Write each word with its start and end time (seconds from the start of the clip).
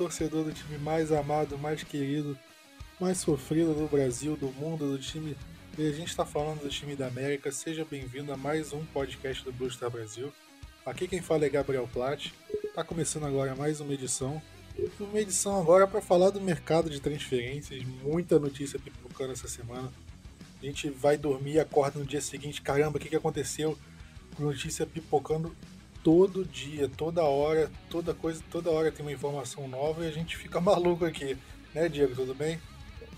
Torcedor 0.00 0.44
do 0.44 0.50
time 0.50 0.78
mais 0.78 1.12
amado, 1.12 1.58
mais 1.58 1.82
querido, 1.82 2.34
mais 2.98 3.18
sofrido 3.18 3.74
do 3.74 3.86
Brasil, 3.86 4.34
do 4.34 4.46
mundo, 4.52 4.90
do 4.90 4.98
time. 4.98 5.36
E 5.76 5.86
a 5.86 5.92
gente 5.92 6.08
está 6.08 6.24
falando 6.24 6.62
do 6.62 6.70
time 6.70 6.96
da 6.96 7.06
América. 7.06 7.52
Seja 7.52 7.84
bem-vindo 7.84 8.32
a 8.32 8.36
mais 8.36 8.72
um 8.72 8.82
podcast 8.82 9.44
do 9.44 9.52
Blue 9.52 9.70
Star 9.70 9.90
Brasil. 9.90 10.32
Aqui 10.86 11.06
quem 11.06 11.20
fala 11.20 11.44
é 11.44 11.50
Gabriel 11.50 11.86
Platt. 11.92 12.32
Está 12.64 12.82
começando 12.82 13.26
agora 13.26 13.54
mais 13.54 13.78
uma 13.80 13.92
edição. 13.92 14.40
Uma 14.98 15.20
edição 15.20 15.60
agora 15.60 15.86
para 15.86 16.00
falar 16.00 16.30
do 16.30 16.40
mercado 16.40 16.88
de 16.88 16.98
transferências. 16.98 17.84
Muita 18.02 18.38
notícia 18.38 18.78
pipocando 18.78 19.32
essa 19.32 19.48
semana. 19.48 19.92
A 20.62 20.64
gente 20.64 20.88
vai 20.88 21.18
dormir 21.18 21.56
e 21.56 21.60
acorda 21.60 21.98
no 21.98 22.06
dia 22.06 22.22
seguinte. 22.22 22.62
Caramba, 22.62 22.96
o 22.96 23.00
que, 23.00 23.10
que 23.10 23.16
aconteceu? 23.16 23.76
Notícia 24.38 24.86
pipocando 24.86 25.54
todo 26.02 26.44
dia, 26.44 26.88
toda 26.88 27.22
hora, 27.22 27.70
toda 27.88 28.14
coisa, 28.14 28.42
toda 28.50 28.70
hora 28.70 28.90
tem 28.90 29.04
uma 29.04 29.12
informação 29.12 29.68
nova 29.68 30.04
e 30.04 30.08
a 30.08 30.12
gente 30.12 30.36
fica 30.36 30.60
maluco 30.60 31.04
aqui. 31.04 31.36
Né, 31.74 31.88
Diego? 31.88 32.14
Tudo 32.14 32.34
bem? 32.34 32.60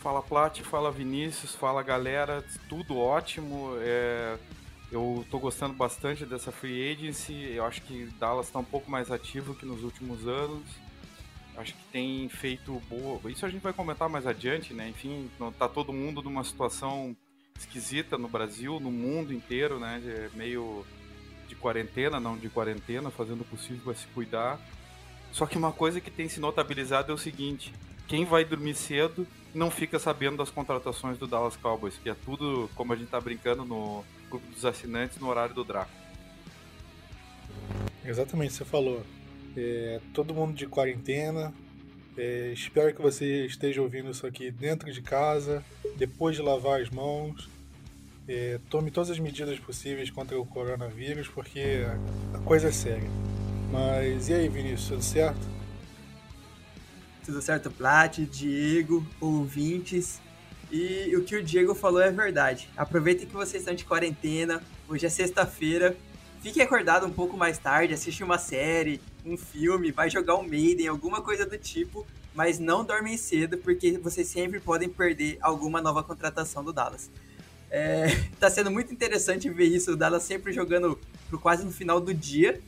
Fala 0.00 0.22
Plat, 0.22 0.60
fala 0.62 0.90
Vinícius, 0.90 1.54
fala 1.54 1.82
galera, 1.82 2.44
tudo 2.68 2.98
ótimo. 2.98 3.74
É, 3.78 4.36
eu 4.90 5.24
tô 5.30 5.38
gostando 5.38 5.74
bastante 5.74 6.26
dessa 6.26 6.50
free 6.50 6.92
agency. 6.92 7.52
Eu 7.54 7.64
acho 7.64 7.80
que 7.82 8.06
Dallas 8.18 8.46
está 8.46 8.58
um 8.58 8.64
pouco 8.64 8.90
mais 8.90 9.10
ativo 9.10 9.54
que 9.54 9.64
nos 9.64 9.82
últimos 9.82 10.26
anos. 10.26 10.62
Acho 11.56 11.74
que 11.74 11.84
tem 11.92 12.28
feito 12.28 12.82
boa. 12.88 13.30
Isso 13.30 13.46
a 13.46 13.48
gente 13.48 13.62
vai 13.62 13.72
comentar 13.72 14.08
mais 14.08 14.26
adiante, 14.26 14.74
né? 14.74 14.88
Enfim, 14.88 15.30
tá 15.58 15.68
todo 15.68 15.92
mundo 15.92 16.22
numa 16.22 16.42
situação 16.42 17.16
esquisita 17.58 18.18
no 18.18 18.28
Brasil, 18.28 18.80
no 18.80 18.90
mundo 18.90 19.32
inteiro, 19.32 19.78
né? 19.78 20.00
meio 20.34 20.84
de 21.52 21.60
quarentena, 21.60 22.18
não 22.18 22.36
de 22.36 22.48
quarentena, 22.48 23.10
fazendo 23.10 23.42
o 23.42 23.44
possível 23.44 23.82
para 23.84 23.94
se 23.94 24.06
cuidar. 24.08 24.58
Só 25.30 25.46
que 25.46 25.58
uma 25.58 25.72
coisa 25.72 26.00
que 26.00 26.10
tem 26.10 26.28
se 26.28 26.40
notabilizado 26.40 27.12
é 27.12 27.14
o 27.14 27.18
seguinte: 27.18 27.72
quem 28.08 28.24
vai 28.24 28.44
dormir 28.44 28.74
cedo 28.74 29.26
não 29.54 29.70
fica 29.70 29.98
sabendo 29.98 30.38
das 30.38 30.50
contratações 30.50 31.18
do 31.18 31.26
Dallas 31.26 31.56
Cowboys, 31.56 31.98
que 32.02 32.08
é 32.08 32.14
tudo, 32.14 32.70
como 32.74 32.92
a 32.92 32.96
gente 32.96 33.10
tá 33.10 33.20
brincando 33.20 33.64
no 33.64 34.02
grupo 34.30 34.46
dos 34.50 34.64
assinantes, 34.64 35.18
no 35.18 35.28
horário 35.28 35.54
do 35.54 35.62
draft. 35.62 35.92
Exatamente, 38.04 38.54
você 38.54 38.64
falou. 38.64 39.04
É, 39.54 40.00
todo 40.14 40.32
mundo 40.32 40.54
de 40.54 40.66
quarentena. 40.66 41.52
É, 42.16 42.50
espero 42.52 42.94
que 42.94 43.00
você 43.00 43.46
esteja 43.46 43.80
ouvindo 43.82 44.10
isso 44.10 44.26
aqui 44.26 44.50
dentro 44.50 44.90
de 44.90 45.00
casa, 45.02 45.62
depois 45.96 46.34
de 46.34 46.42
lavar 46.42 46.80
as 46.80 46.90
mãos. 46.90 47.48
É, 48.28 48.60
tome 48.70 48.90
todas 48.90 49.10
as 49.10 49.18
medidas 49.18 49.58
possíveis 49.58 50.10
contra 50.10 50.38
o 50.38 50.46
coronavírus, 50.46 51.28
porque 51.28 51.84
a 52.32 52.38
coisa 52.38 52.68
é 52.68 52.72
séria. 52.72 53.10
Mas 53.70 54.28
e 54.28 54.34
aí, 54.34 54.48
Vinícius, 54.48 54.88
tudo 54.88 55.02
certo? 55.02 55.40
Tudo 57.24 57.42
certo, 57.42 57.70
Plat, 57.70 58.18
Diego, 58.18 59.04
ouvintes. 59.20 60.20
E 60.70 61.14
o 61.16 61.24
que 61.24 61.36
o 61.36 61.42
Diego 61.42 61.74
falou 61.74 62.00
é 62.00 62.10
verdade. 62.10 62.68
Aproveitem 62.76 63.26
que 63.26 63.34
vocês 63.34 63.62
estão 63.62 63.74
de 63.74 63.84
quarentena. 63.84 64.62
Hoje 64.88 65.06
é 65.06 65.08
sexta-feira. 65.08 65.96
Fique 66.40 66.60
acordado 66.60 67.06
um 67.06 67.12
pouco 67.12 67.36
mais 67.36 67.58
tarde, 67.58 67.94
assiste 67.94 68.24
uma 68.24 68.36
série, 68.36 69.00
um 69.24 69.36
filme, 69.36 69.92
vai 69.92 70.10
jogar 70.10 70.34
um 70.34 70.42
Maiden, 70.42 70.88
alguma 70.88 71.20
coisa 71.20 71.46
do 71.46 71.56
tipo, 71.56 72.04
mas 72.34 72.58
não 72.58 72.84
dormem 72.84 73.16
cedo 73.16 73.58
porque 73.58 73.96
vocês 73.98 74.26
sempre 74.26 74.58
podem 74.58 74.88
perder 74.88 75.38
alguma 75.40 75.80
nova 75.80 76.02
contratação 76.02 76.64
do 76.64 76.72
Dallas. 76.72 77.08
É, 77.72 78.06
tá 78.38 78.48
sendo 78.48 78.70
muito 78.70 78.92
interessante 78.92 79.50
ver 79.50 79.64
isso, 79.64 79.92
o 79.92 79.96
Dallas 79.96 80.22
sempre 80.22 80.52
jogando 80.52 80.96
pro 81.28 81.40
quase 81.40 81.64
no 81.64 81.72
final 81.72 82.00
do 82.00 82.14
dia. 82.14 82.60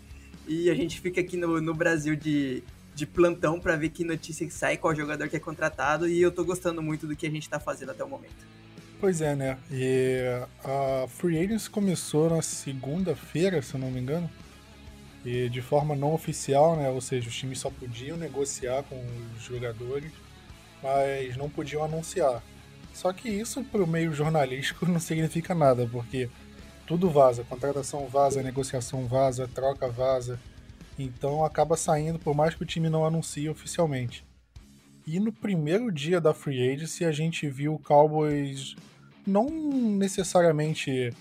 E 0.48 0.68
a 0.68 0.74
gente 0.74 1.00
fica 1.00 1.20
aqui 1.20 1.36
no, 1.36 1.60
no 1.60 1.72
Brasil 1.72 2.16
de 2.16 2.64
de 2.94 3.06
plantão 3.06 3.58
para 3.58 3.76
ver 3.76 3.88
que 3.88 4.04
notícia 4.04 4.46
que 4.46 4.54
sai, 4.54 4.76
qual 4.76 4.94
jogador 4.94 5.28
que 5.28 5.36
é 5.36 5.40
contratado, 5.40 6.08
e 6.08 6.20
eu 6.22 6.30
tô 6.30 6.44
gostando 6.44 6.80
muito 6.80 7.06
do 7.06 7.16
que 7.16 7.26
a 7.26 7.30
gente 7.30 7.48
tá 7.48 7.58
fazendo 7.58 7.90
até 7.90 8.04
o 8.04 8.08
momento. 8.08 8.46
Pois 9.00 9.20
é, 9.20 9.34
né? 9.34 9.58
E 9.70 10.22
a 10.64 11.06
Free 11.08 11.38
Agents 11.38 11.68
começou 11.68 12.30
na 12.30 12.40
segunda-feira, 12.40 13.60
se 13.60 13.74
eu 13.74 13.80
não 13.80 13.90
me 13.90 14.00
engano, 14.00 14.30
e 15.24 15.48
de 15.48 15.60
forma 15.60 15.96
não 15.96 16.14
oficial, 16.14 16.76
né? 16.76 16.88
Ou 16.88 17.00
seja, 17.00 17.28
os 17.28 17.34
times 17.34 17.58
só 17.58 17.68
podiam 17.68 18.16
negociar 18.16 18.84
com 18.84 19.04
os 19.36 19.42
jogadores, 19.42 20.12
mas 20.82 21.36
não 21.36 21.50
podiam 21.50 21.82
anunciar. 21.82 22.42
Só 22.94 23.12
que 23.12 23.28
isso 23.28 23.62
para 23.64 23.82
o 23.82 23.86
meio 23.86 24.14
jornalístico 24.14 24.86
não 24.88 25.00
significa 25.00 25.54
nada, 25.54 25.86
porque 25.90 26.30
tudo 26.86 27.10
vaza, 27.10 27.44
contratação 27.44 28.06
vaza, 28.06 28.42
negociação 28.42 29.06
vaza, 29.06 29.48
troca 29.52 29.88
vaza. 29.88 30.38
Então 30.98 31.44
acaba 31.44 31.76
saindo, 31.76 32.18
por 32.18 32.34
mais 32.34 32.54
que 32.54 32.62
o 32.62 32.66
time 32.66 32.88
não 32.88 33.04
anuncie 33.04 33.48
oficialmente. 33.48 34.24
E 35.06 35.18
no 35.18 35.32
primeiro 35.32 35.90
dia 35.90 36.20
da 36.20 36.32
Free 36.32 36.72
Agency 36.72 37.04
a 37.04 37.12
gente 37.12 37.48
viu 37.48 37.74
o 37.74 37.78
Cowboys 37.78 38.76
não 39.26 39.50
necessariamente 39.50 41.12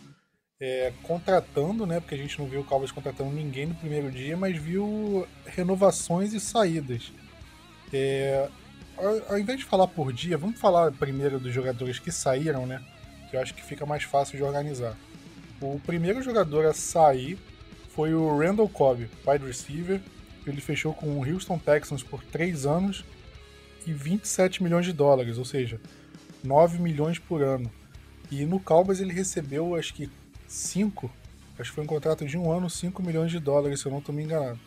é, 0.59 0.93
contratando, 1.01 1.85
né? 1.85 1.99
Porque 1.99 2.15
a 2.15 2.17
gente 2.17 2.39
não 2.39 2.45
viu 2.45 2.61
o 2.61 2.63
Cowboys 2.63 2.91
contratando 2.91 3.31
ninguém 3.31 3.65
no 3.65 3.75
primeiro 3.75 4.11
dia, 4.11 4.37
mas 4.37 4.55
viu 4.55 5.27
renovações 5.45 6.33
e 6.33 6.39
saídas. 6.39 7.11
É, 7.91 8.47
ao, 8.97 9.39
invés 9.39 9.59
de 9.59 9.65
falar 9.65 9.87
por 9.87 10.11
dia, 10.13 10.37
vamos 10.37 10.59
falar 10.59 10.91
primeiro 10.91 11.39
dos 11.39 11.53
jogadores 11.53 11.99
que 11.99 12.11
saíram, 12.11 12.65
né? 12.65 12.81
Que 13.29 13.35
eu 13.35 13.41
acho 13.41 13.53
que 13.53 13.63
fica 13.63 13.85
mais 13.85 14.03
fácil 14.03 14.37
de 14.37 14.43
organizar. 14.43 14.95
O 15.61 15.79
primeiro 15.79 16.21
jogador 16.21 16.65
a 16.65 16.73
sair 16.73 17.37
foi 17.89 18.13
o 18.13 18.37
Randall 18.37 18.69
Cobb, 18.69 19.09
wide 19.25 19.45
receiver. 19.45 20.01
Ele 20.45 20.59
fechou 20.59 20.93
com 20.93 21.19
o 21.19 21.25
Houston 21.25 21.57
Texans 21.57 22.03
por 22.03 22.23
3 22.23 22.65
anos 22.65 23.05
e 23.85 23.93
27 23.93 24.61
milhões 24.61 24.85
de 24.85 24.93
dólares, 24.93 25.37
ou 25.37 25.45
seja, 25.45 25.79
9 26.43 26.79
milhões 26.79 27.17
por 27.19 27.41
ano. 27.41 27.71
E 28.29 28.45
no 28.45 28.59
Cowboys 28.59 28.99
ele 28.99 29.13
recebeu, 29.13 29.75
acho 29.75 29.93
que 29.93 30.09
5, 30.47 31.09
acho 31.57 31.69
que 31.69 31.75
foi 31.75 31.83
um 31.83 31.87
contrato 31.87 32.25
de 32.25 32.37
um 32.37 32.51
ano, 32.51 32.69
5 32.69 33.01
milhões 33.01 33.31
de 33.31 33.39
dólares, 33.39 33.79
se 33.79 33.85
eu 33.85 33.91
não 33.91 33.99
estou 33.99 34.13
me 34.13 34.23
enganando. 34.23 34.59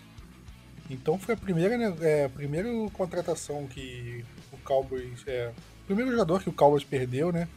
Então 0.88 1.18
foi 1.18 1.34
a 1.34 1.36
primeira, 1.36 1.76
né, 1.76 1.94
é, 2.00 2.24
a 2.24 2.28
primeira 2.28 2.68
contratação 2.92 3.66
que 3.66 4.24
o 4.52 4.56
Cowboys. 4.58 5.22
É, 5.26 5.52
o 5.82 5.86
primeiro 5.86 6.10
jogador 6.10 6.42
que 6.42 6.48
o 6.48 6.52
Cowboys 6.52 6.84
perdeu, 6.84 7.32
né? 7.32 7.48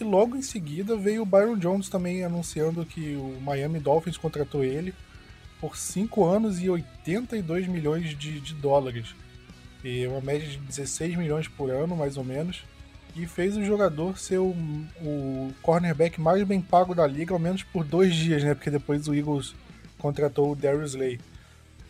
E 0.00 0.04
logo 0.04 0.36
em 0.36 0.42
seguida 0.42 0.96
veio 0.96 1.22
o 1.22 1.26
Byron 1.26 1.56
Jones 1.56 1.88
também 1.88 2.24
anunciando 2.24 2.86
que 2.86 3.16
o 3.16 3.40
Miami 3.40 3.80
Dolphins 3.80 4.16
contratou 4.16 4.62
ele 4.62 4.94
por 5.60 5.76
5 5.76 6.24
anos 6.24 6.60
e 6.60 6.70
82 6.70 7.66
milhões 7.66 8.16
de, 8.16 8.40
de 8.40 8.54
dólares. 8.54 9.14
E 9.82 10.06
uma 10.06 10.20
média 10.20 10.46
de 10.46 10.58
16 10.58 11.16
milhões 11.16 11.48
por 11.48 11.70
ano, 11.70 11.96
mais 11.96 12.16
ou 12.16 12.24
menos. 12.24 12.62
E 13.16 13.26
fez 13.26 13.56
o 13.56 13.64
jogador 13.64 14.18
ser 14.18 14.38
o, 14.38 14.54
o 15.00 15.52
cornerback 15.62 16.20
mais 16.20 16.46
bem 16.46 16.60
pago 16.60 16.94
da 16.94 17.06
liga, 17.06 17.32
ao 17.32 17.40
menos 17.40 17.64
por 17.64 17.84
dois 17.84 18.14
dias, 18.14 18.44
né? 18.44 18.54
Porque 18.54 18.70
depois 18.70 19.08
o 19.08 19.14
Eagles 19.14 19.54
contratou 19.98 20.52
o 20.52 20.56
Darius 20.56 20.92
Slay. 20.92 21.18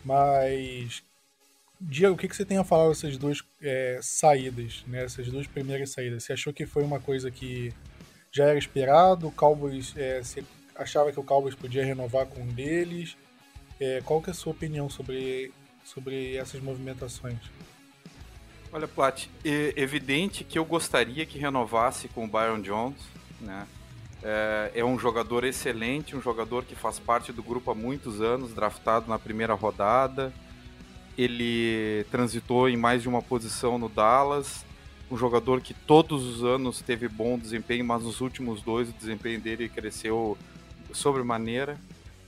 Mas, 0.03 1.03
Diego, 1.79 2.15
o 2.15 2.17
que, 2.17 2.27
você 2.27 2.45
tem 2.45 2.57
a 2.57 2.63
falar 2.63 2.89
dessas 2.89 3.17
duas 3.17 3.43
é, 3.61 3.99
saídas, 4.01 4.83
né? 4.87 5.03
Essas 5.03 5.27
duas 5.27 5.47
primeiras 5.47 5.91
saídas? 5.91 6.23
Você 6.23 6.33
achou 6.33 6.53
que 6.53 6.65
foi 6.65 6.83
uma 6.83 6.99
coisa 6.99 7.29
que 7.29 7.73
já 8.31 8.45
era 8.45 8.57
esperado? 8.57 9.27
O 9.27 9.31
Cowboys, 9.31 9.93
é, 9.97 10.21
você 10.21 10.43
achava 10.75 11.11
que 11.11 11.19
o 11.19 11.23
Cowboys 11.23 11.55
podia 11.55 11.85
renovar 11.85 12.25
com 12.25 12.41
um 12.41 12.47
deles? 12.47 13.17
É, 13.79 14.01
qual 14.03 14.21
que 14.21 14.29
é 14.29 14.31
a 14.31 14.35
sua 14.35 14.51
opinião 14.51 14.89
sobre, 14.89 15.53
sobre 15.83 16.35
essas 16.35 16.61
movimentações? 16.61 17.39
Olha, 18.71 18.87
Plat, 18.87 19.25
é 19.43 19.73
evidente 19.75 20.43
que 20.43 20.59
eu 20.59 20.65
gostaria 20.65 21.25
que 21.25 21.39
renovasse 21.39 22.07
com 22.07 22.25
o 22.25 22.27
Byron 22.27 22.61
Jones, 22.61 23.01
né? 23.41 23.67
É, 24.21 24.71
é, 24.75 24.85
um 24.85 24.99
jogador 24.99 25.43
excelente, 25.45 26.15
um 26.15 26.21
jogador 26.21 26.65
que 26.65 26.75
faz 26.75 26.99
parte 26.99 27.31
do 27.31 27.41
grupo 27.41 27.71
há 27.71 27.75
muitos 27.75 28.21
anos, 28.21 28.53
draftado 28.53 29.07
na 29.07 29.17
primeira 29.17 29.53
rodada. 29.53 30.33
Ele 31.17 32.05
transitou 32.11 32.69
em 32.69 32.77
mais 32.77 33.01
de 33.01 33.09
uma 33.09 33.21
posição 33.21 33.77
no 33.77 33.89
Dallas. 33.89 34.65
Um 35.09 35.17
jogador 35.17 35.61
que 35.61 35.73
todos 35.73 36.23
os 36.25 36.43
anos 36.43 36.81
teve 36.81 37.07
bom 37.07 37.37
desempenho, 37.37 37.83
mas 37.83 38.03
nos 38.03 38.21
últimos 38.21 38.61
dois 38.61 38.89
o 38.89 38.93
desempenho 38.93 39.39
dele 39.39 39.67
cresceu 39.67 40.37
sobremaneira. 40.93 41.77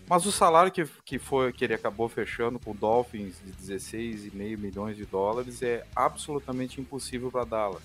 Mas 0.09 0.25
o 0.25 0.31
salário 0.31 0.71
que, 0.71 0.85
que, 1.05 1.19
foi, 1.19 1.53
que 1.53 1.63
ele 1.63 1.73
acabou 1.73 2.09
fechando 2.09 2.59
com 2.59 2.71
o 2.71 2.73
Dolphins 2.73 3.35
de 3.45 3.73
16,5 3.73 4.57
milhões 4.57 4.97
de 4.97 5.05
dólares 5.05 5.61
é 5.61 5.85
absolutamente 5.95 6.81
impossível 6.81 7.31
para 7.31 7.45
Dallas. 7.45 7.83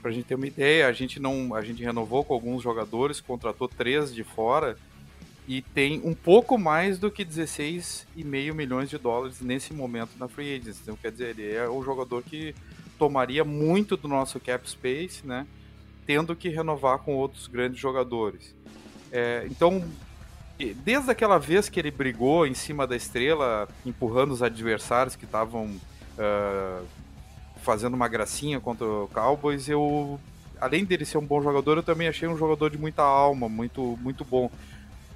Para 0.00 0.10
a 0.10 0.14
gente 0.14 0.24
ter 0.24 0.34
uma 0.34 0.46
ideia, 0.46 0.86
a 0.86 0.92
gente 0.92 1.20
não, 1.20 1.54
a 1.54 1.62
gente 1.62 1.82
renovou 1.82 2.24
com 2.24 2.32
alguns 2.32 2.62
jogadores, 2.62 3.20
contratou 3.20 3.68
três 3.68 4.14
de 4.14 4.24
fora 4.24 4.76
e 5.46 5.60
tem 5.60 6.00
um 6.04 6.14
pouco 6.14 6.56
mais 6.56 6.98
do 6.98 7.10
que 7.10 7.24
16,5 7.24 8.54
milhões 8.54 8.88
de 8.88 8.96
dólares 8.96 9.40
nesse 9.40 9.74
momento 9.74 10.10
na 10.18 10.28
free 10.28 10.54
agency. 10.56 10.80
Então, 10.82 10.96
quer 10.96 11.10
dizer, 11.10 11.38
ele 11.38 11.52
é 11.52 11.68
um 11.68 11.82
jogador 11.82 12.22
que 12.22 12.54
tomaria 12.98 13.44
muito 13.44 13.96
do 13.96 14.06
nosso 14.06 14.38
cap 14.38 14.68
space, 14.68 15.26
né? 15.26 15.46
Tendo 16.06 16.36
que 16.36 16.48
renovar 16.48 16.98
com 16.98 17.14
outros 17.16 17.46
grandes 17.46 17.80
jogadores. 17.80 18.54
É, 19.10 19.46
então, 19.50 19.84
desde 20.84 21.10
aquela 21.10 21.38
vez 21.38 21.68
que 21.68 21.80
ele 21.80 21.90
brigou 21.90 22.46
em 22.46 22.54
cima 22.54 22.86
da 22.86 22.94
estrela, 22.94 23.68
empurrando 23.84 24.32
os 24.32 24.42
adversários 24.42 25.16
que 25.16 25.24
estavam 25.24 25.66
uh, 25.66 26.86
fazendo 27.62 27.94
uma 27.94 28.08
gracinha 28.08 28.60
contra 28.60 28.86
o 28.86 29.08
Cowboys, 29.08 29.68
eu 29.68 30.18
além 30.60 30.84
dele 30.84 31.04
ser 31.04 31.18
um 31.18 31.24
bom 31.24 31.42
jogador, 31.42 31.78
eu 31.78 31.82
também 31.82 32.06
achei 32.06 32.28
um 32.28 32.36
jogador 32.36 32.70
de 32.70 32.78
muita 32.78 33.02
alma, 33.02 33.48
muito, 33.48 33.98
muito 34.00 34.24
bom. 34.24 34.50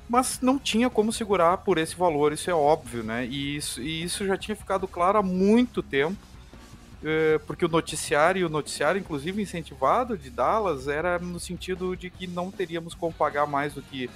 Mas 0.08 0.40
não 0.40 0.58
tinha 0.58 0.88
como 0.88 1.12
segurar 1.12 1.58
por 1.58 1.78
esse 1.78 1.94
valor, 1.94 2.32
isso 2.32 2.50
é 2.50 2.54
óbvio, 2.54 3.02
né? 3.02 3.26
E 3.26 3.56
isso, 3.56 3.80
e 3.80 4.02
isso 4.02 4.26
já 4.26 4.36
tinha 4.36 4.56
ficado 4.56 4.88
claro 4.88 5.18
há 5.18 5.22
muito 5.22 5.82
tempo, 5.82 6.16
é, 7.02 7.38
porque 7.46 7.64
o 7.64 7.68
noticiário, 7.68 8.46
o 8.46 8.50
noticiário, 8.50 8.98
inclusive 8.98 9.42
incentivado 9.42 10.16
de 10.16 10.30
Dallas, 10.30 10.88
era 10.88 11.18
no 11.18 11.38
sentido 11.38 11.94
de 11.94 12.10
que 12.10 12.26
não 12.26 12.50
teríamos 12.50 12.94
como 12.94 13.12
pagar 13.12 13.46
mais 13.46 13.74
do 13.74 13.82
que 13.82 14.10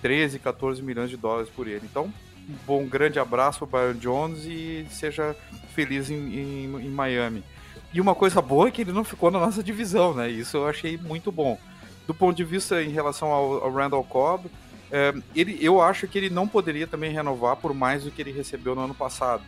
13, 0.00 0.38
14 0.38 0.82
milhões 0.82 1.10
de 1.10 1.16
dólares 1.16 1.50
por 1.50 1.68
ele. 1.68 1.82
Então, 1.84 2.12
um 2.48 2.54
bom 2.66 2.86
grande 2.86 3.18
abraço 3.18 3.66
para 3.66 3.92
Byron 3.92 3.98
Jones 3.98 4.44
e 4.44 4.86
seja 4.90 5.36
feliz 5.74 6.10
em, 6.10 6.16
em, 6.16 6.64
em 6.64 6.90
Miami. 6.90 7.44
E 7.92 8.00
uma 8.00 8.14
coisa 8.14 8.40
boa 8.40 8.68
é 8.68 8.70
que 8.70 8.82
ele 8.82 8.92
não 8.92 9.02
ficou 9.02 9.30
na 9.30 9.40
nossa 9.40 9.62
divisão, 9.62 10.14
né? 10.14 10.28
Isso 10.28 10.56
eu 10.56 10.68
achei 10.68 10.96
muito 10.96 11.32
bom. 11.32 11.58
Do 12.06 12.14
ponto 12.14 12.36
de 12.36 12.44
vista 12.44 12.82
em 12.82 12.90
relação 12.90 13.28
ao, 13.28 13.64
ao 13.64 13.72
Randall 13.72 14.04
Cobb, 14.04 14.48
é, 14.90 15.14
ele, 15.34 15.58
eu 15.60 15.80
acho 15.80 16.06
que 16.08 16.18
ele 16.18 16.30
não 16.30 16.46
poderia 16.46 16.86
também 16.86 17.12
renovar 17.12 17.56
por 17.56 17.74
mais 17.74 18.04
do 18.04 18.10
que 18.10 18.22
ele 18.22 18.32
recebeu 18.32 18.74
no 18.74 18.82
ano 18.82 18.94
passado. 18.94 19.42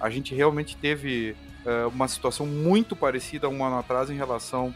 A 0.00 0.08
gente 0.10 0.34
realmente 0.34 0.76
teve 0.76 1.34
é, 1.64 1.86
uma 1.86 2.08
situação 2.08 2.46
muito 2.46 2.94
parecida 2.94 3.48
um 3.48 3.64
ano 3.64 3.78
atrás 3.78 4.10
em 4.10 4.16
relação 4.16 4.74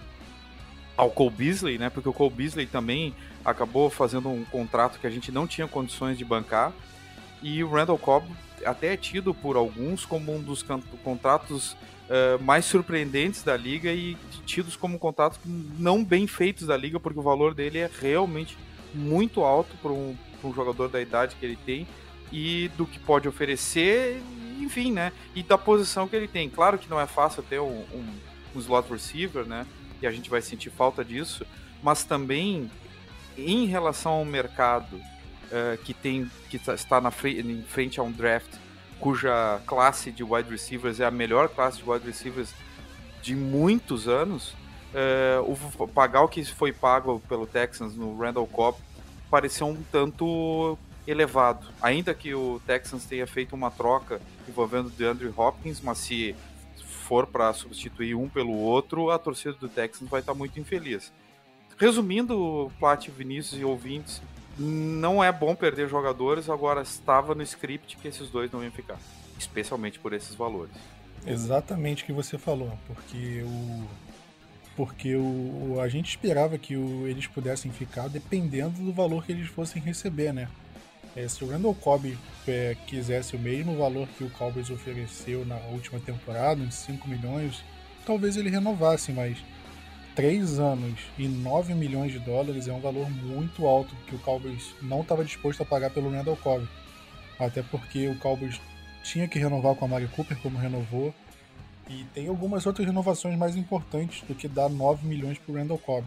ao 0.97 1.11
Cole 1.11 1.31
Beasley, 1.31 1.79
né? 1.79 1.91
Porque 1.91 2.09
o 2.09 2.13
Cole 2.13 2.35
Beasley 2.35 2.67
também 2.67 3.15
acabou 3.45 3.89
fazendo 3.91 4.29
um 4.29 4.45
contrato 4.45 4.99
que 4.99 5.07
a 5.07 5.11
gente 5.11 5.33
não 5.33 5.47
tinha 5.47 5.67
condições 5.67 6.19
de 6.19 6.25
bancar. 6.25 6.73
E 7.43 7.63
o 7.65 7.71
Randall 7.71 7.99
Cobb 7.99 8.27
até 8.65 8.95
é 8.95 8.97
tido 8.97 9.35
por 9.35 9.57
alguns 9.57 10.05
como 10.05 10.35
um 10.35 10.41
dos 10.41 10.65
contratos 11.03 11.73
uh, 11.73 12.43
mais 12.43 12.65
surpreendentes 12.65 13.43
da 13.43 13.57
liga 13.57 13.93
e 13.93 14.17
tidos 14.45 14.77
como 14.77 14.99
contratos 14.99 15.39
não 15.79 16.05
bem 16.05 16.27
feitos 16.27 16.67
da 16.67 16.77
liga, 16.77 17.01
porque 17.01 17.19
o 17.19 17.23
valor 17.23 17.55
dele 17.55 17.79
é 17.79 17.91
realmente 18.01 18.57
muito 18.95 19.43
alto 19.43 19.77
para 19.81 19.93
um, 19.93 20.17
um 20.45 20.55
jogador 20.55 20.89
da 20.89 21.01
idade 21.01 21.37
que 21.37 21.47
ele 21.47 21.59
tem 21.65 21.87
e 22.31 22.71
do 22.77 22.87
que 22.87 22.99
pode 22.99 23.29
oferecer, 23.29 24.23
enfim, 24.59 24.93
né? 24.93 25.13
E 25.35 25.43
da 25.43 25.59
posição 25.59 26.09
que 26.09 26.17
ele 26.17 26.29
tem. 26.29 26.49
Claro 26.49 26.79
que 26.79 26.89
não 26.89 27.01
é 27.01 27.07
fácil 27.07 27.43
ter 27.43 27.61
um, 27.61 27.85
um, 27.93 28.05
um 28.55 28.59
slot 28.59 28.91
receiver, 28.91 29.45
né? 29.45 29.67
E 30.01 30.07
a 30.07 30.11
gente 30.11 30.31
vai 30.31 30.41
sentir 30.41 30.71
falta 30.71 31.05
disso, 31.05 31.47
mas 31.83 32.05
também 32.05 32.71
em 33.37 33.67
relação 33.67 34.13
ao 34.13 34.25
mercado 34.25 35.01
uh, 35.53 35.79
que 35.85 35.95
tem 35.95 36.31
que 36.49 36.59
tá, 36.59 36.75
está 36.75 37.01
na 37.01 37.11
frente, 37.11 37.41
em 37.41 37.63
frente 37.63 38.01
a 38.01 38.03
um 38.03 38.11
draft 38.11 38.51
cuja 38.99 39.61
classe 39.67 40.13
de 40.13 40.23
wide 40.23 40.49
receivers 40.49 41.01
é 41.01 41.05
a 41.05 41.11
melhor 41.11 41.49
classe 41.49 41.79
de 41.79 41.91
wide 41.91 42.07
receivers 42.07 42.55
de 43.21 43.35
muitos 43.35 44.09
anos, 44.09 44.55
uh, 44.95 45.57
o 45.81 45.89
pagar 45.89 46.23
o 46.23 46.29
que 46.29 46.45
foi 46.45 46.73
pago 46.73 47.21
pelo 47.29 47.47
Texans 47.47 47.97
no 47.97 48.17
Randall 48.17 48.47
Cobb 48.47 48.79
pareceu 49.31 49.67
um 49.67 49.83
tanto 49.91 50.79
elevado. 51.07 51.67
Ainda 51.81 52.15
que 52.15 52.35
o 52.35 52.61
Texans 52.67 53.05
tenha 53.05 53.27
feito 53.27 53.55
uma 53.55 53.71
troca 53.71 54.21
envolvendo 54.49 54.91
DeAndre 54.91 55.33
Hopkins, 55.37 55.81
mas 55.81 55.99
se 55.99 56.37
for 57.07 57.27
para 57.27 57.53
substituir 57.53 58.15
um 58.15 58.29
pelo 58.29 58.53
outro, 58.53 59.11
a 59.11 59.19
torcida 59.19 59.55
do 59.55 59.69
Texans 59.69 60.11
vai 60.11 60.21
estar 60.21 60.35
muito 60.35 60.61
infeliz. 60.61 61.13
Resumindo, 61.77 62.71
Plat, 62.79 63.09
Vinícius 63.09 63.61
e 63.61 63.65
ouvintes, 63.65 64.23
não 64.59 65.23
é 65.23 65.33
bom 65.33 65.55
perder 65.55 65.89
jogadores, 65.89 66.49
agora 66.49 66.83
estava 66.83 67.35
no 67.35 67.43
script 67.43 67.97
que 67.97 68.09
esses 68.09 68.29
dois 68.29 68.51
não 68.51 68.63
iam 68.63 68.73
ficar, 68.73 68.99
especialmente 69.39 69.99
por 69.99 70.13
esses 70.13 70.35
valores. 70.35 70.75
Exatamente 71.27 72.03
o 72.03 72.07
que 72.07 72.13
você 72.13 72.37
falou, 72.37 72.77
porque 72.87 73.43
o 73.45 73.87
porque 74.75 75.15
o, 75.15 75.79
a 75.83 75.89
gente 75.89 76.09
esperava 76.09 76.57
que 76.57 76.77
o, 76.77 77.07
eles 77.07 77.27
pudessem 77.27 77.71
ficar 77.71 78.09
dependendo 78.09 78.83
do 78.83 78.93
valor 78.93 79.25
que 79.25 79.33
eles 79.33 79.49
fossem 79.49 79.83
receber, 79.83 80.33
né? 80.33 80.49
É, 81.15 81.29
se 81.29 81.45
o 81.45 81.51
Randall 81.51 81.75
Cobb 81.75 82.17
é, 82.49 82.75
quisesse 82.87 83.37
o 83.37 83.39
mesmo 83.39 83.77
valor 83.77 84.09
que 84.17 84.25
o 84.25 84.31
Cowboys 84.31 84.71
ofereceu 84.71 85.45
na 85.45 85.57
última 85.73 86.01
temporada, 86.01 86.63
uns 86.63 86.75
5 86.75 87.07
milhões, 87.07 87.63
talvez 88.07 88.39
ele 88.39 88.49
renovasse, 88.49 89.13
mas 89.13 89.37
3 90.15 90.59
anos 90.59 91.01
e 91.19 91.27
9 91.27 91.75
milhões 91.75 92.13
de 92.13 92.19
dólares 92.19 92.69
é 92.69 92.73
um 92.73 92.81
valor 92.81 93.09
muito 93.09 93.67
alto 93.67 93.95
que 94.07 94.15
o 94.15 94.19
Cowboys 94.19 94.75
não 94.83 95.01
estava 95.01 95.25
disposto 95.25 95.63
a 95.63 95.67
pagar 95.67 95.91
pelo 95.91 96.11
Randall 96.11 96.37
Cobb. 96.37 96.69
Até 97.39 97.63
porque 97.63 98.09
o 98.09 98.19
Cowboys 98.19 98.61
tinha 99.03 99.27
que 99.27 99.39
renovar 99.39 99.75
com 99.75 99.87
a 99.87 99.89
Mari 99.89 100.09
Cooper, 100.09 100.37
como 100.39 100.59
renovou, 100.59 101.15
e 101.89 102.05
tem 102.15 102.29
algumas 102.29 102.67
outras 102.67 102.87
renovações 102.87 103.37
mais 103.39 103.57
importantes 103.57 104.23
do 104.29 104.35
que 104.35 104.47
dar 104.47 104.69
9 104.69 105.07
milhões 105.07 105.39
para 105.39 105.53
o 105.53 105.57
Randall 105.57 105.79
Cobb. 105.79 106.07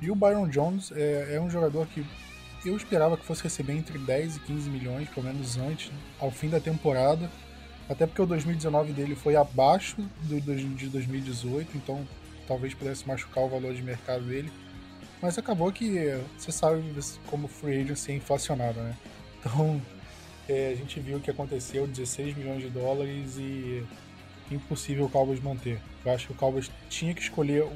E 0.00 0.10
o 0.10 0.14
Byron 0.14 0.48
Jones 0.48 0.90
é, 0.92 1.34
é, 1.34 1.40
um 1.40 1.50
jogador 1.50 1.86
que 1.88 2.04
eu 2.64 2.76
esperava 2.76 3.16
que 3.16 3.24
fosse 3.24 3.42
receber 3.42 3.74
entre 3.74 3.98
10 3.98 4.36
e 4.36 4.40
15 4.40 4.70
milhões, 4.70 5.08
pelo 5.10 5.26
menos 5.26 5.56
antes, 5.58 5.92
ao 6.18 6.30
fim 6.30 6.48
da 6.48 6.60
temporada. 6.60 7.30
Até 7.88 8.06
porque 8.06 8.22
o 8.22 8.26
2019 8.26 8.92
dele 8.92 9.14
foi 9.14 9.36
abaixo 9.36 9.96
do, 10.22 10.40
de 10.40 10.88
2018, 10.88 11.76
então 11.76 12.06
talvez 12.48 12.72
pudesse 12.72 13.06
machucar 13.06 13.44
o 13.44 13.48
valor 13.48 13.74
de 13.74 13.82
mercado 13.82 14.24
dele. 14.24 14.50
Mas 15.20 15.36
acabou 15.36 15.70
que 15.70 16.18
você 16.36 16.50
sabe 16.50 16.82
como 17.26 17.46
free 17.46 17.82
agency 17.82 18.12
é 18.12 18.14
inflacionado, 18.14 18.80
né? 18.80 18.96
Então 19.38 19.80
é, 20.48 20.70
a 20.72 20.74
gente 20.74 20.98
viu 20.98 21.18
o 21.18 21.20
que 21.20 21.30
aconteceu, 21.30 21.86
16 21.86 22.36
milhões 22.36 22.62
de 22.62 22.70
dólares 22.70 23.36
e 23.36 23.84
impossível 24.50 25.04
o 25.04 25.10
Cowboys 25.10 25.40
manter. 25.40 25.78
Eu 26.04 26.12
acho 26.12 26.28
que 26.28 26.32
o 26.32 26.36
Cowboys 26.36 26.70
tinha 26.88 27.12
que 27.12 27.20
escolher 27.20 27.66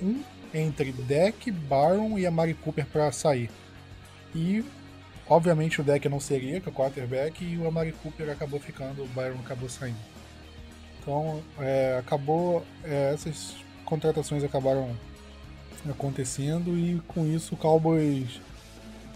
um 0.00 0.22
entre 0.52 0.92
Deck, 0.92 1.50
Baron 1.50 2.18
e 2.18 2.26
a 2.26 2.30
Mari 2.30 2.54
Cooper 2.54 2.86
para 2.86 3.10
sair. 3.12 3.50
E 4.34 4.64
obviamente 5.28 5.80
o 5.80 5.84
Deck 5.84 6.08
não 6.08 6.20
seria, 6.20 6.60
que 6.60 6.68
é 6.68 6.72
o 6.72 6.74
quarterback, 6.74 7.44
e 7.44 7.56
o 7.58 7.66
Amari 7.66 7.92
Cooper 7.92 8.30
acabou 8.30 8.60
ficando, 8.60 9.02
o 9.02 9.08
Byron 9.08 9.38
acabou 9.40 9.68
saindo. 9.68 9.98
Então 11.00 11.42
é, 11.58 11.96
acabou 11.98 12.64
é, 12.84 13.12
essas 13.14 13.56
contratações 13.88 14.44
acabaram 14.44 14.94
acontecendo 15.88 16.78
e 16.78 17.00
com 17.08 17.26
isso 17.26 17.54
o 17.54 17.56
Cowboys 17.56 18.38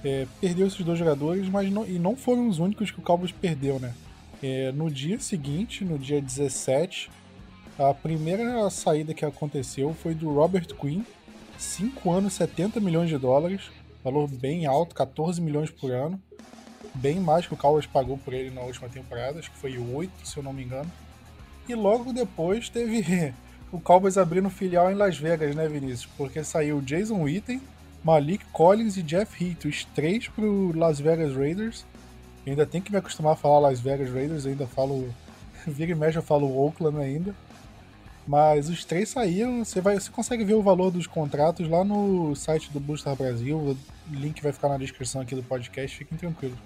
é, 0.03 0.27
perdeu 0.41 0.67
esses 0.67 0.83
dois 0.83 0.99
jogadores, 0.99 1.47
mas 1.49 1.71
não, 1.71 1.87
e 1.87 1.99
não 1.99 2.17
foram 2.17 2.49
os 2.49 2.59
únicos 2.59 2.91
que 2.91 2.99
o 2.99 3.03
Cowboys 3.03 3.33
perdeu, 3.33 3.79
né? 3.79 3.93
É, 4.43 4.73
no 4.73 4.91
dia 4.91 5.21
seguinte, 5.21 5.85
no 5.85 5.99
dia 5.99 6.21
17, 6.21 7.11
a 7.79 7.93
primeira 7.93 8.69
saída 8.71 9.13
que 9.13 9.25
aconteceu 9.25 9.95
foi 10.03 10.15
do 10.15 10.33
Robert 10.33 10.67
Quinn, 10.75 11.03
5 11.59 12.11
anos, 12.11 12.33
70 12.33 12.81
milhões 12.81 13.11
de 13.11 13.19
dólares, 13.19 13.71
valor 14.03 14.27
bem 14.27 14.65
alto, 14.65 14.95
14 14.95 15.41
milhões 15.41 15.71
por 15.71 15.93
ano, 15.93 16.21
bem 16.95 17.21
mais 17.21 17.47
que 17.47 17.55
o 17.55 17.57
Cowboys 17.57 17.87
pagou 17.87 18.17
por 18.17 18.33
ele 18.33 18.51
na 18.51 18.63
última 18.63 18.89
temporada, 18.89 19.39
acho 19.39 19.51
que 19.51 19.59
foi 19.59 19.79
8, 19.79 20.27
se 20.27 20.37
eu 20.39 20.43
não 20.43 20.53
me 20.53 20.65
engano. 20.65 20.91
E 21.69 21.75
logo 21.75 22.13
depois 22.13 22.69
teve 22.69 23.33
o 23.73 23.81
Cowboys 23.81 24.19
abrindo 24.19 24.51
filial 24.51 24.93
em 24.93 24.95
Las 24.95 25.17
Vegas, 25.17 25.57
né, 25.57 25.67
Vinícius? 25.67 26.07
Porque 26.17 26.45
saiu 26.45 26.83
Jason 26.83 27.23
Witten, 27.23 27.61
Malik 28.05 28.45
Collins 28.53 28.99
e 28.99 29.03
Jeff 29.03 29.43
Heath, 29.43 29.65
os 29.65 29.85
três 29.87 30.29
pro 30.29 30.77
Las 30.77 31.01
Vegas 31.01 31.35
Raiders. 31.35 31.87
Eu 32.45 32.51
ainda 32.51 32.67
tem 32.67 32.83
que 32.83 32.93
me 32.93 32.99
acostumar 32.99 33.33
a 33.33 33.37
falar 33.37 33.71
Las 33.71 33.81
Vegas 33.81 34.13
Raiders, 34.13 34.45
ainda 34.45 34.67
falo. 34.67 35.09
Vira 35.67 35.93
e 35.93 35.95
mexe, 35.95 36.19
eu 36.19 36.23
falo 36.23 36.55
Oakland 36.55 36.99
ainda. 36.99 37.35
Mas 38.27 38.69
os 38.69 38.85
três 38.85 39.09
saíram, 39.09 39.65
você, 39.65 39.81
vai, 39.81 39.99
você 39.99 40.11
consegue 40.11 40.45
ver 40.45 40.55
o 40.55 40.63
valor 40.63 40.91
dos 40.91 41.07
contratos 41.07 41.69
lá 41.69 41.83
no 41.83 42.35
site 42.37 42.71
do 42.71 42.79
Booster 42.79 43.17
Brasil. 43.17 43.57
O 43.57 43.77
link 44.11 44.43
vai 44.43 44.53
ficar 44.53 44.69
na 44.69 44.77
descrição 44.77 45.23
aqui 45.23 45.35
do 45.35 45.43
podcast, 45.43 45.97
fiquem 45.97 46.19
tranquilos. 46.19 46.59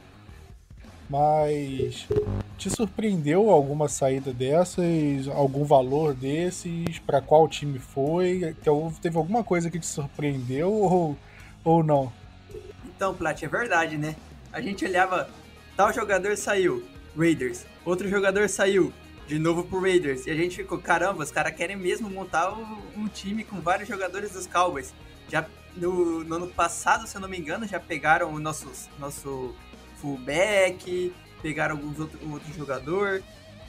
Mas 1.08 2.06
te 2.58 2.68
surpreendeu 2.68 3.50
alguma 3.50 3.88
saída 3.88 4.32
dessas? 4.32 5.28
Algum 5.28 5.64
valor 5.64 6.14
desses? 6.14 6.98
Para 6.98 7.20
qual 7.20 7.48
time 7.48 7.78
foi? 7.78 8.54
Teve 9.00 9.16
alguma 9.16 9.44
coisa 9.44 9.70
que 9.70 9.78
te 9.78 9.86
surpreendeu 9.86 10.72
ou, 10.72 11.16
ou 11.62 11.82
não? 11.82 12.12
Então, 12.84 13.14
Plat, 13.14 13.40
é 13.42 13.48
verdade, 13.48 13.96
né? 13.96 14.16
A 14.52 14.60
gente 14.60 14.84
olhava, 14.84 15.28
tal 15.76 15.92
jogador 15.92 16.36
saiu, 16.36 16.84
Raiders. 17.16 17.64
Outro 17.84 18.08
jogador 18.08 18.48
saiu, 18.48 18.92
de 19.28 19.38
novo 19.38 19.62
pro 19.62 19.80
Raiders. 19.80 20.26
E 20.26 20.30
a 20.30 20.34
gente 20.34 20.56
ficou, 20.56 20.78
caramba, 20.78 21.22
os 21.22 21.30
caras 21.30 21.54
querem 21.54 21.76
mesmo 21.76 22.10
montar 22.10 22.52
um 22.96 23.06
time 23.06 23.44
com 23.44 23.60
vários 23.60 23.88
jogadores 23.88 24.32
dos 24.32 24.46
Cowboys. 24.46 24.92
Já 25.28 25.46
no, 25.76 26.24
no 26.24 26.36
ano 26.36 26.46
passado, 26.48 27.06
se 27.06 27.16
eu 27.16 27.20
não 27.20 27.28
me 27.28 27.38
engano, 27.38 27.66
já 27.66 27.78
pegaram 27.78 28.32
o 28.32 28.40
nosso, 28.40 28.70
nosso 28.98 29.54
fullback, 29.96 31.12
pegaram 31.42 31.76
alguns 31.76 31.98
outros 31.98 32.20
outro 32.22 32.52
jogador. 32.54 33.22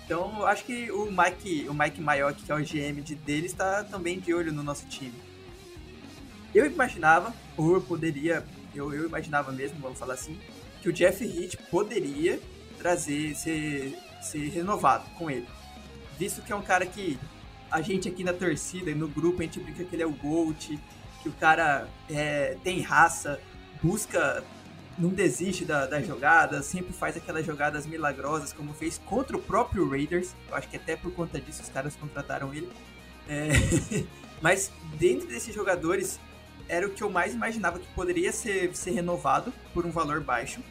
Então, 0.06 0.46
acho 0.46 0.64
que 0.64 0.90
o 0.92 1.12
Mike, 1.12 1.68
o 1.68 1.74
Mike 1.74 2.00
Maiock, 2.00 2.42
que 2.44 2.52
é 2.52 2.56
o 2.56 2.60
GM 2.60 3.02
de 3.02 3.14
deles, 3.14 3.52
está 3.52 3.84
também 3.84 4.20
de 4.20 4.34
olho 4.34 4.54
no 4.54 4.64
nosso 4.64 4.86
time. 4.88 5.14
Eu 6.56 6.66
imaginava, 6.66 7.34
ou 7.58 7.74
eu 7.74 7.82
poderia, 7.82 8.44
eu, 8.74 8.94
eu 8.94 9.06
imaginava 9.06 9.52
mesmo, 9.52 9.80
vamos 9.82 10.00
falar 10.00 10.14
assim, 10.14 10.40
que 10.82 10.88
o 10.88 10.94
Jeff 10.94 11.24
Heath 11.24 11.58
poderia 11.70 12.40
trazer, 12.78 13.36
ser, 13.36 13.98
ser 14.22 14.50
renovado 14.50 15.10
com 15.18 15.30
ele. 15.30 15.48
visto 16.18 16.42
que 16.42 16.54
é 16.54 16.56
um 16.56 16.62
cara 16.62 16.86
que 16.86 17.20
a 17.70 17.82
gente 17.82 18.08
aqui 18.08 18.24
na 18.24 18.34
torcida, 18.34 18.94
no 18.96 19.08
grupo, 19.08 19.42
a 19.42 19.44
gente 19.44 19.60
brinca 19.60 19.84
que 19.84 19.94
ele 19.94 20.04
é 20.04 20.08
o 20.08 20.12
GOAT, 20.12 20.80
que 21.22 21.30
o 21.30 21.34
cara 21.34 21.88
é, 22.10 22.56
tem 22.64 22.80
raça, 22.82 23.42
busca, 23.84 24.44
não 24.98 25.10
desiste 25.10 25.63
da, 25.63 25.86
das 25.86 26.06
jogadas, 26.08 26.66
sempre 26.66 26.92
faz 26.92 27.16
aquelas 27.16 27.46
jogadas 27.46 27.86
milagrosas, 27.86 28.51
como 28.51 28.74
fez 28.74 28.98
contra 29.06 29.38
o 29.38 29.42
próprio 29.42 29.88
Raiders. 29.88 30.36
Eu 30.50 30.56
acho 30.56 30.68
que 30.68 30.77
até 30.77 30.96
por 30.96 31.12
conta 31.13 31.39
disso 31.39 31.62
os 31.62 31.70
caras 31.70 31.96
contrataram 31.96 32.54
ele. 32.54 32.70
É, 33.27 33.50
mas 34.42 34.72
dentro 34.98 35.27
desses 35.27 35.54
jogadores, 35.54 36.20
era 36.68 36.88
o 36.88 36.89
que 36.89 37.01
eu 37.01 37.10
mais 37.10 37.34
imaginava 37.34 37.80
que 37.80 37.88
poderia 37.94 38.32
ser, 38.32 38.75
ser 38.75 38.92
renovado 38.92 39.54
por 39.74 39.86
um 39.86 39.92
valor 39.92 40.22
baixo. 40.22 40.62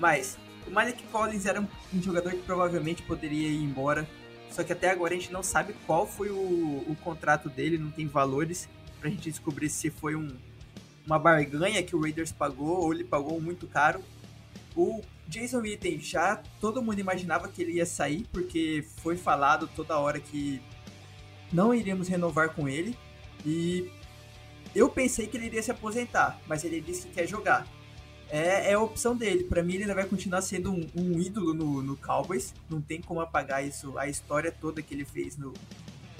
Mas 0.00 0.38
o 0.66 0.70
Malik 0.70 1.02
Collins 1.04 1.46
era 1.46 1.60
um, 1.60 1.68
um 1.92 2.02
jogador 2.02 2.30
que 2.30 2.42
provavelmente 2.42 3.02
poderia 3.02 3.48
ir 3.48 3.62
embora. 3.62 4.08
Só 4.50 4.62
que 4.62 4.72
até 4.72 4.90
agora 4.90 5.14
a 5.14 5.18
gente 5.18 5.32
não 5.32 5.42
sabe 5.42 5.74
qual 5.86 6.06
foi 6.06 6.30
o, 6.30 6.36
o 6.36 6.96
contrato 7.02 7.48
dele, 7.48 7.76
não 7.76 7.90
tem 7.90 8.06
valores 8.06 8.68
pra 9.00 9.10
gente 9.10 9.30
descobrir 9.30 9.68
se 9.68 9.90
foi 9.90 10.14
um, 10.14 10.28
uma 11.06 11.18
barganha 11.18 11.82
que 11.82 11.94
o 11.94 12.00
Raiders 12.00 12.32
pagou 12.32 12.82
ou 12.82 12.92
ele 12.92 13.04
pagou 13.04 13.40
muito 13.40 13.66
caro. 13.66 14.02
O 14.76 15.02
Jason 15.28 15.60
Witten 15.60 16.00
já 16.00 16.42
todo 16.60 16.82
mundo 16.82 16.98
imaginava 16.98 17.48
que 17.48 17.62
ele 17.62 17.72
ia 17.72 17.86
sair, 17.86 18.26
porque 18.32 18.84
foi 18.96 19.16
falado 19.16 19.68
toda 19.74 19.98
hora 19.98 20.18
que 20.18 20.60
não 21.52 21.74
iríamos 21.74 22.08
renovar 22.08 22.50
com 22.54 22.68
ele. 22.68 22.96
E 23.44 23.90
eu 24.74 24.88
pensei 24.88 25.26
que 25.26 25.36
ele 25.36 25.46
iria 25.46 25.62
se 25.62 25.70
aposentar, 25.70 26.40
mas 26.46 26.64
ele 26.64 26.80
disse 26.80 27.06
que 27.06 27.14
quer 27.14 27.26
jogar. 27.26 27.66
É, 28.28 28.70
é 28.70 28.74
a 28.74 28.80
opção 28.80 29.14
dele. 29.14 29.44
Para 29.44 29.62
mim, 29.62 29.74
ele 29.74 29.94
vai 29.94 30.06
continuar 30.06 30.42
sendo 30.42 30.72
um, 30.72 30.88
um 30.96 31.20
ídolo 31.20 31.54
no, 31.54 31.82
no, 31.82 31.96
Cowboys. 31.96 32.52
Não 32.68 32.80
tem 32.80 33.00
como 33.00 33.20
apagar 33.20 33.64
isso, 33.64 33.96
a 33.96 34.08
história 34.08 34.50
toda 34.50 34.82
que 34.82 34.94
ele 34.94 35.04
fez 35.04 35.36
no, 35.36 35.52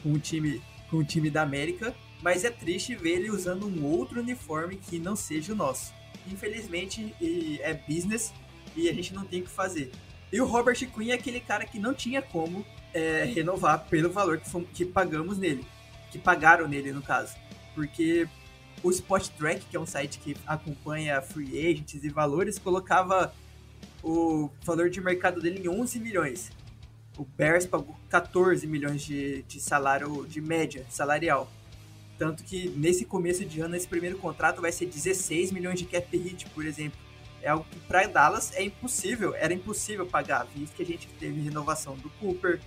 com, 0.03 0.13
o 0.13 0.19
time, 0.19 0.63
com 0.95 0.99
o 0.99 1.05
time 1.05 1.29
da 1.29 1.43
América. 1.43 1.93
Mas 2.23 2.45
é 2.45 2.51
triste 2.51 2.95
ver 2.95 3.17
ele 3.17 3.31
usando 3.31 3.67
um 3.67 3.85
outro 3.85 4.21
uniforme 4.21 4.77
que 4.77 4.99
não 4.99 5.17
seja 5.17 5.53
o 5.53 5.57
nosso. 5.57 5.93
Infelizmente, 6.31 7.15
é 7.61 7.75
business 7.75 8.33
e 8.77 8.89
a 8.89 8.93
gente 8.95 9.13
não 9.13 9.25
tem 9.25 9.41
o 9.41 9.45
que 9.45 9.51
fazer. 9.51 9.91
E 10.33 10.41
o 10.41 10.47
Robert 10.47 10.79
Quinn 10.79 11.11
é 11.11 11.15
aquele 11.15 11.41
cara 11.41 11.67
que 11.67 11.79
não 11.79 11.93
tinha 11.93 12.23
como 12.23 12.65
é, 12.95 13.25
renovar 13.25 13.87
pelo 13.89 14.11
valor 14.11 14.39
que, 14.39 14.65
que 14.73 14.85
pagamos 14.85 15.37
nele. 15.37 15.67
Que 16.11 16.19
pagaram 16.19 16.67
nele, 16.67 16.93
no 16.93 17.03
caso. 17.03 17.35
Porque 17.75 18.27
o 18.83 18.91
Spot 18.91 19.29
Track, 19.37 19.67
que 19.67 19.77
é 19.77 19.81
um 19.81 19.87
site 19.87 20.19
que 20.19 20.37
acompanha 20.47 21.21
free 21.21 21.59
agents 21.59 22.03
e 22.03 22.09
valores, 22.09 22.59
colocava 22.59 23.35
o 24.03 24.49
valor 24.63 24.89
de 24.89 25.01
mercado 25.01 25.41
dele 25.43 25.61
em 25.63 25.69
11 25.69 25.99
milhões. 25.99 26.51
O 27.17 27.25
Bears 27.25 27.67
pagou 27.67 27.97
14 28.11 28.67
milhões 28.67 29.03
de, 29.03 29.43
de 29.43 29.61
salário 29.61 30.27
de 30.27 30.41
média 30.41 30.85
salarial. 30.91 31.51
Tanto 32.19 32.45
que 32.45 32.69
nesse 32.71 33.05
começo 33.05 33.45
de 33.45 33.61
ano, 33.61 33.77
esse 33.77 33.87
primeiro 33.87 34.19
contrato 34.19 34.61
vai 34.61 34.73
ser 34.73 34.87
16 34.87 35.53
milhões 35.53 35.79
de 35.79 35.85
cap 35.85 36.17
hit, 36.17 36.49
por 36.51 36.65
exemplo. 36.65 36.99
É 37.43 37.49
algo 37.49 37.67
que 37.71 37.79
para 37.81 38.07
Dallas 38.07 38.53
é 38.55 38.63
impossível, 38.63 39.35
era 39.35 39.53
impossível 39.53 40.07
pagar, 40.07 40.47
visto 40.55 40.75
que 40.75 40.83
a 40.83 40.87
gente 40.87 41.07
teve 41.21 41.41
renovação 41.41 41.95
do 41.97 42.09
Cooper, 42.11 42.61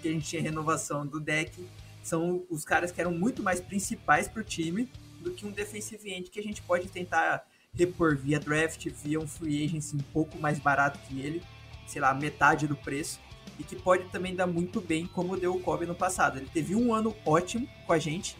que 0.00 0.08
a 0.08 0.12
gente 0.12 0.26
tinha 0.26 0.40
renovação 0.40 1.06
do 1.06 1.20
deck. 1.20 1.68
São 2.02 2.44
os 2.48 2.64
caras 2.64 2.90
que 2.90 3.00
eram 3.00 3.12
muito 3.12 3.42
mais 3.42 3.60
principais 3.60 4.26
para 4.26 4.40
o 4.40 4.44
time 4.44 4.88
do 5.20 5.32
que 5.32 5.46
um 5.46 5.50
defensive 5.50 6.10
end 6.10 6.30
que 6.30 6.40
a 6.40 6.42
gente 6.42 6.62
pode 6.62 6.88
tentar 6.88 7.46
repor 7.74 8.16
via 8.16 8.38
draft, 8.38 8.86
via 8.88 9.18
um 9.18 9.26
free 9.26 9.64
agency 9.64 9.96
um 9.96 10.12
pouco 10.12 10.38
mais 10.38 10.58
barato 10.58 10.98
que 11.08 11.20
ele, 11.20 11.42
sei 11.86 12.00
lá, 12.00 12.14
metade 12.14 12.66
do 12.66 12.76
preço, 12.76 13.18
e 13.58 13.64
que 13.64 13.76
pode 13.76 14.04
também 14.10 14.34
dar 14.34 14.46
muito 14.46 14.80
bem 14.80 15.06
como 15.06 15.36
deu 15.36 15.54
o 15.54 15.60
Kobe 15.60 15.86
no 15.86 15.94
passado. 15.94 16.38
Ele 16.38 16.48
teve 16.52 16.74
um 16.74 16.94
ano 16.94 17.14
ótimo 17.24 17.68
com 17.86 17.92
a 17.92 17.98
gente, 17.98 18.36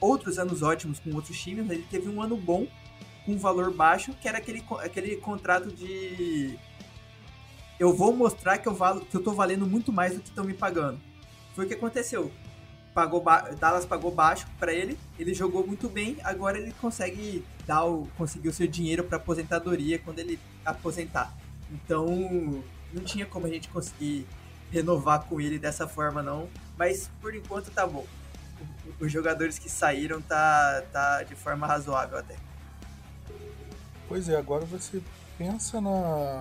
outros 0.00 0.38
anos 0.38 0.62
ótimos 0.62 0.98
com 0.98 1.14
outros 1.14 1.40
times, 1.40 1.70
ele 1.70 1.86
teve 1.90 2.08
um 2.08 2.22
ano 2.22 2.36
bom 2.36 2.66
com 3.24 3.38
valor 3.38 3.72
baixo, 3.72 4.12
que 4.20 4.28
era 4.28 4.38
aquele, 4.38 4.62
aquele 4.82 5.16
contrato 5.16 5.70
de 5.70 6.58
eu 7.78 7.92
vou 7.92 8.14
mostrar 8.14 8.58
que 8.58 8.68
eu, 8.68 8.74
valo, 8.74 9.04
que 9.04 9.16
eu 9.16 9.22
tô 9.22 9.32
valendo 9.32 9.66
muito 9.66 9.92
mais 9.92 10.14
do 10.14 10.20
que 10.20 10.28
estão 10.28 10.44
me 10.44 10.54
pagando. 10.54 11.00
Foi 11.54 11.64
o 11.64 11.68
que 11.68 11.74
aconteceu 11.74 12.30
pagou 12.94 13.22
Dallas 13.58 13.84
pagou 13.84 14.10
baixo 14.10 14.46
para 14.58 14.72
ele, 14.72 14.96
ele 15.18 15.34
jogou 15.34 15.66
muito 15.66 15.88
bem, 15.88 16.16
agora 16.22 16.56
ele 16.56 16.72
consegue 16.80 17.44
dar 17.66 17.84
o 17.84 18.06
conseguir 18.16 18.48
o 18.48 18.52
seu 18.52 18.68
dinheiro 18.68 19.02
para 19.02 19.16
aposentadoria 19.16 19.98
quando 19.98 20.20
ele 20.20 20.38
aposentar. 20.64 21.34
Então, 21.70 22.62
não 22.94 23.04
tinha 23.04 23.26
como 23.26 23.46
a 23.46 23.50
gente 23.50 23.68
conseguir 23.68 24.26
renovar 24.70 25.24
com 25.24 25.40
ele 25.40 25.58
dessa 25.58 25.86
forma 25.86 26.22
não, 26.22 26.48
mas 26.76 27.10
por 27.20 27.34
enquanto 27.34 27.70
tá 27.70 27.86
bom. 27.86 28.06
Os 29.00 29.10
jogadores 29.10 29.58
que 29.58 29.68
saíram 29.68 30.20
tá 30.22 30.82
tá 30.92 31.22
de 31.22 31.34
forma 31.34 31.66
razoável 31.66 32.18
até. 32.18 32.36
Pois 34.08 34.28
é, 34.28 34.36
agora 34.36 34.64
você 34.64 35.02
pensa 35.36 35.80
na 35.80 36.38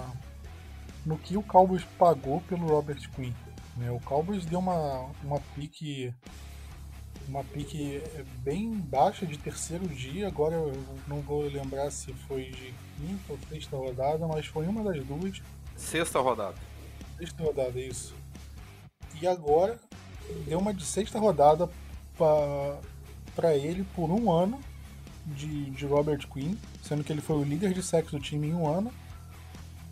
no 1.06 1.18
que 1.18 1.36
o 1.36 1.44
Cowboys 1.44 1.84
pagou 1.98 2.42
pelo 2.42 2.68
Robert 2.68 3.10
Quinn. 3.12 3.34
Né? 3.76 3.92
O 3.92 4.00
Cowboys 4.00 4.46
deu 4.46 4.60
uma, 4.60 5.10
uma 5.24 5.40
pique 5.56 6.14
uma 7.28 7.44
pique 7.44 8.02
bem 8.40 8.72
baixa 8.72 9.26
de 9.26 9.38
terceiro 9.38 9.88
dia, 9.88 10.28
agora 10.28 10.56
eu 10.56 10.74
não 11.08 11.22
vou 11.22 11.44
lembrar 11.44 11.90
se 11.92 12.14
foi 12.14 12.46
de 12.46 12.74
quinta 12.98 13.32
ou 13.32 13.40
sexta 13.50 13.78
rodada, 13.78 14.28
mas 14.28 14.46
foi 14.46 14.68
uma 14.68 14.84
das 14.84 15.04
duas. 15.06 15.42
Sexta 15.84 16.20
rodada. 16.20 16.56
Sexta 17.18 17.44
rodada, 17.44 17.80
isso. 17.80 18.16
E 19.22 19.28
agora 19.28 19.80
deu 20.48 20.60
uma 20.60 20.74
de 20.74 20.86
sexta 20.86 21.20
rodada 21.20 21.70
para 23.36 23.56
ele 23.56 23.86
por 23.96 24.10
um 24.10 24.32
ano 24.32 24.60
de, 25.26 25.70
de 25.72 25.86
Robert 25.86 26.28
Quinn, 26.28 26.56
sendo 26.82 27.04
que 27.04 27.12
ele 27.12 27.22
foi 27.22 27.38
o 27.38 27.44
líder 27.44 27.74
de 27.74 27.84
sexo 27.84 28.18
do 28.18 28.22
time 28.22 28.48
em 28.48 28.54
um 28.54 28.68
ano. 28.68 28.92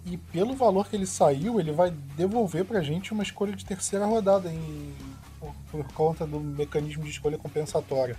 E 0.05 0.17
pelo 0.17 0.55
valor 0.55 0.87
que 0.87 0.95
ele 0.95 1.05
saiu, 1.05 1.59
ele 1.59 1.71
vai 1.71 1.91
devolver 1.91 2.65
pra 2.65 2.81
gente 2.81 3.13
uma 3.13 3.21
escolha 3.21 3.55
de 3.55 3.63
terceira 3.63 4.05
rodada 4.05 4.51
em, 4.51 4.95
por, 5.39 5.53
por 5.71 5.93
conta 5.93 6.25
do 6.25 6.39
mecanismo 6.39 7.03
de 7.03 7.11
escolha 7.11 7.37
compensatória. 7.37 8.17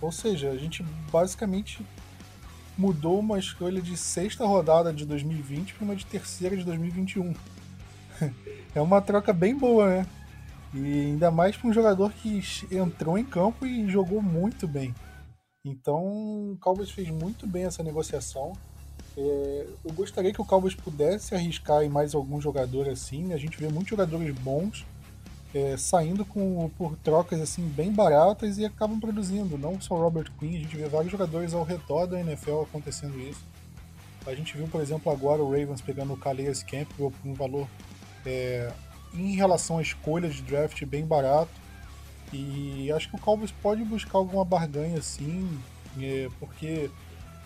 Ou 0.00 0.10
seja, 0.10 0.50
a 0.50 0.56
gente 0.56 0.82
basicamente 1.10 1.84
mudou 2.76 3.20
uma 3.20 3.38
escolha 3.38 3.80
de 3.80 3.96
sexta 3.96 4.46
rodada 4.46 4.92
de 4.92 5.04
2020 5.04 5.74
para 5.74 5.84
uma 5.84 5.96
de 5.96 6.06
terceira 6.06 6.56
de 6.56 6.64
2021. 6.64 7.34
é 8.74 8.80
uma 8.80 9.00
troca 9.00 9.32
bem 9.32 9.56
boa, 9.56 9.88
né? 9.88 10.06
E 10.74 11.00
ainda 11.00 11.30
mais 11.30 11.56
para 11.56 11.68
um 11.68 11.72
jogador 11.72 12.12
que 12.12 12.42
entrou 12.70 13.18
em 13.18 13.24
campo 13.24 13.66
e 13.66 13.88
jogou 13.88 14.22
muito 14.22 14.66
bem. 14.66 14.94
Então, 15.64 16.02
o 16.52 16.58
Cowboys 16.60 16.90
fez 16.90 17.08
muito 17.10 17.46
bem 17.46 17.64
essa 17.64 17.82
negociação. 17.82 18.52
É, 19.16 19.66
eu 19.84 19.92
gostaria 19.92 20.32
que 20.32 20.40
o 20.40 20.44
Cowboys 20.44 20.74
pudesse 20.74 21.34
arriscar 21.34 21.82
em 21.82 21.88
mais 21.88 22.14
algum 22.14 22.40
jogador 22.40 22.88
assim. 22.88 23.24
Né? 23.24 23.34
A 23.34 23.38
gente 23.38 23.58
vê 23.58 23.68
muitos 23.68 23.90
jogadores 23.90 24.34
bons 24.38 24.84
é, 25.54 25.76
saindo 25.76 26.24
com, 26.24 26.70
por 26.78 26.96
trocas 26.96 27.40
assim 27.40 27.62
bem 27.62 27.92
baratas 27.92 28.58
e 28.58 28.64
acabam 28.64 28.98
produzindo. 28.98 29.58
Não 29.58 29.80
só 29.80 29.94
Robert 29.96 30.30
Quinn, 30.38 30.56
a 30.56 30.58
gente 30.58 30.76
vê 30.76 30.88
vários 30.88 31.12
jogadores 31.12 31.52
ao 31.52 31.64
redor 31.64 32.06
da 32.06 32.20
NFL 32.20 32.62
acontecendo 32.62 33.18
isso. 33.20 33.44
A 34.26 34.34
gente 34.34 34.56
viu, 34.56 34.66
por 34.68 34.80
exemplo, 34.80 35.12
agora 35.12 35.42
o 35.42 35.50
Ravens 35.50 35.80
pegando 35.80 36.12
o 36.12 36.16
Calais 36.16 36.62
Campbell 36.62 37.10
por 37.10 37.28
um 37.28 37.34
valor 37.34 37.68
é, 38.24 38.72
em 39.12 39.34
relação 39.34 39.78
à 39.78 39.82
escolha 39.82 40.28
de 40.28 40.42
draft 40.42 40.84
bem 40.84 41.04
barato. 41.04 41.50
E 42.32 42.90
acho 42.92 43.10
que 43.10 43.16
o 43.16 43.18
Cowboys 43.18 43.52
pode 43.52 43.84
buscar 43.84 44.16
alguma 44.16 44.44
barganha 44.44 44.98
assim, 44.98 45.60
é, 46.00 46.28
porque 46.40 46.90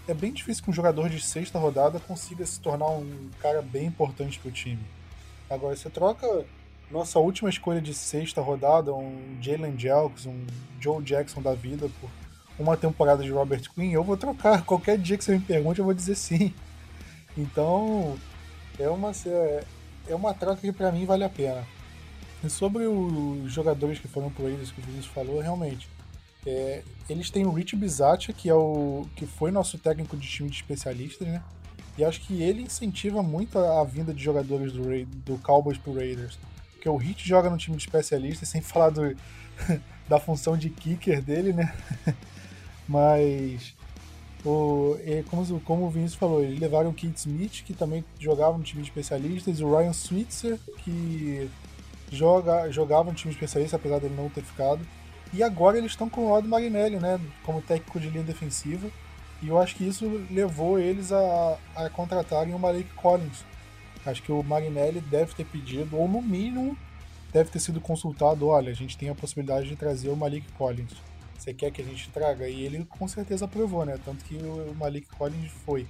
é 0.06 0.14
bem 0.14 0.32
difícil 0.32 0.62
que 0.62 0.70
um 0.70 0.72
jogador 0.72 1.08
de 1.08 1.20
sexta 1.20 1.58
rodada 1.58 1.98
consiga 1.98 2.46
se 2.46 2.60
tornar 2.60 2.88
um 2.90 3.30
cara 3.40 3.60
bem 3.62 3.86
importante 3.86 4.38
para 4.38 4.48
o 4.48 4.52
time. 4.52 4.84
Agora, 5.50 5.74
você 5.74 5.90
troca 5.90 6.44
nossa 6.90 7.18
última 7.18 7.50
escolha 7.50 7.80
de 7.80 7.92
sexta 7.92 8.40
rodada, 8.40 8.94
um 8.94 9.38
Jalen 9.40 9.78
Jelks, 9.78 10.26
um 10.26 10.46
Joe 10.80 11.02
Jackson 11.02 11.42
da 11.42 11.54
vida, 11.54 11.88
por 12.00 12.10
uma 12.58 12.76
temporada 12.76 13.22
de 13.22 13.30
Robert 13.30 13.62
Quinn, 13.74 13.92
eu 13.92 14.04
vou 14.04 14.16
trocar. 14.16 14.64
Qualquer 14.64 14.98
dia 14.98 15.16
que 15.16 15.24
você 15.24 15.32
me 15.32 15.40
pergunte, 15.40 15.78
eu 15.78 15.84
vou 15.84 15.94
dizer 15.94 16.14
sim. 16.14 16.54
Então, 17.36 18.16
é 18.78 18.88
uma, 18.88 19.12
é 20.08 20.14
uma 20.14 20.32
troca 20.32 20.60
que 20.60 20.72
para 20.72 20.92
mim 20.92 21.04
vale 21.04 21.24
a 21.24 21.28
pena. 21.28 21.66
E 22.42 22.48
sobre 22.48 22.86
os 22.86 23.52
jogadores 23.52 23.98
que 23.98 24.08
foram 24.08 24.30
pro 24.30 24.44
Raiders, 24.44 24.70
que 24.70 24.80
o 24.80 24.84
Vinícius 24.84 25.12
falou, 25.12 25.40
realmente, 25.40 25.88
é, 26.46 26.82
eles 27.10 27.28
têm 27.30 27.44
o 27.44 27.50
Rich 27.50 27.74
Bisaccia, 27.76 28.32
que 28.32 28.48
é 28.48 28.54
o 28.54 29.06
que 29.16 29.26
foi 29.26 29.50
nosso 29.50 29.78
técnico 29.78 30.16
de 30.16 30.28
time 30.28 30.48
de 30.48 30.56
especialistas, 30.56 31.26
né? 31.26 31.42
E 31.98 32.04
acho 32.04 32.20
que 32.20 32.42
ele 32.42 32.62
incentiva 32.62 33.22
muito 33.22 33.58
a, 33.58 33.80
a 33.80 33.84
vinda 33.84 34.14
de 34.14 34.22
jogadores 34.22 34.72
do, 34.72 34.82
do 35.06 35.38
Cowboys 35.38 35.78
pro 35.78 35.94
Raiders. 35.94 36.38
Porque 36.86 36.88
o 36.88 36.96
Rich 36.96 37.28
joga 37.28 37.50
no 37.50 37.56
time 37.56 37.76
de 37.76 37.82
especialistas, 37.82 38.48
sem 38.48 38.60
falar 38.60 38.90
do, 38.90 39.16
da 40.08 40.20
função 40.20 40.56
de 40.56 40.70
kicker 40.70 41.20
dele, 41.20 41.52
né? 41.52 41.74
Mas 42.86 43.74
o, 44.44 44.96
como, 45.28 45.60
como 45.62 45.86
o 45.86 45.90
Vinícius 45.90 46.14
falou, 46.16 46.44
eles 46.44 46.60
levaram 46.60 46.90
o 46.90 46.94
Keith 46.94 47.16
Smith, 47.16 47.64
que 47.64 47.74
também 47.74 48.04
jogava 48.20 48.56
no 48.56 48.62
time 48.62 48.82
de 48.82 48.88
especialistas, 48.88 49.60
o 49.60 49.76
Ryan 49.76 49.92
Switzer, 49.92 50.60
que 50.84 51.50
joga, 52.12 52.70
jogava 52.70 53.10
no 53.10 53.16
time 53.16 53.34
especialista, 53.34 53.74
apesar 53.74 53.98
dele 53.98 54.14
não 54.14 54.30
ter 54.30 54.44
ficado. 54.44 54.86
E 55.32 55.42
agora 55.42 55.78
eles 55.78 55.90
estão 55.90 56.08
com 56.08 56.26
o 56.26 56.28
Rod 56.28 56.44
Marinelli, 56.44 57.00
né? 57.00 57.20
Como 57.42 57.60
técnico 57.60 57.98
de 57.98 58.10
linha 58.10 58.22
defensiva. 58.22 58.88
E 59.42 59.48
eu 59.48 59.58
acho 59.58 59.74
que 59.74 59.82
isso 59.82 60.24
levou 60.30 60.78
eles 60.78 61.10
a, 61.10 61.58
a 61.74 61.90
contratarem 61.90 62.54
o 62.54 62.58
Malik 62.60 62.88
Collins. 62.94 63.44
Acho 64.06 64.22
que 64.22 64.30
o 64.30 64.42
Marinelli 64.42 65.00
deve 65.00 65.34
ter 65.34 65.44
pedido, 65.44 65.96
ou 65.96 66.08
no 66.08 66.22
mínimo, 66.22 66.78
deve 67.32 67.50
ter 67.50 67.58
sido 67.58 67.80
consultado: 67.80 68.46
olha, 68.46 68.70
a 68.70 68.74
gente 68.74 68.96
tem 68.96 69.08
a 69.08 69.14
possibilidade 69.14 69.68
de 69.68 69.76
trazer 69.76 70.08
o 70.08 70.16
Malik 70.16 70.50
Collins. 70.52 70.92
Você 71.36 71.52
quer 71.52 71.70
que 71.70 71.82
a 71.82 71.84
gente 71.84 72.08
traga? 72.10 72.48
E 72.48 72.62
ele 72.62 72.84
com 72.84 73.06
certeza 73.06 73.44
aprovou, 73.44 73.84
né? 73.84 73.98
Tanto 74.04 74.24
que 74.24 74.36
o 74.36 74.74
Malik 74.74 75.08
Collins 75.16 75.50
foi. 75.64 75.86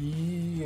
E 0.00 0.62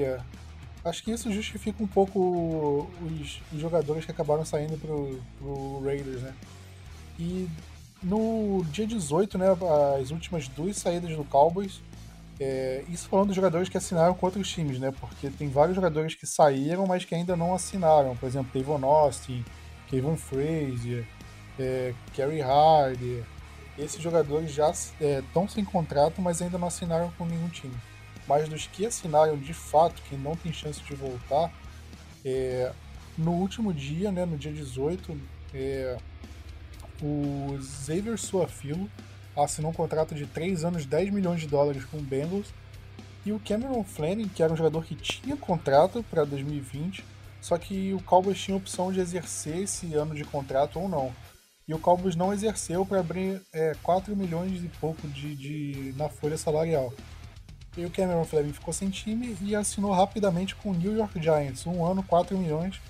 acho 0.85 1.02
que 1.02 1.11
isso 1.11 1.32
justifica 1.32 1.82
um 1.82 1.87
pouco 1.87 2.88
os, 3.00 3.40
os 3.52 3.61
jogadores 3.61 4.04
que 4.04 4.11
acabaram 4.11 4.44
saindo 4.44 4.78
pro, 4.78 5.21
pro 5.38 5.80
Raiders, 5.85 6.23
né? 6.23 6.35
E 7.18 7.49
no 8.02 8.64
dia 8.71 8.87
18, 8.87 9.38
né, 9.38 9.47
as 10.00 10.11
últimas 10.11 10.49
duas 10.49 10.76
saídas 10.76 11.16
do 11.16 11.25
Cowboys, 11.25 11.80
é, 12.43 12.85
isso 12.89 13.09
falando 13.09 13.29
dos 13.29 13.37
jogadores 13.37 13.69
que 13.69 13.77
assinaram 13.77 14.15
com 14.15 14.27
outros 14.27 14.51
times, 14.51 14.81
né? 14.81 14.93
Porque 14.99 15.31
tem 15.31 15.49
vários 15.49 15.77
jogadores 15.77 16.15
que 16.15 16.27
saíram, 16.27 16.87
mas 16.87 17.05
que 17.05 17.15
ainda 17.15 17.37
não 17.37 17.55
assinaram. 17.55 18.17
Por 18.17 18.27
exemplo, 18.27 18.61
Davon 18.61 18.85
Austin, 18.85 19.45
Kevin 19.89 20.17
Frazier, 20.17 21.07
é, 21.59 21.95
Kerry 22.13 22.43
Hardy. 22.43 23.23
Esses 23.79 24.03
jogadores 24.03 24.53
já 24.53 24.71
estão 24.71 25.45
é, 25.45 25.49
sem 25.49 25.65
contrato, 25.65 26.21
mas 26.21 26.43
ainda 26.43 26.59
não 26.59 26.67
assinaram 26.67 27.13
com 27.17 27.25
nenhum 27.25 27.49
time. 27.49 27.77
Mas 28.27 28.49
dos 28.49 28.67
que 28.67 28.85
assinaram 28.85 29.37
de 29.37 29.55
fato, 29.55 30.03
que 30.03 30.17
não 30.17 30.35
tem 30.35 30.53
chance 30.53 30.81
de 30.83 30.95
voltar, 30.95 31.53
é, 32.25 32.73
no 33.17 33.33
último 33.33 33.73
dia, 33.73 34.11
né, 34.11 34.27
no 34.27 34.37
dia 34.37 34.53
18, 34.53 35.17
é, 35.55 35.97
o 37.01 37.57
Xavier 37.61 38.19
Suafilo 38.19 38.91
assinou 39.37 39.71
um 39.71 39.75
contrato 39.75 40.15
de 40.15 40.27
3 40.27 40.65
anos, 40.65 40.87
10 40.87 41.11
milhões 41.11 41.41
de 41.41 41.47
dólares 41.47 41.85
com 41.85 41.99
o 41.99 42.03
Bengals. 42.03 42.53
E 43.25 43.33
o 43.33 43.41
Cameron 43.41 43.85
Fleming, 43.85 44.29
que 44.29 44.43
era 44.43 44.53
um 44.53 44.57
jogador 44.57 44.85
que 44.85 44.97
tinha 44.97 45.37
contrato 45.37 46.05
para 46.11 46.25
2020, 46.25 47.05
só 47.41 47.57
que 47.57 47.93
o 47.93 48.03
Cowboys 48.03 48.39
tinha 48.39 48.57
a 48.57 48.59
opção 48.59 48.93
de 48.93 49.01
exercer 49.01 49.59
esse 49.59 49.95
ano 49.95 50.15
de 50.15 50.25
contrato 50.25 50.79
ou 50.79 50.89
não. 50.89 51.12
E 51.67 51.75
o 51.75 51.79
Cowboys 51.79 52.17
não 52.17 52.33
exerceu 52.33 52.85
para 52.85 53.01
abrir 53.01 53.41
é, 53.53 53.75
4 53.83 54.15
milhões 54.17 54.62
e 54.62 54.69
pouco 54.81 55.07
de, 55.09 55.35
de, 55.37 55.95
na 55.97 56.09
folha 56.09 56.37
salarial. 56.37 56.93
E 57.76 57.85
o 57.85 57.91
Cameron 57.91 58.25
Fleming 58.25 58.52
ficou 58.52 58.75
sem 58.75 58.91
time 58.91 59.37
e 59.41 59.54
assinou 59.54 59.93
rapidamente 59.93 60.54
com 60.56 60.71
o 60.71 60.75
New 60.75 60.95
York 60.97 61.23
Giants, 61.23 61.67
um 61.67 61.85
ano, 61.87 62.02
4 62.02 62.37
milhões. 62.37 62.80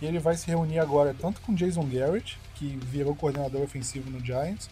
E 0.00 0.06
ele 0.06 0.18
vai 0.18 0.36
se 0.36 0.46
reunir 0.46 0.78
agora 0.78 1.14
tanto 1.18 1.40
com 1.40 1.54
Jason 1.54 1.84
Garrett, 1.86 2.38
que 2.54 2.78
virou 2.84 3.14
coordenador 3.14 3.62
ofensivo 3.62 4.10
no 4.10 4.24
Giants, 4.24 4.70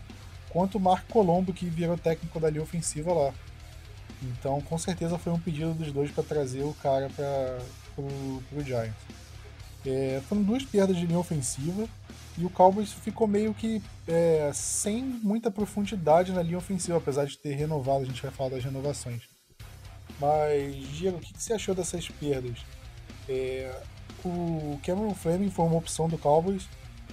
quanto 0.50 0.78
o 0.78 0.80
Mark 0.80 1.06
Colombo, 1.08 1.52
que 1.52 1.66
virou 1.66 1.96
técnico 1.96 2.40
da 2.40 2.50
linha 2.50 2.62
ofensiva 2.62 3.12
lá. 3.12 3.34
Então, 4.22 4.60
com 4.60 4.76
certeza 4.78 5.18
foi 5.18 5.32
um 5.32 5.38
pedido 5.38 5.74
dos 5.74 5.92
dois 5.92 6.10
para 6.10 6.24
trazer 6.24 6.62
o 6.62 6.74
cara 6.74 7.08
para 7.10 7.58
o 7.98 8.64
Giants. 8.64 8.96
É, 9.86 10.20
foram 10.28 10.42
duas 10.42 10.64
perdas 10.64 10.96
de 10.96 11.06
linha 11.06 11.18
ofensiva 11.18 11.88
e 12.36 12.44
o 12.44 12.50
Cowboys 12.50 12.92
ficou 12.92 13.26
meio 13.26 13.54
que 13.54 13.82
é, 14.06 14.50
sem 14.52 15.02
muita 15.02 15.50
profundidade 15.50 16.32
na 16.32 16.42
linha 16.42 16.58
ofensiva, 16.58 16.98
apesar 16.98 17.26
de 17.26 17.38
ter 17.38 17.54
renovado, 17.54 18.02
a 18.02 18.06
gente 18.06 18.22
vai 18.22 18.30
falar 18.30 18.50
das 18.50 18.64
renovações. 18.64 19.22
Mas, 20.20 20.74
Diego, 20.96 21.18
o 21.18 21.20
que, 21.20 21.32
que 21.32 21.42
você 21.42 21.52
achou 21.52 21.74
dessas 21.74 22.08
perdas? 22.08 22.58
É, 23.28 23.72
o 24.24 24.78
Cameron 24.84 25.14
Fleming 25.14 25.50
foi 25.50 25.64
uma 25.64 25.76
opção 25.76 26.08
do 26.08 26.18
Cowboys, 26.18 26.68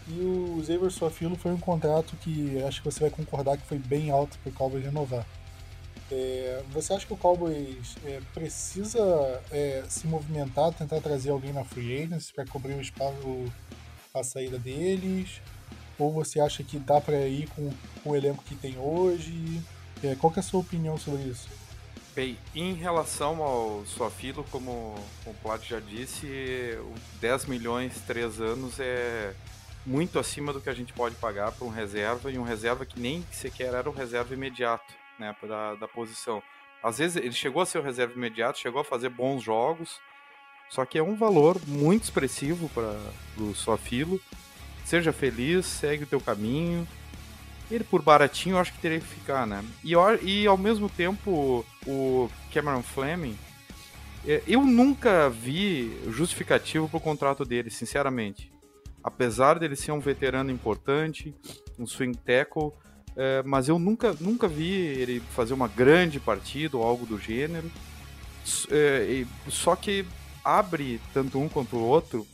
e 0.08 0.20
o 0.20 0.64
Xavier 0.64 0.92
Suafilo 0.92 1.36
foi 1.36 1.52
um 1.52 1.60
contrato 1.60 2.16
que 2.18 2.62
acho 2.64 2.82
que 2.82 2.92
você 2.92 3.00
vai 3.00 3.10
concordar 3.10 3.58
que 3.58 3.66
foi 3.66 3.80
bem 3.80 4.12
alto 4.12 4.38
para 4.40 4.50
o 4.50 4.54
Cowboys 4.54 4.84
renovar. 4.84 5.26
É, 6.12 6.64
você 6.72 6.94
acha 6.94 7.08
que 7.08 7.14
o 7.14 7.18
Cowboys 7.18 7.96
é, 8.06 8.22
precisa 8.34 9.02
é, 9.52 9.84
se 9.90 10.06
movimentar, 10.06 10.72
tentar 10.74 11.02
trazer 11.02 11.32
alguém 11.32 11.52
na 11.52 11.64
free 11.64 12.04
agency 12.04 12.32
para 12.32 12.46
cobrir 12.46 12.74
o 12.74 12.82
espaço, 12.82 13.52
a 14.14 14.24
saída 14.24 14.60
deles? 14.60 15.42
Ou 15.98 16.12
você 16.12 16.40
acha 16.40 16.64
que 16.64 16.78
dá 16.78 17.02
para 17.02 17.28
ir 17.28 17.50
com, 17.50 17.72
com, 18.04 18.12
o 18.12 18.16
elenco 18.16 18.44
que 18.44 18.54
tem 18.54 18.78
hoje? 18.78 19.60
É, 20.04 20.14
qual 20.16 20.32
é 20.36 20.40
a 20.40 20.44
sua 20.44 20.60
opinião 20.60 20.98
sobre 20.98 21.24
isso? 21.24 21.48
Bem, 22.14 22.38
em 22.54 22.74
relação 22.76 23.42
ao 23.42 23.84
Suafilo, 23.86 24.46
como 24.52 24.96
o 25.26 25.34
Plat 25.42 25.62
já 25.68 25.80
disse, 25.80 26.78
10 27.20 27.46
milhões, 27.46 28.00
3 28.06 28.40
anos 28.40 28.80
é 28.80 29.34
muito 29.86 30.18
acima 30.18 30.52
do 30.52 30.60
que 30.60 30.70
a 30.70 30.74
gente 30.74 30.92
pode 30.94 31.16
pagar 31.16 31.52
para 31.52 31.66
um 31.66 31.70
reserva 31.70 32.32
e 32.32 32.40
um 32.40 32.44
reserva 32.44 32.86
que 32.86 33.00
nem 33.00 33.24
sequer 33.32 33.74
era 33.74 33.90
um 33.90 33.94
reserva 33.94 34.34
imediato, 34.34 34.94
né, 35.20 35.36
da, 35.44 35.76
da 35.76 35.88
posição. 35.88 36.42
Às 36.82 36.98
vezes 36.98 37.18
ele 37.18 37.32
chegou 37.32 37.62
a 37.62 37.66
ser 37.66 37.80
o 37.80 37.84
reserva 37.84 38.14
imediato, 38.14 38.60
chegou 38.60 38.82
a 38.82 38.86
fazer 38.86 39.10
bons 39.10 39.44
jogos, 39.44 40.00
só 40.70 40.86
que 40.86 40.98
é 40.98 41.04
um 41.04 41.16
valor 41.16 41.62
muito 41.68 42.04
expressivo 42.04 42.70
para 42.70 42.98
o 43.38 43.54
Sofilo. 43.54 44.20
Seja 44.84 45.14
feliz, 45.14 45.66
segue 45.66 46.04
o 46.04 46.08
teu 46.08 46.20
caminho. 46.20 46.88
Ele 47.70 47.84
por 47.84 48.02
baratinho 48.02 48.56
eu 48.56 48.60
acho 48.60 48.74
que 48.74 48.80
teria 48.80 49.00
que 49.00 49.08
ficar, 49.08 49.48
né? 49.48 49.64
E, 49.84 49.94
e 50.22 50.48
ao 50.48 50.58
mesmo 50.58 50.90
tempo 50.90 51.66
o 51.88 52.30
Cameron 52.54 52.84
Fleming, 52.84 53.38
é, 54.28 54.42
eu 54.48 54.62
nunca 54.62 55.30
vi 55.30 56.00
justificativo 56.10 56.88
para 56.88 56.98
o 56.98 57.02
contrato 57.02 57.44
dele, 57.46 57.70
sinceramente 57.70 58.55
apesar 59.06 59.60
dele 59.60 59.76
ser 59.76 59.92
um 59.92 60.00
veterano 60.00 60.50
importante, 60.50 61.36
um 61.78 61.86
swing 61.86 62.18
tackle, 62.18 62.72
é, 63.16 63.44
mas 63.44 63.70
eu 63.70 63.78
nunca, 63.78 64.16
nunca 64.20 64.48
vi 64.48 64.74
ele 64.74 65.20
fazer 65.20 65.54
uma 65.54 65.68
grande 65.68 66.20
partida 66.20 66.76
ou 66.76 66.84
algo 66.84 67.06
do 67.06 67.20
gênero. 67.20 67.72
É, 68.72 69.24
só 69.48 69.76
que 69.76 70.08
abre 70.44 71.00
tanto 71.14 71.40
um 71.40 71.48
quanto 71.48 71.76
o 71.76 71.84
outro 71.84 72.26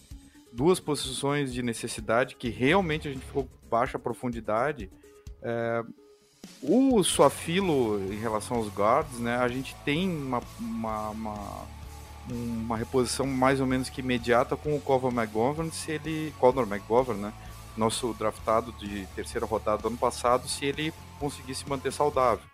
duas 0.52 0.80
posições 0.80 1.54
de 1.54 1.62
necessidade 1.62 2.36
que 2.36 2.50
realmente 2.50 3.08
a 3.08 3.12
gente 3.12 3.26
ficou 3.26 3.50
baixa 3.70 4.00
profundidade. 4.00 4.90
É, 5.42 5.84
o 6.62 7.04
Suafilo, 7.04 8.02
em 8.14 8.18
relação 8.18 8.56
aos 8.56 8.70
guards, 8.70 9.20
né, 9.20 9.36
a 9.36 9.48
gente 9.50 9.76
tem 9.84 10.10
uma, 10.10 10.42
uma, 10.58 11.10
uma 11.10 11.68
uma 12.30 12.78
reposição 12.78 13.26
mais 13.26 13.60
ou 13.60 13.68
menos 13.68 13.90
que 13.90 14.02
imediata 14.02 14.56
com 14.56 14.76
o 14.76 14.82
Conor 14.82 15.14
McGovern, 15.14 15.72
se 15.72 15.92
ele. 15.92 16.34
Conor 16.40 16.68
McGovern, 16.68 17.22
né? 17.22 17.34
Nosso 17.76 18.14
draftado 18.14 18.72
de 18.74 19.06
terceira 19.16 19.46
rodada 19.46 19.82
do 19.82 19.88
ano 19.88 19.98
passado, 19.98 20.48
se 20.48 20.66
ele 20.66 20.94
conseguisse 21.20 21.68
manter 21.68 21.92
saudável. 21.92 22.46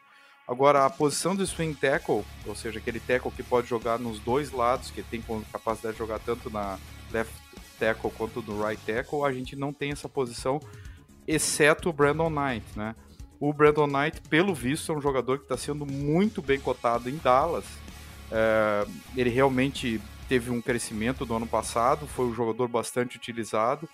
Agora, 0.47 0.85
a 0.85 0.89
posição 0.89 1.35
do 1.35 1.45
swing 1.45 1.75
tackle, 1.75 2.23
ou 2.45 2.55
seja, 2.55 2.79
aquele 2.79 2.99
tackle 2.99 3.31
que 3.31 3.43
pode 3.43 3.67
jogar 3.67 3.99
nos 3.99 4.19
dois 4.19 4.51
lados, 4.51 4.89
que 4.91 5.03
tem 5.03 5.21
capacidade 5.51 5.93
de 5.93 5.99
jogar 5.99 6.19
tanto 6.19 6.49
na 6.49 6.79
left 7.11 7.33
tackle 7.77 8.11
quanto 8.11 8.41
no 8.41 8.65
right 8.65 8.81
tackle, 8.85 9.25
a 9.25 9.31
gente 9.31 9.55
não 9.55 9.73
tem 9.73 9.91
essa 9.91 10.07
posição, 10.07 10.59
exceto 11.27 11.89
o 11.89 11.93
Brandon 11.93 12.29
Knight, 12.29 12.65
né? 12.75 12.95
O 13.39 13.51
Brandon 13.53 13.87
Knight, 13.87 14.21
pelo 14.29 14.55
visto, 14.55 14.91
é 14.91 14.95
um 14.95 15.01
jogador 15.01 15.37
que 15.37 15.43
está 15.43 15.57
sendo 15.57 15.85
muito 15.85 16.41
bem 16.41 16.59
cotado 16.59 17.09
em 17.09 17.17
Dallas, 17.17 17.65
é, 18.31 18.85
ele 19.15 19.29
realmente 19.29 20.01
teve 20.27 20.51
um 20.51 20.61
crescimento 20.61 21.25
do 21.25 21.35
ano 21.35 21.47
passado, 21.47 22.05
foi 22.07 22.25
um 22.25 22.33
jogador 22.33 22.67
bastante 22.67 23.17
utilizado. 23.17 23.87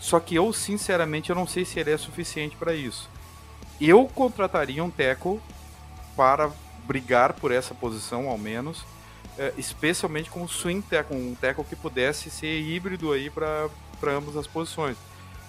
Só 0.00 0.18
que 0.18 0.34
eu, 0.34 0.52
sinceramente, 0.52 1.30
eu 1.30 1.36
não 1.36 1.46
sei 1.46 1.64
se 1.64 1.78
ele 1.78 1.90
é 1.90 1.98
suficiente 1.98 2.56
para 2.56 2.74
isso. 2.74 3.08
Eu 3.80 4.06
contrataria 4.06 4.82
um 4.82 4.90
Teco 4.90 5.40
para 6.16 6.50
brigar 6.86 7.34
por 7.34 7.52
essa 7.52 7.74
posição, 7.74 8.28
ao 8.28 8.36
menos, 8.36 8.84
é, 9.38 9.52
especialmente 9.56 10.30
com 10.30 10.42
um 10.42 10.48
swing 10.48 10.82
Teco, 10.82 11.14
um 11.14 11.34
Teco 11.34 11.64
que 11.64 11.76
pudesse 11.76 12.30
ser 12.30 12.60
híbrido 12.60 13.12
aí 13.12 13.30
para 13.30 13.70
ambas 14.12 14.36
as 14.36 14.46
posições. 14.46 14.96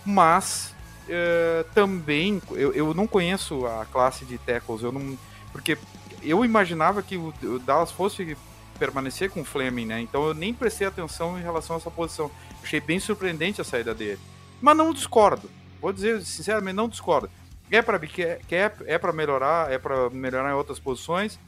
Mas 0.05 0.75
é, 1.09 1.65
também, 1.73 2.41
eu, 2.51 2.73
eu 2.73 2.93
não 2.93 3.07
conheço 3.07 3.65
a 3.65 3.85
classe 3.85 4.25
de 4.25 4.37
tackles, 4.37 4.83
eu 4.83 4.91
não, 4.91 5.17
porque 5.51 5.77
eu 6.23 6.43
imaginava 6.45 7.01
que 7.01 7.17
o, 7.17 7.33
Dallas 7.65 7.91
fosse 7.91 8.37
permanecer 8.77 9.29
com 9.29 9.41
o 9.41 9.45
Fleming, 9.45 9.85
né? 9.85 10.01
Então 10.01 10.25
eu 10.25 10.33
nem 10.33 10.53
prestei 10.53 10.87
atenção 10.87 11.37
em 11.37 11.41
relação 11.41 11.75
a 11.75 11.79
essa 11.79 11.91
posição. 11.91 12.31
Achei 12.63 12.79
bem 12.79 12.99
surpreendente 12.99 13.61
a 13.61 13.63
saída 13.63 13.93
dele. 13.93 14.19
Mas 14.61 14.75
não 14.77 14.93
discordo. 14.93 15.49
Vou 15.79 15.91
dizer 15.93 16.21
sinceramente, 16.21 16.75
não 16.75 16.89
discordo. 16.89 17.29
É 17.69 17.81
para 17.81 17.99
é, 18.17 18.71
é 18.85 18.97
para 18.97 19.13
melhorar, 19.13 19.71
é 19.71 19.77
para 19.77 20.09
melhorar 20.09 20.51
em 20.51 20.55
outras 20.55 20.79
posições. 20.79 21.39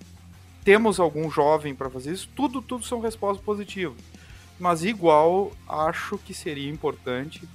Temos 0.64 1.00
algum 1.00 1.30
jovem 1.30 1.76
para 1.76 1.90
fazer 1.90 2.14
isso. 2.14 2.30
Tudo, 2.36 2.62
tudo 2.62 2.86
são 2.86 3.02
respostas 3.02 3.44
positivas. 3.44 3.98
Mas 4.60 4.84
igual 4.84 5.52
acho 5.68 6.18
que 6.20 6.34
seria 6.34 6.70
importante 6.70 7.48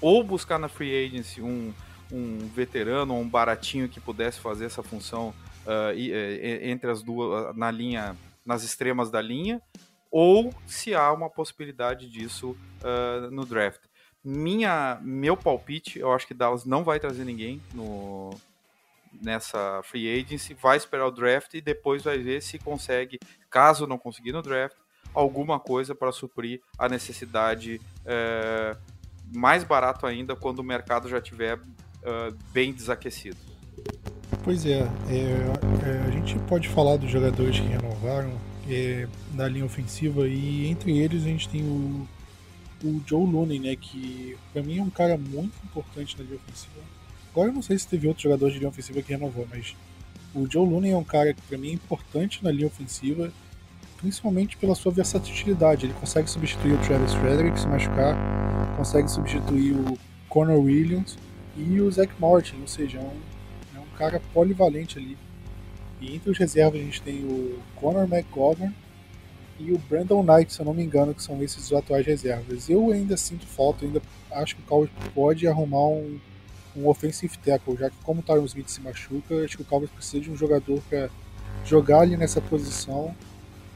ou 0.00 0.24
buscar 0.24 0.58
na 0.58 0.68
free 0.68 1.06
agency 1.06 1.42
um, 1.42 1.72
um 2.10 2.48
veterano 2.54 3.14
ou 3.14 3.20
um 3.20 3.28
baratinho 3.28 3.88
que 3.88 4.00
pudesse 4.00 4.40
fazer 4.40 4.64
essa 4.64 4.82
função 4.82 5.34
uh, 5.70 6.62
entre 6.62 6.90
as 6.90 7.02
duas, 7.02 7.54
na 7.56 7.70
linha, 7.70 8.16
nas 8.44 8.62
extremas 8.64 9.10
da 9.10 9.20
linha, 9.20 9.62
ou 10.10 10.52
se 10.66 10.94
há 10.94 11.12
uma 11.12 11.30
possibilidade 11.30 12.08
disso 12.08 12.56
uh, 12.82 13.30
no 13.30 13.44
draft. 13.46 13.80
minha, 14.24 14.98
meu 15.02 15.36
palpite, 15.36 15.98
eu 15.98 16.12
acho 16.12 16.26
que 16.26 16.34
Dallas 16.34 16.64
não 16.64 16.82
vai 16.82 16.98
trazer 16.98 17.24
ninguém 17.24 17.62
no, 17.72 18.30
nessa 19.22 19.80
free 19.84 20.20
agency, 20.20 20.54
vai 20.54 20.76
esperar 20.76 21.06
o 21.06 21.10
draft 21.10 21.54
e 21.54 21.60
depois 21.60 22.02
vai 22.02 22.18
ver 22.18 22.42
se 22.42 22.58
consegue, 22.58 23.18
caso 23.48 23.86
não 23.86 23.98
conseguir 23.98 24.32
no 24.32 24.42
draft, 24.42 24.76
alguma 25.14 25.58
coisa 25.58 25.94
para 25.94 26.12
suprir 26.12 26.60
a 26.78 26.88
necessidade 26.88 27.80
é, 28.04 28.76
mais 29.32 29.64
barato 29.64 30.06
ainda 30.06 30.36
quando 30.36 30.60
o 30.60 30.64
mercado 30.64 31.08
já 31.08 31.18
estiver 31.18 31.58
uh, 31.58 32.36
bem 32.52 32.72
desaquecido. 32.72 33.49
Pois 34.42 34.64
é, 34.64 34.78
é, 34.78 34.82
é, 35.84 36.08
a 36.08 36.10
gente 36.10 36.38
pode 36.48 36.66
falar 36.68 36.96
dos 36.96 37.10
jogadores 37.10 37.60
que 37.60 37.66
renovaram 37.66 38.32
é, 38.68 39.06
na 39.34 39.46
linha 39.46 39.66
ofensiva 39.66 40.26
e 40.26 40.66
entre 40.66 40.96
eles 40.96 41.24
a 41.24 41.26
gente 41.26 41.46
tem 41.46 41.62
o, 41.62 42.08
o 42.82 43.02
Joe 43.06 43.30
Looney, 43.30 43.58
né, 43.58 43.76
que 43.76 44.38
para 44.50 44.62
mim 44.62 44.78
é 44.78 44.82
um 44.82 44.88
cara 44.88 45.18
muito 45.18 45.52
importante 45.62 46.16
na 46.18 46.24
linha 46.24 46.36
ofensiva. 46.36 46.80
Agora 47.30 47.50
eu 47.50 47.52
não 47.52 47.60
sei 47.60 47.78
se 47.78 47.86
teve 47.86 48.08
outro 48.08 48.22
jogador 48.22 48.50
de 48.50 48.58
linha 48.58 48.70
ofensiva 48.70 49.02
que 49.02 49.12
renovou, 49.12 49.46
mas 49.50 49.76
o 50.34 50.50
Joe 50.50 50.66
Looney 50.66 50.92
é 50.92 50.96
um 50.96 51.04
cara 51.04 51.34
que 51.34 51.42
para 51.42 51.58
mim 51.58 51.68
é 51.68 51.72
importante 51.74 52.42
na 52.42 52.50
linha 52.50 52.66
ofensiva, 52.66 53.30
principalmente 53.98 54.56
pela 54.56 54.74
sua 54.74 54.90
versatilidade. 54.90 55.84
Ele 55.84 55.94
consegue 55.94 56.30
substituir 56.30 56.72
o 56.72 56.78
Travis 56.78 57.12
Frederick 57.12 57.60
se 57.60 57.68
machucar, 57.68 58.16
consegue 58.78 59.10
substituir 59.10 59.72
o 59.72 59.98
Conor 60.30 60.60
Williams 60.60 61.18
e 61.58 61.78
o 61.78 61.90
Zach 61.90 62.10
Martin, 62.18 62.56
ou 62.62 62.68
seja, 62.68 62.98
é 62.98 63.02
um 63.02 63.29
cara 64.00 64.20
polivalente 64.32 64.98
ali. 64.98 65.18
E 66.00 66.16
entre 66.16 66.30
os 66.30 66.38
reservas 66.38 66.80
a 66.80 66.84
gente 66.84 67.02
tem 67.02 67.22
o 67.22 67.58
Conor 67.76 68.08
McGovern 68.10 68.74
e 69.58 69.72
o 69.72 69.78
Brandon 69.78 70.22
Knight, 70.22 70.54
se 70.54 70.60
eu 70.60 70.64
não 70.64 70.72
me 70.72 70.82
engano, 70.82 71.14
que 71.14 71.22
são 71.22 71.42
esses 71.42 71.66
os 71.66 71.72
atuais 71.74 72.06
reservas. 72.06 72.70
Eu 72.70 72.90
ainda 72.90 73.14
sinto 73.18 73.46
falta, 73.46 73.84
ainda 73.84 74.00
acho 74.32 74.56
que 74.56 74.62
o 74.62 74.64
Cowboys 74.64 74.90
pode 75.14 75.46
arrumar 75.46 75.86
um, 75.88 76.18
um 76.74 76.88
offensive 76.88 77.36
tackle, 77.44 77.76
já 77.76 77.90
que 77.90 77.96
como 78.02 78.20
o 78.20 78.22
Tyron 78.22 78.46
Smith 78.46 78.70
se 78.70 78.80
machuca, 78.80 79.44
acho 79.44 79.58
que 79.58 79.62
o 79.62 79.66
Cowboys 79.66 79.90
precisa 79.90 80.22
de 80.22 80.30
um 80.30 80.36
jogador 80.36 80.80
para 80.88 81.10
jogar 81.66 82.00
ali 82.00 82.16
nessa 82.16 82.40
posição, 82.40 83.14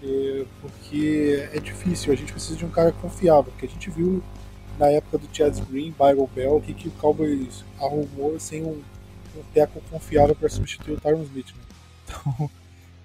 é, 0.03 0.45
porque 0.63 1.47
é 1.53 1.61
difícil, 1.61 2.11
a 2.11 2.17
gente 2.17 2.33
precisa 2.33 2.57
de 2.57 2.65
um 2.65 2.71
cara 2.71 2.93
confiável, 2.93 3.53
porque 3.53 3.67
a 3.67 3.69
gente 3.69 3.91
viu 3.91 4.23
na 4.79 4.87
época 4.87 5.19
do 5.19 5.29
Chad 5.31 5.59
Green, 5.71 5.95
Byron 5.99 6.29
Bell, 6.35 6.57
o 6.57 6.63
que, 6.63 6.73
que 6.73 6.89
o 6.89 6.93
Cowboys 6.93 7.63
arrumou 7.79 8.41
sem 8.41 8.65
um 8.65 8.81
um 9.37 9.43
teco 9.53 9.81
confiável 9.91 10.35
para 10.35 10.49
substituir 10.49 10.95
o 10.95 11.01
Tyron 11.01 11.23
Smith. 11.23 11.49
Né? 11.55 11.63
Então, 12.05 12.51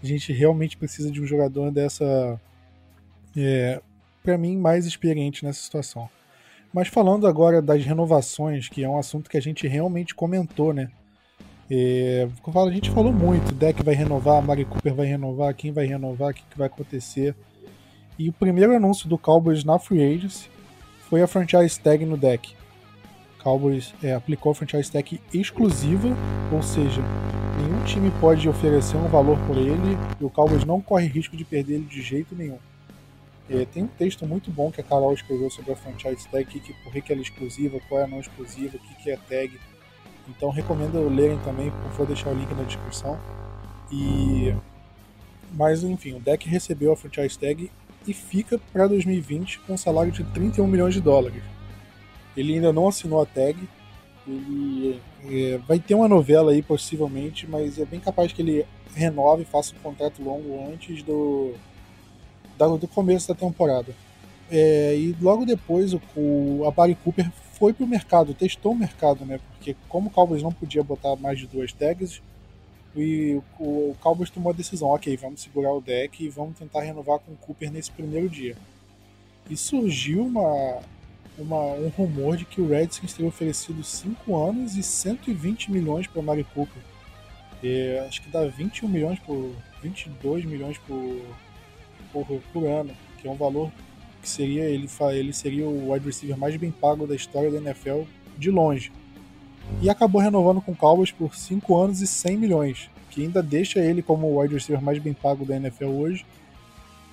a 0.04 0.06
gente 0.06 0.32
realmente 0.34 0.78
precisa 0.78 1.12
de 1.12 1.22
um 1.22 1.26
jogador 1.26 1.72
dessa, 1.72 2.40
é, 3.36 3.82
para 4.24 4.38
mim, 4.38 4.58
mais 4.58 4.86
experiente 4.86 5.44
nessa 5.44 5.62
situação. 5.62 6.10
Mas 6.74 6.88
falando 6.88 7.26
agora 7.26 7.62
das 7.62 7.84
renovações, 7.84 8.70
que 8.70 8.84
é 8.84 8.90
um 8.90 8.98
assunto 8.98 9.30
que 9.30 9.38
a 9.38 9.42
gente 9.42 9.68
realmente 9.68 10.14
comentou, 10.14 10.74
né? 10.74 10.92
É, 11.72 12.28
a 12.46 12.72
gente 12.72 12.90
falou 12.90 13.14
muito, 13.14 13.54
Deck 13.54 13.84
vai 13.84 13.94
renovar, 13.94 14.42
Mari 14.42 14.66
Cooper 14.66 14.94
vai 14.94 15.06
renovar, 15.06 15.54
quem 15.54 15.72
vai 15.72 15.86
renovar, 15.86 16.32
o 16.32 16.34
que, 16.34 16.44
que 16.44 16.58
vai 16.58 16.68
acontecer. 16.68 17.36
E 18.18 18.30
o 18.30 18.34
primeiro 18.34 18.76
anúncio 18.76 19.08
do 19.08 19.18
Cowboys 19.18 19.64
na 19.64 19.78
Free 19.78 20.04
Agency 20.04 20.50
foi 21.10 21.22
a 21.22 21.28
franchise 21.28 21.80
tag 21.80 22.06
no 22.06 22.18
deck. 22.18 22.56
Cowboys 23.44 23.94
é, 24.04 24.14
aplicou 24.14 24.52
a 24.52 24.56
franchise 24.56 24.92
tag 24.92 25.20
exclusiva, 25.34 26.10
ou 26.52 26.62
seja, 26.62 27.02
nenhum 27.58 27.84
time 27.86 28.12
pode 28.20 28.48
oferecer 28.48 28.98
um 28.98 29.08
valor 29.08 29.38
por 29.48 29.58
ele 29.58 29.98
e 30.20 30.24
o 30.24 30.30
Cowboys 30.30 30.66
não 30.66 30.82
corre 30.82 31.08
risco 31.08 31.36
de 31.36 31.46
perder 31.46 31.76
ele 31.76 31.86
de 31.86 32.02
jeito 32.02 32.36
nenhum. 32.36 32.58
É, 33.50 33.66
tem 33.66 33.84
um 33.84 33.88
texto 33.88 34.28
muito 34.28 34.52
bom 34.52 34.72
que 34.72 34.80
a 34.80 34.84
Carol 34.84 35.14
escreveu 35.14 35.50
sobre 35.50 35.72
a 35.72 35.76
franchise 35.76 36.28
tag, 36.28 36.46
que, 36.46 36.74
por 36.84 36.94
que 36.94 37.12
ela 37.12 37.22
é 37.22 37.24
exclusiva, 37.24 37.80
qual 37.90 38.02
é 38.02 38.04
a 38.04 38.08
não 38.08 38.20
exclusiva, 38.20 38.78
o 38.78 38.80
que, 38.80 39.04
que 39.04 39.10
é 39.10 39.18
tag. 39.18 39.60
Então 40.28 40.52
recomendo 40.52 41.10
lerem 41.10 41.40
também, 41.40 41.72
vou 41.98 42.06
deixar 42.06 42.30
o 42.30 42.34
link 42.36 42.54
na 42.54 42.64
descrição. 42.64 43.20
E 43.92 44.54
mas 45.52 45.84
enfim, 45.84 46.14
o 46.14 46.20
deck 46.20 46.48
recebeu 46.48 46.92
a 46.92 46.96
franchise 46.96 47.40
tag 47.40 47.72
e 48.08 48.14
fica 48.14 48.60
para 48.72 48.88
2020 48.88 49.60
com 49.62 49.74
um 49.74 49.78
salário 49.78 50.12
de 50.12 50.24
31 50.24 50.68
milhões 50.68 50.94
de 50.94 51.02
dólares. 51.02 51.42
Ele 52.36 52.56
ainda 52.56 52.72
não 52.72 52.88
assinou 52.88 53.22
a 53.22 53.26
tag. 53.26 53.58
Ele 54.28 55.02
é, 55.26 55.58
vai 55.68 55.80
ter 55.80 55.96
uma 55.96 56.08
novela 56.08 56.52
aí, 56.52 56.62
possivelmente, 56.62 57.48
mas 57.48 57.80
é 57.80 57.86
bem 57.86 58.00
capaz 58.00 58.32
que 58.32 58.42
ele 58.42 58.66
renove 58.96 59.44
e 59.44 59.46
faça 59.46 59.74
um 59.76 59.80
contrato 59.80 60.22
longo 60.22 60.72
antes 60.72 61.04
do, 61.04 61.54
do 62.80 62.88
começo 62.88 63.28
da 63.28 63.36
temporada. 63.36 63.94
É, 64.52 64.96
e 64.96 65.16
logo 65.22 65.46
depois 65.46 65.94
o, 65.94 66.02
o, 66.16 66.64
a 66.68 66.72
Barry 66.72 66.96
Cooper 66.96 67.30
foi 67.54 67.74
pro 67.74 67.86
mercado, 67.86 68.34
testou 68.34 68.72
o 68.72 68.76
mercado, 68.76 69.26
né? 69.26 69.40
Porque 69.52 69.76
como 69.88 70.08
o 70.08 70.12
Cowboys 70.12 70.42
não 70.42 70.52
podia 70.52 70.84
botar 70.84 71.16
mais 71.16 71.38
de 71.38 71.46
duas 71.46 71.72
tags, 71.74 72.22
e 72.96 73.40
o, 73.60 73.92
o 73.92 73.96
Cowboys 74.02 74.30
tomou 74.30 74.52
a 74.52 74.56
decisão, 74.56 74.90
ok, 74.90 75.16
vamos 75.18 75.42
segurar 75.42 75.74
o 75.74 75.82
deck 75.82 76.24
e 76.24 76.30
vamos 76.30 76.58
tentar 76.58 76.82
renovar 76.82 77.20
com 77.20 77.34
o 77.34 77.38
Cooper 77.38 77.72
nesse 77.72 77.92
primeiro 77.92 78.28
dia. 78.30 78.56
E 79.50 79.56
surgiu 79.56 80.26
uma, 80.26 80.80
uma, 81.40 81.74
um 81.74 81.88
rumor 81.90 82.38
de 82.38 82.46
que 82.46 82.62
o 82.62 82.68
Redskins 82.68 83.14
teria 83.14 83.30
oferecido 83.30 83.84
5 83.84 84.38
anos 84.38 84.76
e 84.76 84.84
120 84.84 85.72
milhões 85.72 86.06
para 86.08 86.22
Mari 86.22 86.46
Cooper. 86.54 86.82
E, 87.64 87.98
acho 88.08 88.22
que 88.22 88.30
dá 88.30 88.46
21 88.46 88.88
milhões 88.88 89.20
por 89.20 89.52
22 89.82 90.46
milhões 90.46 90.78
por, 90.80 91.22
por, 92.12 92.42
por 92.54 92.66
ano, 92.66 92.94
que 93.18 93.28
é 93.28 93.32
um 93.32 93.36
valor 93.36 93.72
que 94.22 94.28
seria 94.28 94.66
ele, 94.66 94.90
ele 95.14 95.34
seria 95.34 95.66
o 95.66 95.92
wide 95.92 96.06
receiver 96.06 96.38
mais 96.38 96.56
bem 96.58 96.72
pago 96.72 97.08
da 97.08 97.16
história 97.16 97.50
da 97.50 97.58
NFL 97.58 98.02
de 98.38 98.52
longe. 98.52 98.92
E 99.82 99.90
acabou 99.90 100.20
renovando 100.20 100.62
com 100.62 100.72
o 100.72 100.76
Cowboys 100.76 101.12
por 101.12 101.36
5 101.36 101.78
anos 101.78 102.02
e 102.02 102.08
100 102.08 102.38
milhões, 102.38 102.90
que 103.10 103.22
ainda 103.22 103.42
deixa 103.42 103.80
ele 103.80 104.02
como 104.02 104.28
o 104.28 104.42
wide 104.42 104.54
receiver 104.54 104.84
mais 104.84 105.00
bem 105.00 105.14
pago 105.14 105.46
da 105.46 105.56
NFL 105.56 105.86
hoje. 105.86 106.26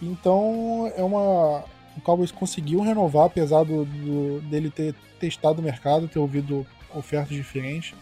Então 0.03 0.91
é 0.97 1.03
uma 1.03 1.65
o 1.97 2.01
Cowboys 2.01 2.31
conseguiu 2.31 2.81
renovar, 2.81 3.27
apesar 3.27 3.65
do, 3.65 3.85
do, 3.85 4.41
dele 4.43 4.71
ter 4.71 4.95
testado 5.19 5.61
o 5.61 5.65
mercado, 5.65 6.09
ter 6.09 6.19
ouvido 6.19 6.67
ofertas 6.95 7.35
diferentes. 7.35 7.95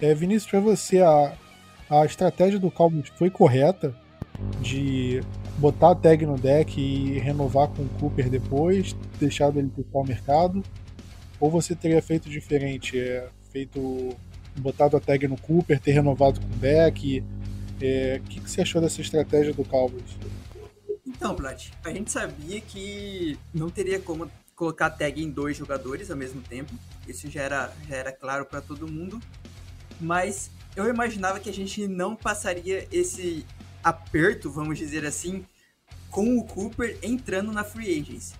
É, 0.00 0.14
Vinícius, 0.14 0.50
para 0.50 0.60
você, 0.60 1.00
a, 1.00 1.32
a 1.88 2.04
estratégia 2.04 2.58
do 2.58 2.70
Cowboys 2.70 3.08
foi 3.16 3.30
correta 3.30 3.94
de 4.60 5.20
botar 5.58 5.92
a 5.92 5.94
tag 5.94 6.26
no 6.26 6.36
deck 6.36 6.78
e 6.80 7.18
renovar 7.18 7.68
com 7.68 7.82
o 7.82 7.88
Cooper 8.00 8.28
depois, 8.28 8.94
deixado 9.18 9.58
ele 9.58 9.70
testar 9.70 9.98
o 9.98 10.04
mercado? 10.04 10.62
Ou 11.40 11.50
você 11.50 11.74
teria 11.74 12.00
feito 12.02 12.28
diferente, 12.28 12.98
é, 12.98 13.28
feito 13.50 14.16
botado 14.58 14.96
a 14.96 15.00
tag 15.00 15.26
no 15.28 15.38
Cooper, 15.38 15.78
ter 15.80 15.92
renovado 15.92 16.40
com 16.40 16.46
o 16.46 16.58
deck? 16.58 17.22
É, 17.80 18.20
o 18.22 18.28
que, 18.28 18.40
que 18.40 18.50
você 18.50 18.62
achou 18.62 18.80
dessa 18.80 19.00
estratégia 19.00 19.52
do 19.52 19.64
Cowboys? 19.64 20.16
Então, 21.16 21.34
Plat, 21.34 21.70
a 21.82 21.90
gente 21.90 22.12
sabia 22.12 22.60
que 22.60 23.38
não 23.52 23.70
teria 23.70 23.98
como 23.98 24.30
colocar 24.54 24.90
tag 24.90 25.22
em 25.22 25.30
dois 25.30 25.56
jogadores 25.56 26.10
ao 26.10 26.16
mesmo 26.16 26.42
tempo. 26.42 26.72
Isso 27.08 27.30
já 27.30 27.42
era, 27.42 27.72
já 27.88 27.96
era 27.96 28.12
claro 28.12 28.44
para 28.44 28.60
todo 28.60 28.86
mundo. 28.86 29.18
Mas 29.98 30.50
eu 30.76 30.86
imaginava 30.86 31.40
que 31.40 31.48
a 31.48 31.52
gente 31.52 31.88
não 31.88 32.14
passaria 32.14 32.86
esse 32.92 33.46
aperto, 33.82 34.50
vamos 34.50 34.76
dizer 34.76 35.06
assim, 35.06 35.46
com 36.10 36.36
o 36.38 36.44
Cooper 36.44 36.98
entrando 37.02 37.50
na 37.50 37.64
free 37.64 37.98
agency. 37.98 38.34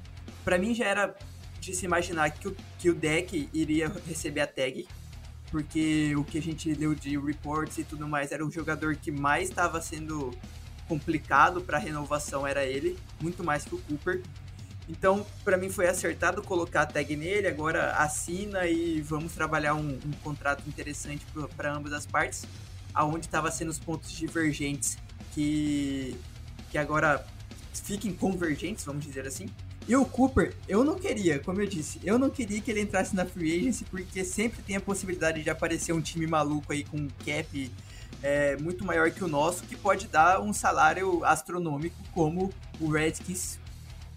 Para 0.45 0.59
mim 0.59 0.75
já 0.75 0.85
era 0.85 1.17
de 1.59 1.75
se 1.75 1.87
imaginar 1.87 2.31
que 2.31 2.49
o, 2.49 2.57
que 2.79 2.91
o 2.91 2.95
deck 2.95 3.49
iria 3.55 3.91
receber 4.07 4.43
a 4.43 4.47
tag, 4.47 4.87
porque 5.51 6.15
o 6.15 6.25
que 6.25 6.37
a 6.37 6.43
gente 6.43 6.75
leu 6.75 6.95
de 6.95 7.19
reports 7.19 7.79
e 7.79 7.85
tudo 7.85 8.07
mais 8.07 8.33
era 8.33 8.45
o 8.45 8.51
jogador 8.51 8.97
que 8.97 9.11
mais 9.11 9.49
estava 9.49 9.81
sendo 9.81 10.37
complicado 10.89 11.61
para 11.61 11.79
renovação 11.79 12.47
era 12.47 12.65
ele, 12.65 12.99
muito 13.21 13.43
mais 13.45 13.65
que 13.65 13.75
o 13.75 13.79
Cooper. 13.79 14.23
Então, 14.89 15.27
para 15.45 15.57
mim 15.57 15.69
foi 15.69 15.89
acertado 15.89 16.43
colocar 16.43 16.83
a 16.83 16.87
tag 16.87 17.17
nele, 17.17 17.49
agora 17.49 17.93
assina 17.97 18.67
e 18.67 19.01
vamos 19.01 19.33
trabalhar 19.33 19.75
um, 19.75 19.99
um 20.05 20.13
contrato 20.23 20.63
interessante 20.69 21.27
para 21.57 21.75
ambas 21.75 21.93
as 21.93 22.07
partes, 22.07 22.45
aonde 22.95 23.27
estava 23.27 23.51
sendo 23.51 23.71
os 23.71 23.79
pontos 23.79 24.13
divergentes 24.13 24.97
que, 25.35 26.17
que 26.71 26.79
agora 26.79 27.27
fiquem 27.75 28.13
convergentes, 28.13 28.85
vamos 28.85 29.05
dizer 29.05 29.27
assim. 29.27 29.49
E 29.89 29.95
o 29.95 30.05
Cooper, 30.05 30.55
eu 30.69 30.83
não 30.83 30.97
queria, 30.97 31.39
como 31.39 31.61
eu 31.61 31.67
disse, 31.67 32.01
eu 32.03 32.19
não 32.19 32.29
queria 32.29 32.61
que 32.61 32.71
ele 32.71 32.81
entrasse 32.81 33.15
na 33.15 33.25
free 33.25 33.59
agency, 33.59 33.85
porque 33.85 34.25
sempre 34.25 34.61
tem 34.63 34.77
a 34.77 34.81
possibilidade 34.81 35.43
de 35.43 35.51
aparecer 35.51 35.93
um 35.93 36.01
time 36.01 36.27
maluco 36.27 36.73
aí 36.73 36.83
com 36.85 37.09
cap 37.25 37.71
é, 38.23 38.57
muito 38.57 38.85
maior 38.85 39.11
que 39.11 39.23
o 39.23 39.29
nosso, 39.29 39.65
que 39.65 39.77
pode 39.77 40.07
dar 40.07 40.41
um 40.41 40.53
salário 40.53 41.25
astronômico, 41.25 41.97
como 42.13 42.53
o 42.81 42.91
Redskins 42.91 43.59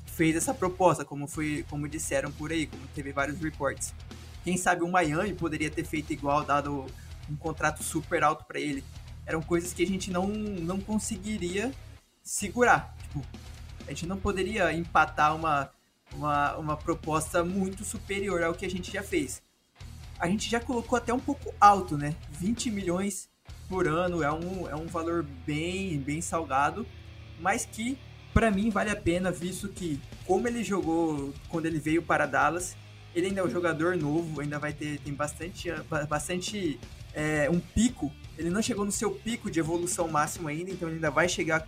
fez 0.06 0.36
essa 0.36 0.54
proposta, 0.54 1.06
como 1.06 1.28
foi, 1.28 1.66
como 1.70 1.88
disseram 1.88 2.32
por 2.32 2.52
aí, 2.52 2.68
como 2.68 2.86
teve 2.88 3.12
vários 3.12 3.40
reports. 3.40 3.94
Quem 4.44 4.58
sabe 4.58 4.84
o 4.84 4.88
Miami 4.88 5.34
poderia 5.34 5.70
ter 5.70 5.86
feito 5.86 6.12
igual, 6.12 6.44
dado 6.44 6.86
um 7.30 7.36
contrato 7.36 7.84
super 7.84 8.24
alto 8.24 8.44
para 8.46 8.60
ele. 8.60 8.84
Eram 9.26 9.42
coisas 9.42 9.74
que 9.74 9.84
a 9.84 9.88
gente 9.88 10.12
não, 10.12 10.28
não 10.28 10.80
conseguiria 10.80 11.72
segurar. 12.24 12.96
Tipo, 13.04 13.26
a 13.88 13.92
gente 13.92 14.08
não 14.08 14.18
poderia 14.18 14.74
empatar 14.74 15.36
uma, 15.36 15.70
uma, 16.12 16.58
uma 16.58 16.78
proposta 16.78 17.44
muito 17.44 17.86
superior 17.86 18.44
ao 18.44 18.54
que 18.54 18.66
a 18.66 18.70
gente 18.70 18.92
já 18.92 19.04
fez. 19.04 19.42
A 20.20 20.28
gente 20.28 20.50
já 20.50 20.60
colocou 20.60 20.98
até 20.98 21.14
um 21.14 21.20
pouco 21.20 21.54
alto, 21.62 21.98
né? 21.98 22.16
20 22.32 22.72
milhões 22.72 23.29
por 23.68 23.88
ano 23.88 24.24
é 24.24 24.32
um, 24.32 24.68
é 24.68 24.76
um 24.76 24.88
valor 24.88 25.26
bem, 25.46 25.98
bem 26.00 26.22
salgado, 26.22 26.86
mas 27.40 27.66
que 27.66 27.98
para 28.34 28.52
mim 28.52 28.70
vale 28.70 28.90
a 28.90 28.96
pena, 28.96 29.32
visto 29.32 29.68
que, 29.68 30.00
como 30.26 30.48
ele 30.48 30.64
jogou 30.64 31.34
quando 31.50 31.66
ele 31.66 31.80
veio 31.80 32.02
para 32.02 32.26
Dallas, 32.26 32.76
ele 33.14 33.28
ainda 33.28 33.42
é 33.42 33.44
um 33.44 33.50
jogador 33.50 33.98
novo, 33.98 34.42
ainda 34.42 34.60
vai 34.60 34.72
ter 34.72 35.00
tem 35.00 35.14
bastante, 35.14 35.70
bastante 36.08 36.80
é, 37.14 37.50
um 37.50 37.60
pico. 37.60 38.12
Ele 38.38 38.50
não 38.50 38.62
chegou 38.62 38.86
no 38.86 38.92
seu 38.92 39.12
pico 39.12 39.50
de 39.50 39.60
evolução 39.60 40.08
máxima 40.08 40.52
ainda, 40.52 40.72
então 40.72 40.88
ele 40.88 40.96
ainda 40.96 41.12
vai 41.12 41.28
chegar 41.28 41.68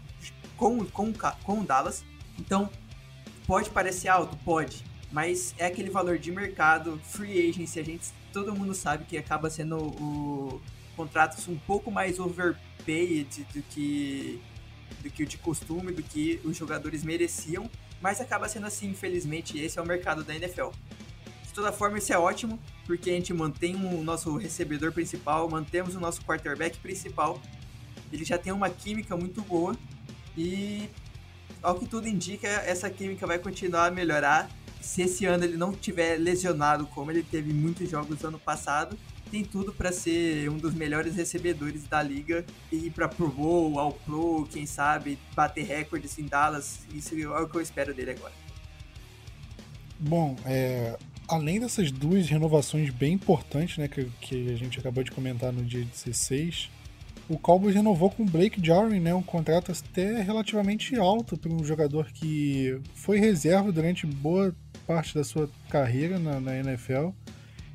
com, 0.56 0.86
com, 0.86 1.12
com 1.44 1.60
o 1.60 1.64
Dallas. 1.64 2.06
Então, 2.40 2.70
pode 3.46 3.70
parecer 3.70 4.08
alto? 4.08 4.38
Pode. 4.46 4.84
Mas 5.12 5.54
é 5.58 5.66
aquele 5.66 5.90
valor 5.90 6.18
de 6.18 6.32
mercado, 6.32 7.00
free 7.04 7.50
agency, 7.50 7.80
a 7.80 7.84
gente, 7.84 8.10
todo 8.32 8.56
mundo 8.56 8.74
sabe 8.74 9.04
que 9.04 9.18
acaba 9.18 9.50
sendo 9.50 9.78
o 9.78 10.62
contratos 11.02 11.48
um 11.48 11.58
pouco 11.58 11.90
mais 11.90 12.20
overpaid 12.20 13.48
do 13.54 13.62
que 13.64 14.40
do 15.02 15.10
que 15.10 15.24
o 15.24 15.26
de 15.26 15.38
costume, 15.38 15.92
do 15.92 16.04
que 16.04 16.40
os 16.44 16.56
jogadores 16.56 17.04
mereciam, 17.04 17.68
mas 18.00 18.22
acaba 18.22 18.48
sendo 18.48 18.68
assim, 18.68 18.90
infelizmente, 18.90 19.58
esse 19.58 19.80
é 19.80 19.82
o 19.82 19.86
mercado 19.86 20.24
da 20.24 20.36
NFL. 20.36 20.70
De 21.44 21.54
toda 21.54 21.72
forma, 21.72 21.98
isso 21.98 22.14
é 22.14 22.20
ótimo, 22.20 22.60
porque 22.86 23.10
a 23.10 23.14
gente 23.14 23.34
mantém 23.34 23.76
o 23.76 24.04
nosso 24.04 24.38
recebedor 24.38 24.92
principal, 24.92 25.50
mantemos 25.50 25.96
o 25.96 26.00
nosso 26.00 26.22
quarterback 26.24 26.78
principal, 26.78 27.42
ele 28.14 28.24
já 28.24 28.38
tem 28.38 28.54
uma 28.54 28.70
química 28.70 29.18
muito 29.18 29.42
boa 29.42 29.76
e, 30.38 30.88
ao 31.64 31.80
que 31.80 31.88
tudo 31.88 32.08
indica, 32.08 32.48
essa 32.48 32.90
química 32.92 33.26
vai 33.26 33.40
continuar 33.40 33.88
a 33.88 33.92
melhorar. 33.92 34.52
Se 34.80 35.02
esse 35.02 35.26
ano 35.26 35.44
ele 35.46 35.58
não 35.58 35.72
tiver 35.74 36.18
lesionado, 36.18 36.86
como 36.88 37.10
ele 37.10 37.24
teve 37.24 37.52
muitos 37.54 37.90
jogos 37.90 38.24
ano 38.24 38.38
passado, 38.38 38.98
tem 39.32 39.46
tudo 39.46 39.72
para 39.72 39.94
ser 39.94 40.50
um 40.50 40.58
dos 40.58 40.74
melhores 40.74 41.16
recebedores 41.16 41.88
da 41.88 42.04
liga 42.04 42.46
e 42.70 42.88
ir 42.88 42.92
para 42.92 43.08
Pro 43.08 43.30
Bowl, 43.30 43.80
ao 43.80 43.94
Pro, 43.94 44.46
quem 44.52 44.66
sabe, 44.66 45.18
bater 45.34 45.66
recordes 45.66 46.20
em 46.20 46.26
Dallas. 46.26 46.82
Isso 46.94 47.16
é 47.16 47.42
o 47.42 47.48
que 47.48 47.56
eu 47.56 47.62
espero 47.62 47.94
dele 47.94 48.12
agora. 48.12 48.34
Bom, 49.98 50.36
é, 50.46 50.98
além 51.30 51.62
dessas 51.62 51.92
duas 51.92 52.28
renovações 52.28 52.90
bem 52.90 53.14
importantes, 53.14 53.78
né, 53.78 53.88
que, 53.88 54.06
que 54.20 54.52
a 54.52 54.56
gente 54.58 54.78
acabou 54.78 55.04
de 55.04 55.12
comentar 55.12 55.54
no 55.54 55.64
dia 55.64 55.86
16, 55.86 56.70
o 57.30 57.38
Cowboys 57.38 57.76
renovou 57.76 58.12
com 58.12 58.24
o 58.24 58.26
Blake 58.26 58.60
Jarwin, 58.62 59.00
né, 59.00 59.14
um 59.14 59.24
contrato 59.24 59.72
até 59.72 60.22
relativamente 60.22 60.98
alto 60.98 61.38
para 61.38 61.54
um 61.54 61.64
jogador 61.64 62.12
que 62.12 62.78
foi 62.96 63.18
reserva 63.18 63.72
durante 63.72 64.06
boa 64.06 64.54
parte 64.86 65.16
da 65.16 65.24
sua 65.24 65.50
carreira 65.70 66.20
na, 66.20 66.42
na 66.42 66.58
NFL 66.58 67.12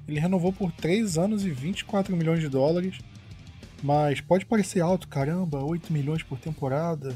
ele 0.08 0.20
renovou 0.20 0.52
por 0.52 0.70
3 0.72 1.18
anos 1.18 1.44
e 1.44 1.50
24 1.50 2.16
milhões 2.16 2.40
de 2.40 2.48
dólares. 2.48 2.98
Mas 3.82 4.20
pode 4.20 4.46
parecer 4.46 4.80
alto, 4.80 5.08
caramba, 5.08 5.62
8 5.62 5.92
milhões 5.92 6.22
por 6.22 6.38
temporada. 6.38 7.14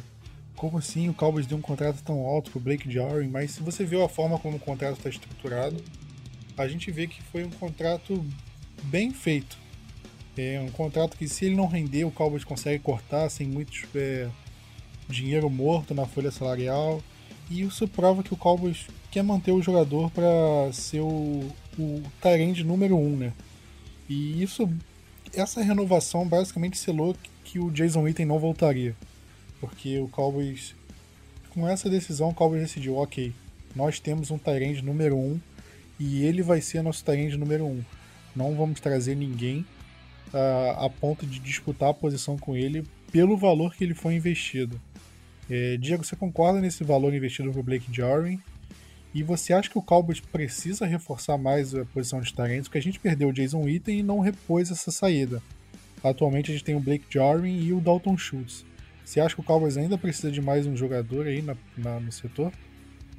Como 0.56 0.76
assim 0.76 1.08
o 1.08 1.14
Cowboys 1.14 1.46
deu 1.46 1.56
um 1.56 1.62
contrato 1.62 2.02
tão 2.02 2.26
alto 2.26 2.50
pro 2.50 2.60
Blake 2.60 2.90
Jarwin? 2.90 3.28
Mas 3.28 3.52
se 3.52 3.62
você 3.62 3.84
viu 3.84 4.04
a 4.04 4.08
forma 4.08 4.38
como 4.38 4.56
o 4.56 4.60
contrato 4.60 4.98
está 4.98 5.08
estruturado, 5.08 5.82
a 6.56 6.68
gente 6.68 6.90
vê 6.90 7.06
que 7.06 7.22
foi 7.22 7.44
um 7.44 7.50
contrato 7.50 8.24
bem 8.84 9.10
feito. 9.10 9.56
É 10.36 10.60
um 10.60 10.70
contrato 10.70 11.16
que 11.16 11.26
se 11.28 11.46
ele 11.46 11.56
não 11.56 11.66
render, 11.66 12.04
o 12.04 12.10
Cowboys 12.10 12.44
consegue 12.44 12.82
cortar 12.82 13.28
sem 13.30 13.46
muito 13.46 13.72
é, 13.94 14.28
dinheiro 15.08 15.48
morto 15.48 15.94
na 15.94 16.06
folha 16.06 16.30
salarial. 16.30 17.02
E 17.50 17.62
isso 17.62 17.88
prova 17.88 18.22
que 18.22 18.32
o 18.32 18.36
Cowboys 18.36 18.86
quer 19.10 19.22
manter 19.22 19.52
o 19.52 19.62
jogador 19.62 20.10
para 20.10 20.72
ser 20.72 21.00
o, 21.00 21.50
o 21.80 22.02
Tyrande 22.20 22.62
número 22.64 22.96
1, 22.96 23.06
um, 23.06 23.16
né? 23.16 23.32
E 24.08 24.42
isso, 24.42 24.68
essa 25.32 25.62
renovação 25.62 26.26
basicamente 26.26 26.78
selou 26.78 27.16
que 27.44 27.58
o 27.58 27.70
Jason 27.70 28.02
Witten 28.02 28.26
não 28.26 28.38
voltaria. 28.38 28.94
Porque 29.60 29.98
o 29.98 30.08
Cowboys, 30.08 30.74
com 31.50 31.68
essa 31.68 31.88
decisão, 31.88 32.30
o 32.30 32.34
Cowboys 32.34 32.62
decidiu, 32.62 32.96
ok, 32.96 33.32
nós 33.74 34.00
temos 34.00 34.30
um 34.30 34.38
Tyrande 34.38 34.82
número 34.82 35.16
1 35.16 35.20
um, 35.20 35.40
e 35.98 36.24
ele 36.24 36.42
vai 36.42 36.60
ser 36.60 36.82
nosso 36.82 37.04
Tyrande 37.04 37.36
número 37.36 37.64
1. 37.64 37.68
Um. 37.68 37.84
Não 38.34 38.54
vamos 38.54 38.80
trazer 38.80 39.14
ninguém 39.14 39.64
uh, 40.32 40.84
a 40.84 40.90
ponto 40.90 41.26
de 41.26 41.38
disputar 41.38 41.90
a 41.90 41.94
posição 41.94 42.38
com 42.38 42.56
ele 42.56 42.84
pelo 43.12 43.36
valor 43.36 43.74
que 43.74 43.84
ele 43.84 43.94
foi 43.94 44.14
investido. 44.14 44.80
É, 45.48 45.76
Diego, 45.76 46.04
você 46.04 46.14
concorda 46.14 46.60
nesse 46.60 46.84
valor 46.84 47.12
investido 47.12 47.50
por 47.50 47.62
Blake 47.62 47.92
Jarwin? 47.92 48.40
E 49.12 49.22
você 49.22 49.52
acha 49.52 49.68
que 49.68 49.78
o 49.78 49.82
Cowboys 49.82 50.20
precisa 50.20 50.86
reforçar 50.86 51.36
mais 51.36 51.74
a 51.74 51.84
posição 51.84 52.20
de 52.20 52.32
talentos? 52.32 52.68
Porque 52.68 52.78
a 52.78 52.82
gente 52.82 53.00
perdeu 53.00 53.28
o 53.28 53.32
Jason 53.32 53.62
Witten 53.62 53.98
e 53.98 54.02
não 54.02 54.20
repôs 54.20 54.70
essa 54.70 54.90
saída. 54.90 55.42
Atualmente 56.02 56.50
a 56.50 56.54
gente 56.54 56.64
tem 56.64 56.76
o 56.76 56.80
Blake 56.80 57.06
Jarwin 57.10 57.60
e 57.60 57.72
o 57.72 57.80
Dalton 57.80 58.16
Schultz. 58.16 58.64
Você 59.04 59.20
acha 59.20 59.34
que 59.34 59.40
o 59.40 59.44
Cowboys 59.44 59.76
ainda 59.76 59.98
precisa 59.98 60.30
de 60.30 60.40
mais 60.40 60.66
um 60.66 60.76
jogador 60.76 61.26
aí 61.26 61.42
na, 61.42 61.56
na, 61.76 61.98
no 61.98 62.12
setor? 62.12 62.52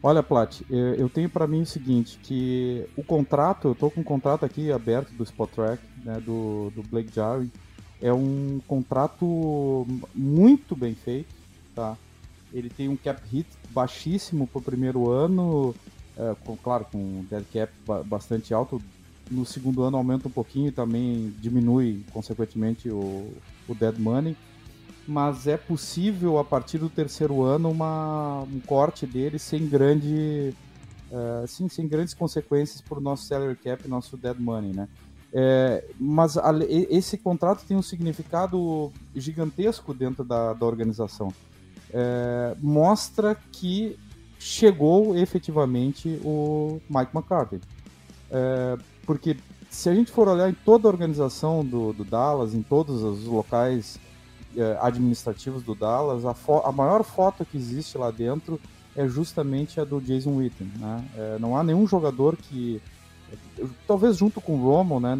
Olha, 0.01 0.23
Plat, 0.23 0.61
eu 0.69 1.07
tenho 1.09 1.29
para 1.29 1.45
mim 1.45 1.61
o 1.61 1.65
seguinte, 1.65 2.17
que 2.23 2.87
o 2.95 3.03
contrato, 3.03 3.67
eu 3.67 3.75
tô 3.75 3.91
com 3.91 4.01
um 4.01 4.03
contrato 4.03 4.43
aqui 4.43 4.71
aberto 4.71 5.11
do 5.13 5.23
Spot 5.23 5.51
Track, 5.51 5.83
né, 6.03 6.19
do, 6.25 6.71
do 6.73 6.81
Blake 6.81 7.13
Jarwin, 7.13 7.51
é 8.01 8.11
um 8.11 8.59
contrato 8.67 9.85
muito 10.15 10.75
bem 10.75 10.95
feito, 10.95 11.29
tá? 11.75 11.95
Ele 12.53 12.69
tem 12.69 12.89
um 12.89 12.95
cap 12.95 13.21
hit 13.29 13.47
baixíssimo 13.69 14.45
para 14.47 14.59
o 14.59 14.61
primeiro 14.61 15.09
ano, 15.09 15.73
é, 16.17 16.35
com, 16.45 16.57
claro, 16.57 16.85
com 16.91 16.97
um 16.97 17.25
dead 17.29 17.43
cap 17.51 17.71
bastante 18.05 18.53
alto. 18.53 18.81
No 19.29 19.45
segundo 19.45 19.83
ano 19.83 19.97
aumenta 19.97 20.27
um 20.27 20.31
pouquinho 20.31 20.67
e 20.67 20.71
também 20.71 21.33
diminui, 21.39 22.03
consequentemente, 22.11 22.89
o, 22.89 23.33
o 23.67 23.75
dead 23.75 23.97
money. 23.97 24.35
Mas 25.07 25.47
é 25.47 25.57
possível, 25.57 26.37
a 26.37 26.43
partir 26.43 26.77
do 26.77 26.89
terceiro 26.89 27.41
ano, 27.41 27.69
uma, 27.69 28.41
um 28.43 28.59
corte 28.59 29.05
dele 29.05 29.39
sem 29.39 29.67
grande... 29.67 30.53
Uh, 31.11 31.45
sim, 31.45 31.67
sem 31.67 31.87
grandes 31.87 32.13
consequências 32.13 32.79
para 32.79 32.97
o 32.97 33.01
nosso 33.01 33.25
salary 33.25 33.55
cap, 33.55 33.85
nosso 33.87 34.15
dead 34.15 34.39
money, 34.39 34.73
né? 34.73 34.87
É, 35.33 35.85
mas 35.99 36.37
a, 36.37 36.51
esse 36.69 37.17
contrato 37.17 37.65
tem 37.65 37.75
um 37.77 37.81
significado 37.81 38.91
gigantesco 39.15 39.93
dentro 39.93 40.23
da, 40.23 40.53
da 40.53 40.65
organização 40.65 41.33
é, 41.93 42.55
mostra 42.59 43.35
que 43.51 43.97
chegou 44.39 45.15
efetivamente 45.15 46.19
o 46.23 46.81
Mike 46.89 47.15
McCarthy. 47.15 47.61
É, 48.31 48.77
porque 49.05 49.37
se 49.69 49.87
a 49.89 49.93
gente 49.93 50.11
for 50.11 50.27
olhar 50.27 50.49
em 50.49 50.53
toda 50.53 50.87
a 50.87 50.91
organização 50.91 51.63
do, 51.63 51.93
do 51.93 52.03
Dallas, 52.03 52.53
em 52.53 52.63
todos 52.63 53.03
os 53.03 53.25
locais 53.25 53.99
é, 54.57 54.77
administrativos 54.81 55.63
do 55.63 55.75
Dallas, 55.75 56.25
a, 56.25 56.35
a, 56.65 56.71
maior 56.71 57.03
foto 57.03 57.45
que 57.45 57.57
existe 57.57 57.97
lá 57.97 58.09
dentro 58.09 58.59
é 58.95 59.07
justamente 59.07 59.79
a 59.79 59.83
do 59.83 60.01
Jason 60.01 60.35
Witten. 60.37 60.71
Né? 60.77 61.05
É, 61.15 61.37
não 61.39 61.55
há 61.55 61.63
nenhum 61.63 61.87
jogador 61.87 62.35
que 62.35 62.81
talvez 63.87 64.17
junto 64.17 64.41
com 64.41 64.55
o 64.55 64.63
Romo, 64.63 64.99
né, 64.99 65.17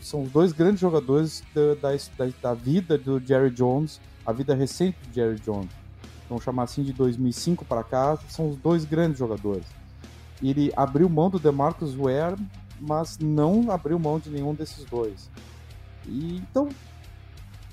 são 0.00 0.22
os 0.22 0.30
dois 0.30 0.52
grandes 0.52 0.80
jogadores 0.80 1.42
da, 1.52 1.90
da, 1.90 2.32
da, 2.40 2.54
vida 2.54 2.96
do 2.96 3.18
Jerry 3.18 3.50
Jones, 3.50 4.00
a 4.24 4.32
vida 4.32 4.54
recente 4.54 4.96
do 5.08 5.12
Jerry 5.12 5.40
Jones 5.40 5.81
vamos 6.32 6.44
chamar 6.44 6.64
assim, 6.64 6.82
de 6.82 6.92
2005 6.92 7.64
para 7.64 7.84
cá, 7.84 8.18
são 8.28 8.48
os 8.48 8.56
dois 8.56 8.84
grandes 8.84 9.18
jogadores. 9.18 9.66
Ele 10.42 10.72
abriu 10.76 11.08
mão 11.08 11.30
do 11.30 11.38
DeMarcus 11.38 11.94
Ware, 11.94 12.36
mas 12.80 13.18
não 13.18 13.70
abriu 13.70 13.98
mão 13.98 14.18
de 14.18 14.30
nenhum 14.30 14.54
desses 14.54 14.84
dois. 14.84 15.30
E, 16.06 16.36
então, 16.36 16.68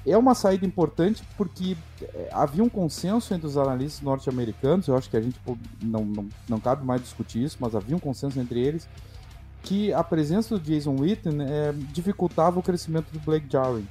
é 0.06 0.18
uma 0.18 0.36
saída 0.36 0.66
importante 0.66 1.24
porque 1.38 1.76
é, 2.02 2.30
havia 2.32 2.64
um 2.64 2.70
consenso 2.70 3.34
entre 3.34 3.48
os 3.48 3.58
analistas 3.58 4.02
norte-americanos, 4.02 4.88
eu 4.88 4.96
acho 4.96 5.10
que 5.10 5.18
a 5.18 5.22
gente 5.22 5.40
não, 5.82 6.06
não, 6.06 6.30
não 6.48 6.60
cabe 6.60 6.86
mais 6.86 7.02
discutir 7.02 7.44
isso, 7.44 7.58
mas 7.60 7.76
havia 7.76 7.96
um 7.96 8.00
consenso 8.00 8.40
entre 8.40 8.60
eles, 8.60 8.88
que 9.64 9.92
a 9.94 10.04
presença 10.04 10.58
do 10.58 10.64
Jason 10.64 10.96
Witten 10.96 11.42
é, 11.42 11.74
dificultava 11.92 12.60
o 12.60 12.64
crescimento 12.64 13.12
do 13.12 13.20
Blake 13.20 13.48
Jarwin. 13.50 13.88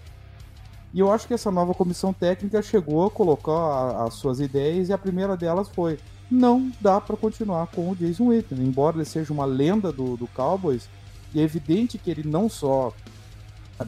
E 0.92 1.00
eu 1.00 1.12
acho 1.12 1.26
que 1.26 1.34
essa 1.34 1.50
nova 1.50 1.74
comissão 1.74 2.12
técnica 2.12 2.62
chegou 2.62 3.06
a 3.06 3.10
colocar 3.10 4.04
as 4.04 4.14
suas 4.14 4.40
ideias 4.40 4.88
e 4.88 4.92
a 4.92 4.98
primeira 4.98 5.36
delas 5.36 5.68
foi: 5.68 5.98
não 6.30 6.70
dá 6.80 7.00
para 7.00 7.16
continuar 7.16 7.66
com 7.68 7.90
o 7.90 7.96
Jason 7.96 8.26
Witten. 8.28 8.58
Embora 8.58 8.96
ele 8.96 9.04
seja 9.04 9.32
uma 9.32 9.44
lenda 9.44 9.92
do, 9.92 10.16
do 10.16 10.26
Cowboys, 10.28 10.88
é 11.34 11.40
evidente 11.40 11.98
que 11.98 12.10
ele 12.10 12.28
não 12.28 12.48
só 12.48 12.92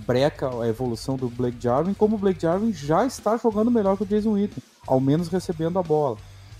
breca 0.07 0.49
a 0.63 0.69
evolução 0.69 1.17
do 1.17 1.29
Blake 1.29 1.57
Jarwin, 1.61 1.95
como 1.95 2.17
o 2.17 2.19
Blake 2.19 2.41
Jarwin 2.41 2.73
já 2.73 3.05
está 3.05 3.37
jogando 3.37 3.71
melhor 3.71 3.97
que 3.97 4.05
o 4.05 4.07
Jason 4.07 4.33
Witten, 4.33 4.63
ao 4.87 5.01
menos 5.01 5.29
recebendo 5.29 5.79
a 5.79 5.83
bola. 5.83 6.17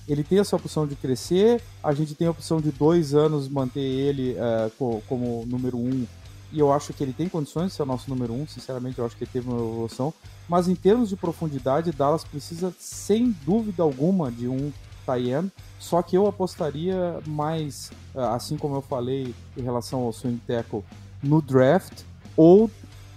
Ele 0.09 0.25
tem 0.25 0.39
essa 0.39 0.57
opção 0.57 0.87
de 0.87 0.97
crescer, 0.97 1.63
a 1.83 1.93
gente 1.95 2.15
tem 2.15 2.27
a 2.27 2.33
opção 2.33 2.61
de 2.61 2.73
dois 2.73 3.15
anos 3.15 3.49
manter 3.49 3.81
ele 3.81 4.35
uh, 4.35 5.03
como 5.07 5.45
número 5.47 5.77
um 5.77 6.05
e 6.53 6.59
eu 6.59 6.73
acho 6.73 6.93
que 6.93 7.03
ele 7.03 7.13
tem 7.13 7.29
condições 7.29 7.69
de 7.69 7.75
ser 7.75 7.83
o 7.83 7.87
nosso 7.87 8.09
número 8.11 8.33
um, 8.33 8.47
sinceramente 8.47 8.99
eu 8.99 9.07
acho 9.07 9.17
que 9.17 9.25
ele 9.25 9.31
teve 9.33 9.49
uma 9.49 9.59
evolução, 9.59 10.13
mas 10.49 10.69
em 10.69 10.75
termos 10.75 11.09
de 11.09 11.17
profundidade, 11.17 11.93
Dallas 11.93 12.25
precisa 12.25 12.75
sem 12.79 13.35
dúvida 13.45 13.83
alguma 13.83 14.31
de 14.31 14.49
um 14.49 14.73
Tayen, 15.07 15.51
só 15.79 16.03
que 16.03 16.17
eu 16.17 16.27
apostaria 16.27 17.21
mais, 17.27 17.91
assim 18.15 18.57
como 18.57 18.77
eu 18.77 18.83
falei 18.83 19.35
em 19.57 19.63
relação 19.63 20.01
ao 20.01 20.13
swing 20.13 20.41
tackle, 20.47 20.85
no 21.23 21.41
draft 21.41 22.03
ou 22.37 22.71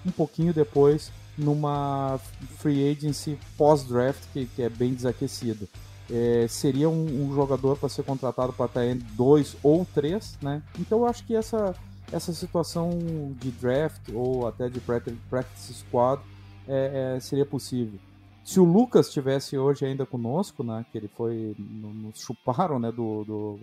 um 0.05 0.11
pouquinho 0.11 0.53
depois 0.53 1.11
numa 1.37 2.19
free 2.57 2.91
agency 2.91 3.37
pós-draft 3.57 4.21
que, 4.31 4.45
que, 4.45 4.61
é 4.61 4.69
bem 4.69 4.93
desaquecido. 4.93 5.67
É, 6.09 6.45
seria 6.47 6.89
um, 6.89 7.05
um 7.25 7.33
jogador 7.33 7.77
para 7.77 7.89
ser 7.89 8.03
contratado 8.03 8.53
para 8.53 8.85
em 8.85 8.97
2 8.97 9.57
ou 9.63 9.85
3, 9.93 10.37
né? 10.41 10.61
Então 10.77 10.99
eu 10.99 11.07
acho 11.07 11.25
que 11.25 11.35
essa, 11.35 11.73
essa 12.11 12.33
situação 12.33 12.91
de 13.39 13.51
draft 13.51 14.09
ou 14.13 14.47
até 14.47 14.69
de 14.69 14.79
practice 14.79 15.73
squad 15.73 16.21
é, 16.67 17.15
é, 17.15 17.19
seria 17.19 17.45
possível. 17.45 17.99
Se 18.43 18.59
o 18.59 18.63
Lucas 18.63 19.07
estivesse 19.07 19.57
hoje 19.57 19.85
ainda 19.85 20.05
conosco, 20.05 20.63
né, 20.63 20.85
que 20.91 20.97
ele 20.97 21.07
foi, 21.07 21.55
nos 21.57 22.19
chuparam 22.19 22.77
né, 22.77 22.91
do, 22.91 23.23
do, 23.23 23.59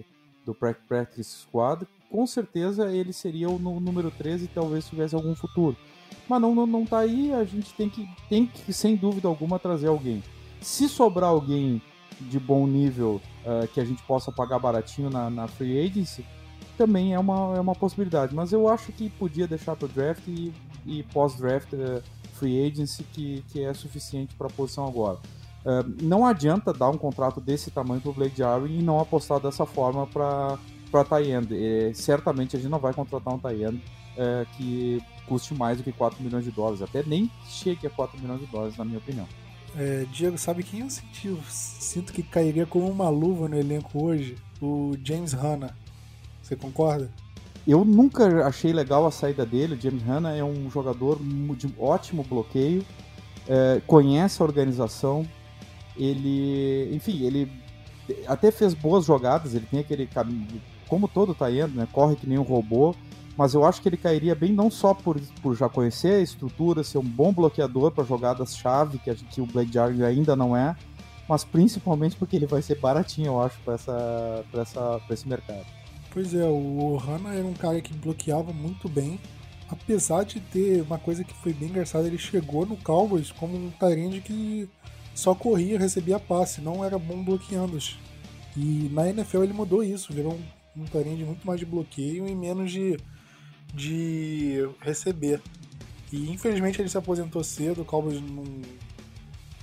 do 0.46 0.55
practice 0.55 1.42
squad, 1.42 1.87
com 2.11 2.26
certeza 2.26 2.90
ele 2.90 3.12
seria 3.12 3.48
o 3.48 3.59
número 3.59 4.11
13 4.11 4.46
e 4.46 4.48
talvez 4.48 4.88
tivesse 4.88 5.14
algum 5.14 5.35
futuro. 5.35 5.76
Mas 6.29 6.40
não, 6.40 6.55
não, 6.55 6.66
não 6.66 6.87
tá 6.87 7.00
aí, 7.00 7.33
a 7.33 7.44
gente 7.44 7.74
tem 7.74 7.88
que, 7.88 8.09
tem 8.29 8.46
que, 8.46 8.72
sem 8.72 8.96
dúvida 8.96 9.29
alguma, 9.29 9.59
trazer 9.59 9.88
alguém. 9.88 10.22
Se 10.61 10.88
sobrar 10.88 11.31
alguém 11.31 11.81
de 12.20 12.38
bom 12.38 12.66
nível 12.66 13.20
uh, 13.44 13.66
que 13.68 13.81
a 13.81 13.85
gente 13.85 14.03
possa 14.03 14.33
pagar 14.33 14.59
baratinho 14.59 15.11
na, 15.11 15.31
na 15.31 15.46
free 15.46 15.79
agency, 15.79 16.24
também 16.80 17.12
é 17.12 17.18
uma, 17.18 17.56
é 17.56 17.60
uma 17.60 17.74
possibilidade. 17.74 18.34
Mas 18.34 18.52
eu 18.52 18.66
acho 18.66 18.90
que 18.92 19.10
podia 19.10 19.46
deixar 19.46 19.76
para 19.76 19.84
o 19.84 19.88
draft 19.88 20.26
e, 20.26 20.50
e 20.86 21.02
pós-draft 21.12 21.70
uh, 21.74 22.02
free 22.32 22.66
agency 22.66 23.04
que, 23.04 23.44
que 23.48 23.62
é 23.62 23.74
suficiente 23.74 24.34
para 24.34 24.46
a 24.46 24.50
posição 24.50 24.86
agora. 24.86 25.18
Uh, 25.62 26.02
não 26.02 26.24
adianta 26.24 26.72
dar 26.72 26.88
um 26.88 26.96
contrato 26.96 27.38
desse 27.38 27.70
tamanho 27.70 28.00
para 28.00 28.10
o 28.10 28.14
Blake 28.14 28.38
Jarwin 28.38 28.78
e 28.78 28.82
não 28.82 28.98
apostar 28.98 29.38
dessa 29.38 29.66
forma 29.66 30.06
para 30.06 30.58
para 30.90 31.04
tie-end. 31.04 31.54
certamente 31.94 32.56
a 32.56 32.58
gente 32.58 32.68
não 32.68 32.80
vai 32.80 32.92
contratar 32.92 33.32
um 33.32 33.38
tie-end 33.38 33.80
é, 34.16 34.44
que 34.56 35.00
custe 35.28 35.54
mais 35.54 35.78
do 35.78 35.84
que 35.84 35.92
4 35.92 36.20
milhões 36.20 36.44
de 36.44 36.50
dólares. 36.50 36.82
Até 36.82 37.04
nem 37.04 37.30
chegue 37.46 37.86
a 37.86 37.90
4 37.90 38.18
milhões 38.18 38.40
de 38.40 38.46
dólares, 38.46 38.76
na 38.76 38.84
minha 38.84 38.98
opinião. 38.98 39.28
É, 39.76 40.04
Diego, 40.10 40.36
sabe 40.36 40.64
quem 40.64 40.80
eu 40.80 40.90
senti? 40.90 41.28
Eu 41.28 41.38
sinto 41.48 42.12
que 42.12 42.24
cairia 42.24 42.66
como 42.66 42.90
uma 42.90 43.08
luva 43.08 43.48
no 43.48 43.56
elenco 43.56 44.04
hoje? 44.04 44.36
O 44.60 44.96
James 45.04 45.32
Hanna. 45.32 45.76
Você 46.50 46.56
concorda? 46.56 47.08
Eu 47.64 47.84
nunca 47.84 48.44
achei 48.44 48.72
legal 48.72 49.06
a 49.06 49.10
saída 49.12 49.46
dele. 49.46 49.76
O 49.76 49.80
James 49.80 50.02
Hanna 50.02 50.34
é 50.34 50.42
um 50.42 50.68
jogador 50.68 51.16
de 51.56 51.72
ótimo 51.78 52.24
bloqueio, 52.24 52.84
é, 53.48 53.80
conhece 53.86 54.42
a 54.42 54.44
organização. 54.44 55.24
Ele, 55.96 56.92
enfim, 56.92 57.22
ele 57.22 57.52
até 58.26 58.50
fez 58.50 58.74
boas 58.74 59.04
jogadas. 59.04 59.54
Ele 59.54 59.64
tem 59.70 59.78
aquele 59.78 60.08
caminho, 60.08 60.60
como 60.88 61.06
todo 61.06 61.36
Tayendo, 61.36 61.76
né? 61.76 61.86
Corre 61.92 62.16
que 62.16 62.28
nem 62.28 62.36
um 62.38 62.42
robô 62.42 62.96
mas 63.36 63.54
eu 63.54 63.64
acho 63.64 63.80
que 63.80 63.88
ele 63.88 63.96
cairia 63.96 64.34
bem 64.34 64.52
não 64.52 64.70
só 64.70 64.92
por, 64.92 65.18
por 65.40 65.56
já 65.56 65.66
conhecer 65.66 66.14
a 66.16 66.20
estrutura, 66.20 66.84
ser 66.84 66.98
um 66.98 67.04
bom 67.04 67.32
bloqueador 67.32 67.90
para 67.90 68.04
jogadas-chave, 68.04 68.98
que, 68.98 69.14
que 69.14 69.40
o 69.40 69.46
Blake 69.46 69.72
Jarvis 69.72 70.02
ainda 70.02 70.36
não 70.36 70.54
é, 70.54 70.76
mas 71.26 71.42
principalmente 71.42 72.16
porque 72.16 72.36
ele 72.36 72.44
vai 72.44 72.60
ser 72.60 72.78
baratinho, 72.78 73.28
eu 73.28 73.40
acho, 73.40 73.58
para 73.64 73.74
essa, 73.74 74.44
essa, 74.52 75.00
esse 75.08 75.26
mercado. 75.26 75.64
Pois 76.12 76.35
é, 76.35 76.44
o 76.44 76.96
Hanna 76.96 77.35
era 77.35 77.46
um 77.46 77.55
cara 77.55 77.81
que 77.81 77.94
bloqueava 77.94 78.53
muito 78.53 78.88
bem, 78.88 79.20
apesar 79.68 80.25
de 80.25 80.40
ter 80.40 80.83
uma 80.83 80.99
coisa 80.99 81.23
que 81.23 81.35
foi 81.35 81.53
bem 81.53 81.68
engraçada, 81.68 82.07
ele 82.07 82.18
chegou 82.18 82.66
no 82.66 82.77
Cowboys 82.77 83.31
como 83.31 83.57
um 83.57 83.70
Tyrande 83.70 84.20
que 84.20 84.68
só 85.14 85.35
corria, 85.35 85.79
recebia 85.79 86.18
passe, 86.18 86.61
não 86.61 86.85
era 86.85 86.99
bom 86.99 87.23
bloqueando. 87.23 87.79
E 88.57 88.90
na 88.92 89.09
NFL 89.09 89.44
ele 89.44 89.53
mudou 89.53 89.85
isso, 89.85 90.12
virou 90.12 90.35
um, 90.35 90.83
um 90.83 90.85
Tyrande 90.85 91.25
muito 91.25 91.46
mais 91.46 91.61
de 91.61 91.66
bloqueio 91.66 92.27
e 92.27 92.35
menos 92.35 92.73
de 92.73 92.96
de 93.73 94.68
receber. 94.81 95.40
E 96.12 96.31
infelizmente 96.31 96.81
ele 96.81 96.88
se 96.88 96.99
aposentou 96.99 97.44
cedo, 97.44 97.83
o 97.83 97.85
Cowboys 97.85 98.20
não 98.20 98.44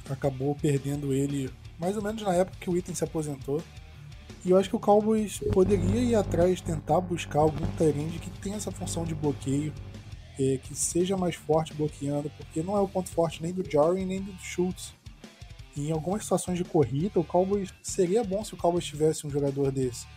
acabou 0.10 0.56
perdendo 0.56 1.14
ele 1.14 1.50
mais 1.78 1.98
ou 1.98 2.02
menos 2.02 2.22
na 2.22 2.34
época 2.34 2.58
que 2.60 2.70
o 2.70 2.78
Item 2.78 2.96
se 2.96 3.04
aposentou. 3.04 3.62
E 4.48 4.50
eu 4.50 4.58
acho 4.58 4.70
que 4.70 4.78
o 4.78 4.80
Cowboys 4.80 5.42
poderia 5.52 6.00
ir 6.00 6.16
atrás, 6.16 6.62
tentar 6.62 7.02
buscar 7.02 7.40
algum 7.40 7.68
Tyrande 7.78 8.18
que 8.18 8.30
tenha 8.40 8.56
essa 8.56 8.72
função 8.72 9.04
de 9.04 9.14
bloqueio, 9.14 9.74
é, 10.40 10.58
que 10.64 10.74
seja 10.74 11.18
mais 11.18 11.36
forte 11.36 11.74
bloqueando, 11.74 12.32
porque 12.38 12.64
não 12.64 12.78
é 12.78 12.80
o 12.80 12.88
ponto 12.88 13.10
forte 13.10 13.44
nem 13.44 13.52
do 13.52 13.70
Jarring 13.70 14.06
nem 14.06 14.22
do 14.22 14.32
Schultz. 14.40 14.94
Em 15.76 15.92
algumas 15.92 16.24
situações 16.24 16.58
de 16.58 16.64
corrida, 16.64 17.20
o 17.20 17.26
Cowboys 17.26 17.74
seria 17.84 18.24
bom 18.24 18.42
se 18.42 18.54
o 18.54 18.58
Cowboys 18.58 18.86
tivesse 18.86 19.28
um 19.28 19.30
jogador 19.30 19.70
desse. 19.70 20.08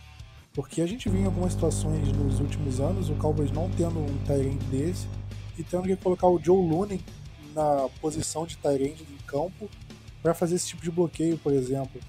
Porque 0.53 0.81
a 0.81 0.87
gente 0.87 1.09
viu 1.09 1.19
em 1.19 1.25
algumas 1.25 1.51
situações 1.51 2.07
nos 2.13 2.39
últimos 2.39 2.79
anos 2.79 3.09
o 3.09 3.15
Cowboys 3.15 3.51
não 3.51 3.69
tendo 3.71 3.99
um 3.99 4.17
Tyrande 4.25 4.65
desse 4.67 5.09
e 5.57 5.63
tendo 5.63 5.83
que 5.83 5.95
colocar 5.97 6.27
o 6.27 6.41
Joe 6.41 6.55
Looney 6.55 7.03
na 7.53 7.89
posição 7.99 8.45
de 8.45 8.55
Tyrande 8.55 9.03
em 9.03 9.17
campo 9.27 9.69
para 10.23 10.33
fazer 10.33 10.55
esse 10.55 10.67
tipo 10.67 10.81
de 10.81 10.89
bloqueio, 10.89 11.37
por 11.37 11.51
exemplo. 11.51 11.99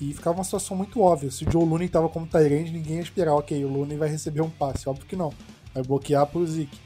E 0.00 0.12
ficava 0.12 0.38
uma 0.38 0.44
situação 0.44 0.76
muito 0.76 1.00
óbvia. 1.00 1.30
Se 1.30 1.44
o 1.44 1.50
Joe 1.50 1.64
Looney 1.64 1.86
estava 1.86 2.08
como 2.08 2.26
Tyrande, 2.26 2.70
ninguém 2.70 2.96
ia 2.96 3.02
esperar, 3.02 3.34
ok, 3.34 3.64
o 3.64 3.68
Looney 3.68 3.96
vai 3.96 4.08
receber 4.08 4.40
um 4.40 4.50
passe. 4.50 4.88
Óbvio 4.88 5.06
que 5.06 5.16
não. 5.16 5.32
Vai 5.74 5.82
bloquear 5.82 6.26
para 6.26 6.38
o 6.38 6.46
Zeke. 6.46 6.78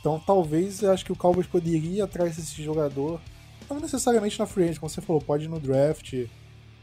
Então 0.00 0.20
talvez 0.24 0.82
eu 0.82 0.92
acho 0.92 1.04
que 1.04 1.12
o 1.12 1.16
Cowboys 1.16 1.46
poderia 1.46 1.98
ir 1.98 2.00
atrás 2.00 2.36
desse 2.36 2.62
jogador. 2.62 3.20
Não 3.68 3.80
necessariamente 3.80 4.38
na 4.38 4.46
frente, 4.46 4.78
como 4.78 4.88
você 4.88 5.00
falou, 5.00 5.20
pode 5.20 5.46
ir 5.46 5.48
no 5.48 5.58
draft, 5.58 6.14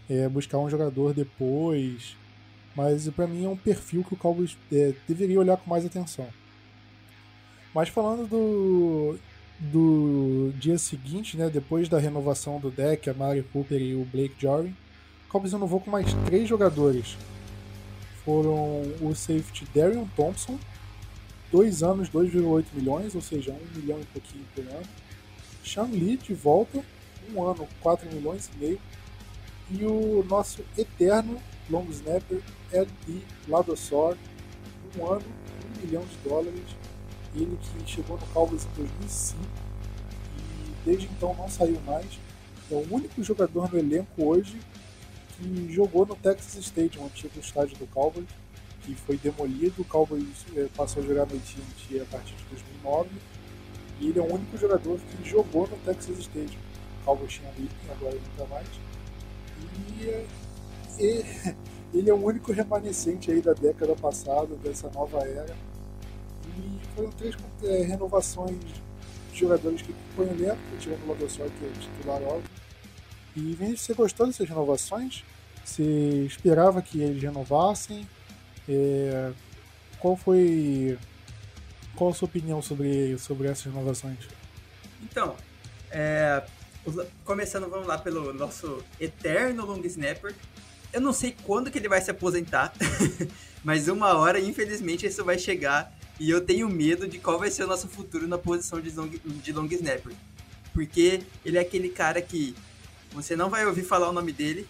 é, 0.10 0.28
buscar 0.28 0.58
um 0.58 0.70
jogador 0.70 1.14
depois 1.14 2.18
mas 2.76 3.08
para 3.10 3.28
mim 3.28 3.46
é 3.46 3.50
um 3.50 3.56
perfil 3.56 4.04
que 4.04 4.14
o 4.14 4.18
Cowboys 4.18 4.58
é, 4.72 4.94
deveria 5.08 5.40
olhar 5.40 5.58
com 5.58 5.70
mais 5.70 5.86
atenção. 5.86 6.28
Mas 7.74 7.90
falando 7.90 8.28
do, 8.28 9.18
do 9.60 10.54
dia 10.60 10.78
seguinte, 10.78 11.38
né, 11.38 11.50
depois 11.50 11.88
da 11.88 12.00
renovação 12.00 12.60
do 12.60 12.72
deck, 12.72 13.10
a 13.10 13.14
Mari 13.14 13.44
Cooper 13.44 13.82
e 13.82 13.96
o 13.96 14.06
Blake 14.06 14.36
Jarvin, 14.40 14.70
o 14.70 14.76
Cowboys 15.34 15.52
renovou 15.52 15.80
com 15.80 15.90
mais 15.90 16.14
três 16.26 16.48
jogadores. 16.48 17.18
Foram 18.24 18.84
o 19.02 19.16
safety 19.16 19.68
Darion 19.74 20.06
Thompson, 20.16 20.60
dois 21.52 21.82
anos, 21.82 22.08
2,8 22.08 22.66
milhões, 22.74 23.16
ou 23.16 23.22
seja, 23.22 23.52
um 23.52 23.80
milhão 23.80 24.00
e 24.00 24.06
pouquinho 24.06 24.46
por 24.54 24.64
ano. 24.64 24.88
Sean 25.66 25.86
Lee 25.86 26.18
de 26.18 26.36
volta, 26.36 26.84
um 27.34 27.44
ano, 27.44 27.68
4 27.82 28.08
milhões 28.14 28.48
e 28.54 28.58
meio. 28.60 28.80
E 29.72 29.84
o 29.84 30.24
nosso 30.30 30.64
eterno 30.78 31.42
long 31.68 31.88
snapper 31.90 32.40
L.D. 32.72 33.22
Ladosor, 33.48 34.16
um 34.96 35.06
ano, 35.08 35.26
um 35.66 35.82
milhão 35.82 36.04
de 36.04 36.30
dólares. 36.30 36.62
Ele 37.36 37.58
que 37.58 37.92
chegou 37.92 38.20
no 38.20 38.28
Cowboys 38.28 38.66
em 38.66 38.76
2005 38.76 39.42
e 40.38 40.86
desde 40.86 41.08
então 41.08 41.34
não 41.34 41.50
saiu 41.50 41.82
mais. 41.82 42.06
É 42.70 42.76
o 42.76 42.94
único 42.94 43.24
jogador 43.24 43.72
no 43.74 43.80
elenco 43.80 44.24
hoje 44.24 44.60
que 45.36 45.72
jogou 45.74 46.06
no 46.06 46.16
Texas 46.16 46.56
Stadium, 46.56 47.06
antigo 47.06 47.40
estádio 47.40 47.78
do 47.78 47.88
Cowboys, 47.88 48.28
que 48.82 48.96
foi 48.96 49.18
demolido. 49.18 49.82
O 49.82 49.86
Cowboys 49.86 50.46
eh, 50.56 50.68
passou 50.76 51.04
a 51.04 51.06
jogar 51.06 51.26
no 51.26 51.36
AT&T 51.36 52.00
a 52.00 52.06
partir 52.06 52.36
de 52.36 52.44
2009 52.46 53.10
e 54.00 54.10
ele 54.10 54.20
é 54.20 54.22
o 54.22 54.34
único 54.34 54.58
jogador 54.58 55.00
que 55.00 55.30
jogou 55.30 55.68
no 55.68 55.78
Texas 55.78 56.18
Stadium. 56.20 56.60
O 57.02 57.06
Cowboys 57.06 57.34
tinha 57.34 57.50
um 57.50 57.64
item, 57.64 57.92
agora 57.92 58.18
tá 58.38 58.46
mais. 58.48 58.68
E, 59.90 60.26
e 61.02 61.56
ele 61.98 62.10
é 62.10 62.14
o 62.14 62.24
único 62.24 62.52
remanescente 62.52 63.32
aí 63.32 63.42
da 63.42 63.54
década 63.54 63.96
passada, 63.96 64.56
dessa 64.56 64.90
nova 64.90 65.20
era. 65.20 65.56
E 66.58 66.96
foram 66.96 67.10
três 67.12 67.36
é, 67.64 67.84
renovações 67.84 68.60
de 68.60 69.40
jogadores 69.40 69.82
que 69.82 69.94
compõem 69.94 70.36
o 70.36 70.44
elenco, 70.44 70.62
tirando 70.80 71.04
o 71.04 71.08
Lodossoy, 71.08 71.50
que 71.50 71.66
é 71.66 71.70
titular 71.80 72.22
óbvio. 72.24 72.63
E 73.36 73.40
Vinícius, 73.54 73.82
você 73.82 73.94
gostou 73.94 74.28
dessas 74.28 74.48
renovações? 74.48 75.24
Você 75.64 76.26
esperava 76.28 76.82
que 76.82 77.02
eles 77.02 77.22
renovassem? 77.22 78.08
É, 78.68 79.32
qual 80.00 80.16
foi. 80.16 80.98
Qual 81.96 82.10
a 82.10 82.14
sua 82.14 82.28
opinião 82.28 82.62
sobre, 82.62 83.18
sobre 83.18 83.48
essas 83.48 83.66
renovações? 83.66 84.18
Então, 85.02 85.36
é, 85.92 86.44
começando, 87.24 87.70
vamos 87.70 87.88
lá, 87.88 87.98
pelo 87.98 88.34
nosso 88.34 88.84
eterno 89.00 89.66
long 89.66 89.82
snapper, 89.86 90.34
eu 90.92 91.00
não 91.00 91.14
sei 91.14 91.36
quando 91.44 91.70
que 91.72 91.78
ele 91.78 91.88
vai 91.88 92.02
se 92.02 92.10
aposentar, 92.12 92.74
mas 93.64 93.88
uma 93.88 94.18
hora, 94.18 94.40
infelizmente, 94.40 95.06
isso 95.06 95.24
vai 95.24 95.38
chegar. 95.38 95.94
E 96.20 96.30
eu 96.30 96.42
tenho 96.42 96.70
medo 96.70 97.08
de 97.08 97.18
qual 97.18 97.40
vai 97.40 97.50
ser 97.50 97.64
o 97.64 97.68
nosso 97.68 97.88
futuro 97.88 98.28
na 98.28 98.38
posição 98.38 98.80
de 98.80 98.92
long, 98.92 99.10
de 99.10 99.52
long 99.52 99.66
snapper. 99.66 100.14
Porque 100.72 101.22
ele 101.44 101.58
é 101.58 101.62
aquele 101.62 101.90
cara 101.90 102.22
que 102.22 102.56
você 103.14 103.36
não 103.36 103.50
vai 103.50 103.66
ouvir 103.66 103.84
falar 103.84 104.10
o 104.10 104.14
nome 104.14 104.32
dele, 104.32 104.68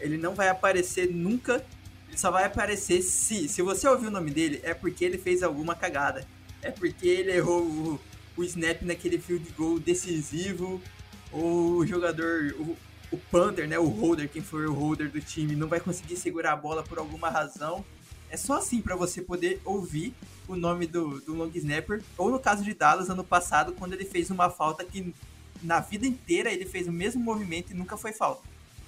ele 0.00 0.16
não 0.16 0.34
vai 0.34 0.48
aparecer 0.48 1.10
nunca, 1.10 1.64
ele 2.08 2.18
só 2.18 2.30
vai 2.30 2.44
aparecer 2.44 3.02
se, 3.02 3.48
se 3.48 3.62
você 3.62 3.88
ouvir 3.88 4.08
o 4.08 4.10
nome 4.10 4.30
dele, 4.30 4.60
é 4.62 4.74
porque 4.74 5.04
ele 5.04 5.18
fez 5.18 5.42
alguma 5.42 5.74
cagada. 5.74 6.26
É 6.60 6.70
porque 6.70 7.06
ele 7.06 7.30
errou 7.30 7.62
o, 7.62 8.00
o 8.36 8.44
snap 8.44 8.82
naquele 8.82 9.18
field 9.18 9.48
goal 9.56 9.78
decisivo, 9.78 10.82
ou 11.30 11.76
o 11.76 11.86
jogador, 11.86 12.54
o, 12.58 12.76
o 13.12 13.18
punter, 13.30 13.68
né, 13.68 13.78
o 13.78 13.86
holder, 13.86 14.28
quem 14.28 14.42
for 14.42 14.66
o 14.66 14.74
holder 14.74 15.10
do 15.10 15.20
time, 15.20 15.54
não 15.54 15.68
vai 15.68 15.80
conseguir 15.80 16.16
segurar 16.16 16.52
a 16.52 16.56
bola 16.56 16.82
por 16.82 16.98
alguma 16.98 17.30
razão. 17.30 17.84
É 18.30 18.36
só 18.36 18.58
assim 18.58 18.82
para 18.82 18.94
você 18.94 19.22
poder 19.22 19.60
ouvir 19.64 20.14
o 20.46 20.54
nome 20.54 20.86
do, 20.86 21.20
do 21.20 21.34
long 21.34 21.50
snapper. 21.54 22.02
Ou 22.16 22.30
no 22.30 22.38
caso 22.38 22.62
de 22.62 22.74
Dallas, 22.74 23.08
ano 23.08 23.24
passado, 23.24 23.72
quando 23.72 23.94
ele 23.94 24.04
fez 24.04 24.30
uma 24.30 24.50
falta 24.50 24.84
que 24.84 25.14
na 25.62 25.80
vida 25.80 26.06
inteira 26.06 26.52
ele 26.52 26.64
fez 26.64 26.86
o 26.86 26.92
mesmo 26.92 27.22
movimento 27.22 27.72
e 27.72 27.74
nunca 27.74 27.96
foi 27.96 28.12
falta. 28.12 28.42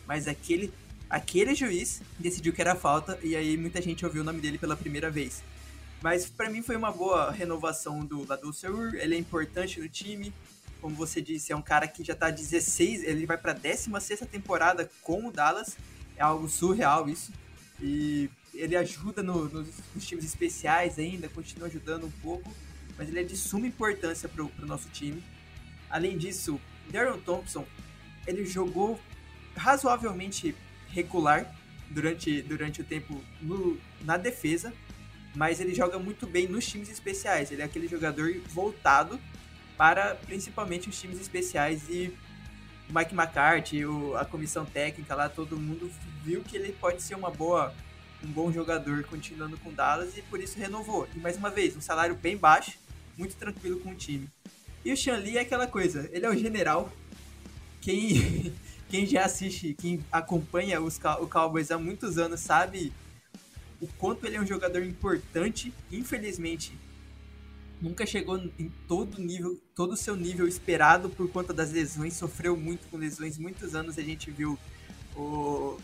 Mas 0.07 0.27
aquele, 0.27 0.73
aquele 1.09 1.55
juiz 1.55 2.03
decidiu 2.19 2.53
que 2.53 2.61
era 2.61 2.75
falta 2.75 3.19
e 3.23 3.37
aí 3.37 3.57
muita 3.57 3.81
gente 3.81 4.05
ouviu 4.05 4.23
o 4.23 4.25
nome 4.25 4.41
dele 4.41 4.59
pela 4.59 4.77
primeira 4.77 5.11
vez. 5.11 5.43
Mas 6.03 6.27
para 6.27 6.49
mim 6.49 6.63
foi 6.63 6.77
uma 6.77 6.91
boa 6.91 7.31
renovação 7.31 8.05
do 8.05 8.27
Ladu 8.27 8.51
ele 8.95 9.15
é 9.15 9.19
importante 9.19 9.81
no 9.81 9.89
time. 9.89 10.33
Como 10.81 10.95
você 10.95 11.21
disse, 11.21 11.53
é 11.53 11.57
um 11.57 11.61
cara 11.61 11.87
que 11.87 12.03
já 12.03 12.15
tá 12.15 12.31
16, 12.31 13.05
ele 13.05 13.27
vai 13.27 13.37
para 13.37 13.53
16 13.53 14.21
temporada 14.31 14.91
com 15.03 15.27
o 15.29 15.33
Dallas. 15.33 15.77
É 16.17 16.23
algo 16.23 16.49
surreal 16.49 17.09
isso. 17.09 17.33
E 17.83 18.31
ele 18.55 18.77
ajuda 18.77 19.23
no, 19.23 19.45
nos, 19.49 19.69
nos, 19.95 20.07
times 20.07 20.25
especiais 20.25 20.99
ainda, 20.99 21.29
continua 21.29 21.69
ajudando 21.69 22.07
um 22.07 22.11
pouco, 22.23 22.51
mas 22.97 23.09
ele 23.09 23.21
é 23.21 23.23
de 23.23 23.37
suma 23.37 23.67
importância 23.67 24.29
para 24.29 24.43
o 24.43 24.51
nosso 24.67 24.89
time. 24.89 25.23
Além 25.91 26.17
disso, 26.17 26.61
Darren 26.91 27.21
Thompson, 27.21 27.67
ele 28.27 28.45
jogou 28.45 29.01
razoavelmente 29.57 30.55
regular 30.89 31.53
durante, 31.91 32.43
durante 32.43 32.81
o 32.81 32.85
tempo 32.85 33.21
no, 33.41 33.79
na 34.03 34.17
defesa, 34.17 34.73
mas 35.35 35.61
ele 35.61 35.75
joga 35.75 35.99
muito 35.99 36.27
bem 36.27 36.47
nos 36.47 36.67
times 36.67 36.89
especiais. 36.89 37.51
Ele 37.51 37.63
é 37.63 37.65
aquele 37.65 37.89
jogador 37.89 38.33
voltado 38.49 39.21
para 39.77 40.15
principalmente 40.15 40.89
os 40.89 41.01
times 41.01 41.21
especiais 41.21 41.89
e 41.89 42.15
o 42.89 42.99
Mike 42.99 43.15
McCarthy, 43.15 43.87
o, 43.87 44.17
a 44.17 44.25
comissão 44.25 44.65
técnica 44.65 45.15
lá, 45.15 45.29
todo 45.29 45.57
mundo 45.57 45.91
viu 46.23 46.43
que 46.43 46.57
ele 46.57 46.73
pode 46.73 47.03
ser 47.03 47.15
uma 47.15 47.31
boa, 47.31 47.73
um 48.23 48.27
bom 48.27 48.53
jogador 48.53 49.05
continuando 49.05 49.57
com 49.59 49.73
Dallas 49.73 50.17
e 50.17 50.23
por 50.23 50.41
isso 50.41 50.59
renovou. 50.59 51.09
E 51.15 51.19
mais 51.19 51.37
uma 51.37 51.51
vez, 51.51 51.77
um 51.77 51.81
salário 51.81 52.15
bem 52.15 52.37
baixo, 52.37 52.79
muito 53.17 53.37
tranquilo 53.37 53.79
com 53.81 53.91
o 53.91 53.95
time. 53.95 54.29
E 54.85 54.93
o 54.93 54.97
Shanli 54.97 55.37
é 55.37 55.41
aquela 55.41 55.67
coisa, 55.67 56.09
ele 56.13 56.25
é 56.25 56.31
o 56.31 56.37
general. 56.37 56.91
Quem, 57.81 58.53
quem 58.89 59.07
já 59.07 59.25
assiste, 59.25 59.75
quem 59.75 60.05
acompanha 60.11 60.81
os, 60.81 60.99
o 61.21 61.27
Cowboys 61.27 61.71
há 61.71 61.79
muitos 61.79 62.19
anos 62.19 62.41
sabe 62.41 62.93
o 63.81 63.87
quanto 63.87 64.27
ele 64.27 64.37
é 64.37 64.41
um 64.41 64.47
jogador 64.47 64.83
importante. 64.83 65.73
Infelizmente, 65.91 66.73
nunca 67.81 68.05
chegou 68.07 68.39
em 68.59 68.71
todo 68.87 69.21
nível, 69.21 69.59
todo 69.75 69.93
o 69.93 69.97
seu 69.97 70.15
nível 70.15 70.47
esperado 70.47 71.09
por 71.09 71.31
conta 71.31 71.53
das 71.53 71.73
lesões. 71.73 72.15
Sofreu 72.15 72.57
muito 72.57 72.89
com 72.89 72.97
lesões. 72.97 73.39
Muitos 73.39 73.75
anos 73.75 73.99
a 73.99 74.03
gente 74.03 74.31
viu 74.31 74.59
o, 75.17 75.79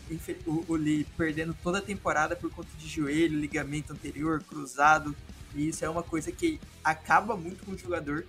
o, 0.45 0.65
o 0.67 0.75
Lee 0.75 1.05
perdendo 1.17 1.55
toda 1.63 1.79
a 1.79 1.81
temporada 1.81 2.35
por 2.35 2.51
conta 2.51 2.69
de 2.77 2.87
joelho, 2.87 3.39
ligamento 3.39 3.93
anterior, 3.93 4.43
cruzado. 4.43 5.15
E 5.55 5.69
isso 5.69 5.83
é 5.83 5.89
uma 5.89 6.03
coisa 6.03 6.31
que 6.31 6.59
acaba 6.83 7.35
muito 7.35 7.65
com 7.65 7.71
o 7.71 7.77
jogador. 7.77 8.25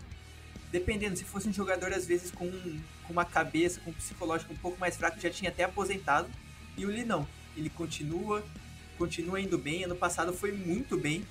Dependendo, 0.70 1.16
se 1.16 1.24
fosse 1.24 1.48
um 1.48 1.52
jogador, 1.52 1.92
às 1.92 2.06
vezes, 2.06 2.30
com, 2.30 2.50
com 2.50 3.12
uma 3.12 3.24
cabeça, 3.24 3.80
com 3.80 3.90
um 3.90 3.94
psicológico 3.94 4.52
um 4.52 4.56
pouco 4.56 4.78
mais 4.78 4.96
fraco, 4.96 5.20
já 5.20 5.30
tinha 5.30 5.50
até 5.50 5.64
aposentado. 5.64 6.28
E 6.76 6.84
o 6.84 6.88
Lee 6.88 7.04
não. 7.04 7.26
Ele 7.56 7.70
continua 7.70 8.44
continua 8.98 9.40
indo 9.40 9.56
bem. 9.56 9.84
Ano 9.84 9.94
passado 9.94 10.32
foi 10.32 10.52
muito 10.52 10.98
bem. 10.98 11.24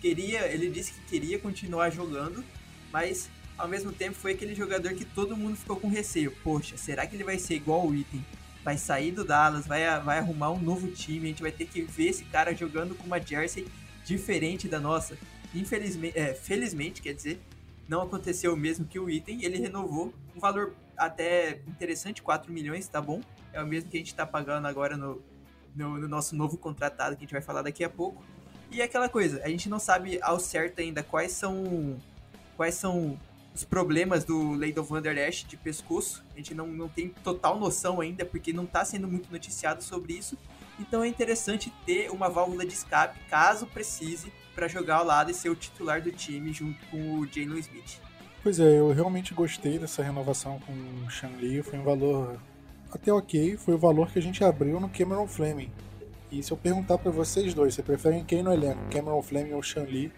Queria, 0.00 0.46
ele 0.46 0.70
disse 0.70 0.92
que 0.92 1.00
queria 1.02 1.38
continuar 1.38 1.90
jogando, 1.90 2.42
mas 2.90 3.28
ao 3.58 3.68
mesmo 3.68 3.92
tempo 3.92 4.16
foi 4.16 4.32
aquele 4.32 4.54
jogador 4.54 4.94
que 4.94 5.04
todo 5.04 5.36
mundo 5.36 5.56
ficou 5.56 5.76
com 5.76 5.88
receio. 5.88 6.32
Poxa, 6.42 6.78
será 6.78 7.06
que 7.06 7.14
ele 7.14 7.22
vai 7.22 7.38
ser 7.38 7.56
igual 7.56 7.86
o 7.86 7.94
Item? 7.94 8.24
Vai 8.64 8.78
sair 8.78 9.12
do 9.12 9.24
Dallas, 9.24 9.66
vai, 9.66 9.82
vai 10.00 10.18
arrumar 10.18 10.50
um 10.50 10.60
novo 10.60 10.88
time, 10.88 11.26
a 11.26 11.28
gente 11.28 11.42
vai 11.42 11.52
ter 11.52 11.66
que 11.66 11.82
ver 11.82 12.08
esse 12.08 12.24
cara 12.24 12.54
jogando 12.54 12.94
com 12.94 13.04
uma 13.04 13.20
jersey 13.20 13.66
diferente 14.04 14.68
da 14.68 14.80
nossa. 14.80 15.16
Infelizmente, 15.54 16.18
é, 16.18 16.32
felizmente, 16.32 17.02
quer 17.02 17.12
dizer, 17.12 17.40
não 17.90 18.02
aconteceu 18.02 18.54
o 18.54 18.56
mesmo 18.56 18.86
que 18.86 19.00
o 19.00 19.10
Item, 19.10 19.44
ele 19.44 19.58
renovou 19.58 20.14
um 20.34 20.38
valor 20.38 20.72
até 20.96 21.60
interessante, 21.66 22.22
4 22.22 22.52
milhões, 22.52 22.86
tá 22.86 23.00
bom? 23.00 23.20
É 23.52 23.60
o 23.60 23.66
mesmo 23.66 23.90
que 23.90 23.96
a 23.96 24.00
gente 24.00 24.14
tá 24.14 24.24
pagando 24.24 24.68
agora 24.68 24.96
no, 24.96 25.20
no, 25.74 25.98
no, 25.98 26.06
nosso 26.06 26.36
novo 26.36 26.56
contratado, 26.56 27.16
que 27.16 27.24
a 27.24 27.26
gente 27.26 27.32
vai 27.32 27.42
falar 27.42 27.62
daqui 27.62 27.82
a 27.82 27.90
pouco. 27.90 28.22
E 28.70 28.80
é 28.80 28.84
aquela 28.84 29.08
coisa, 29.08 29.42
a 29.42 29.48
gente 29.48 29.68
não 29.68 29.80
sabe 29.80 30.20
ao 30.22 30.38
certo 30.38 30.80
ainda 30.80 31.02
quais 31.02 31.32
são 31.32 31.98
quais 32.56 32.76
são 32.76 33.18
os 33.52 33.64
problemas 33.64 34.24
do 34.24 34.56
Van 34.84 35.02
Der 35.02 35.18
Esch 35.18 35.44
de 35.44 35.56
pescoço. 35.56 36.24
A 36.32 36.36
gente 36.36 36.54
não, 36.54 36.68
não 36.68 36.88
tem 36.88 37.08
total 37.08 37.58
noção 37.58 38.00
ainda, 38.00 38.24
porque 38.24 38.52
não 38.52 38.64
está 38.64 38.84
sendo 38.84 39.08
muito 39.08 39.32
noticiado 39.32 39.82
sobre 39.82 40.12
isso. 40.12 40.38
Então 40.78 41.02
é 41.02 41.08
interessante 41.08 41.72
ter 41.84 42.08
uma 42.12 42.28
válvula 42.28 42.64
de 42.64 42.72
escape, 42.72 43.18
caso 43.28 43.66
precise, 43.66 44.32
para 44.54 44.68
jogar 44.68 44.96
ao 44.96 45.04
lado 45.04 45.30
e 45.30 45.34
ser 45.34 45.48
o 45.48 45.56
titular 45.56 46.02
do 46.02 46.10
time 46.12 46.52
junto 46.52 46.78
com 46.86 47.18
o 47.18 47.26
Jalen 47.26 47.58
Smith. 47.58 48.00
Pois 48.42 48.58
é, 48.58 48.78
eu 48.78 48.90
realmente 48.92 49.34
gostei 49.34 49.78
dessa 49.78 50.02
renovação 50.02 50.58
com 50.60 50.72
o 50.72 51.10
Shan 51.10 51.30
Lee. 51.38 51.62
Foi 51.62 51.78
um 51.78 51.84
valor 51.84 52.40
até 52.90 53.12
ok, 53.12 53.56
foi 53.56 53.74
o 53.74 53.78
valor 53.78 54.10
que 54.10 54.18
a 54.18 54.22
gente 54.22 54.42
abriu 54.42 54.80
no 54.80 54.88
Cameron 54.88 55.26
Fleming. 55.26 55.70
E 56.32 56.42
se 56.42 56.50
eu 56.52 56.56
perguntar 56.56 56.96
para 56.98 57.10
vocês 57.10 57.52
dois, 57.52 57.74
você 57.74 57.82
preferem 57.82 58.24
quem 58.24 58.42
no 58.42 58.52
elenco, 58.52 58.80
Cameron 58.90 59.22
Fleming 59.22 59.52
ou 59.52 59.62
Shan 59.62 59.82
Lee? 59.82 60.12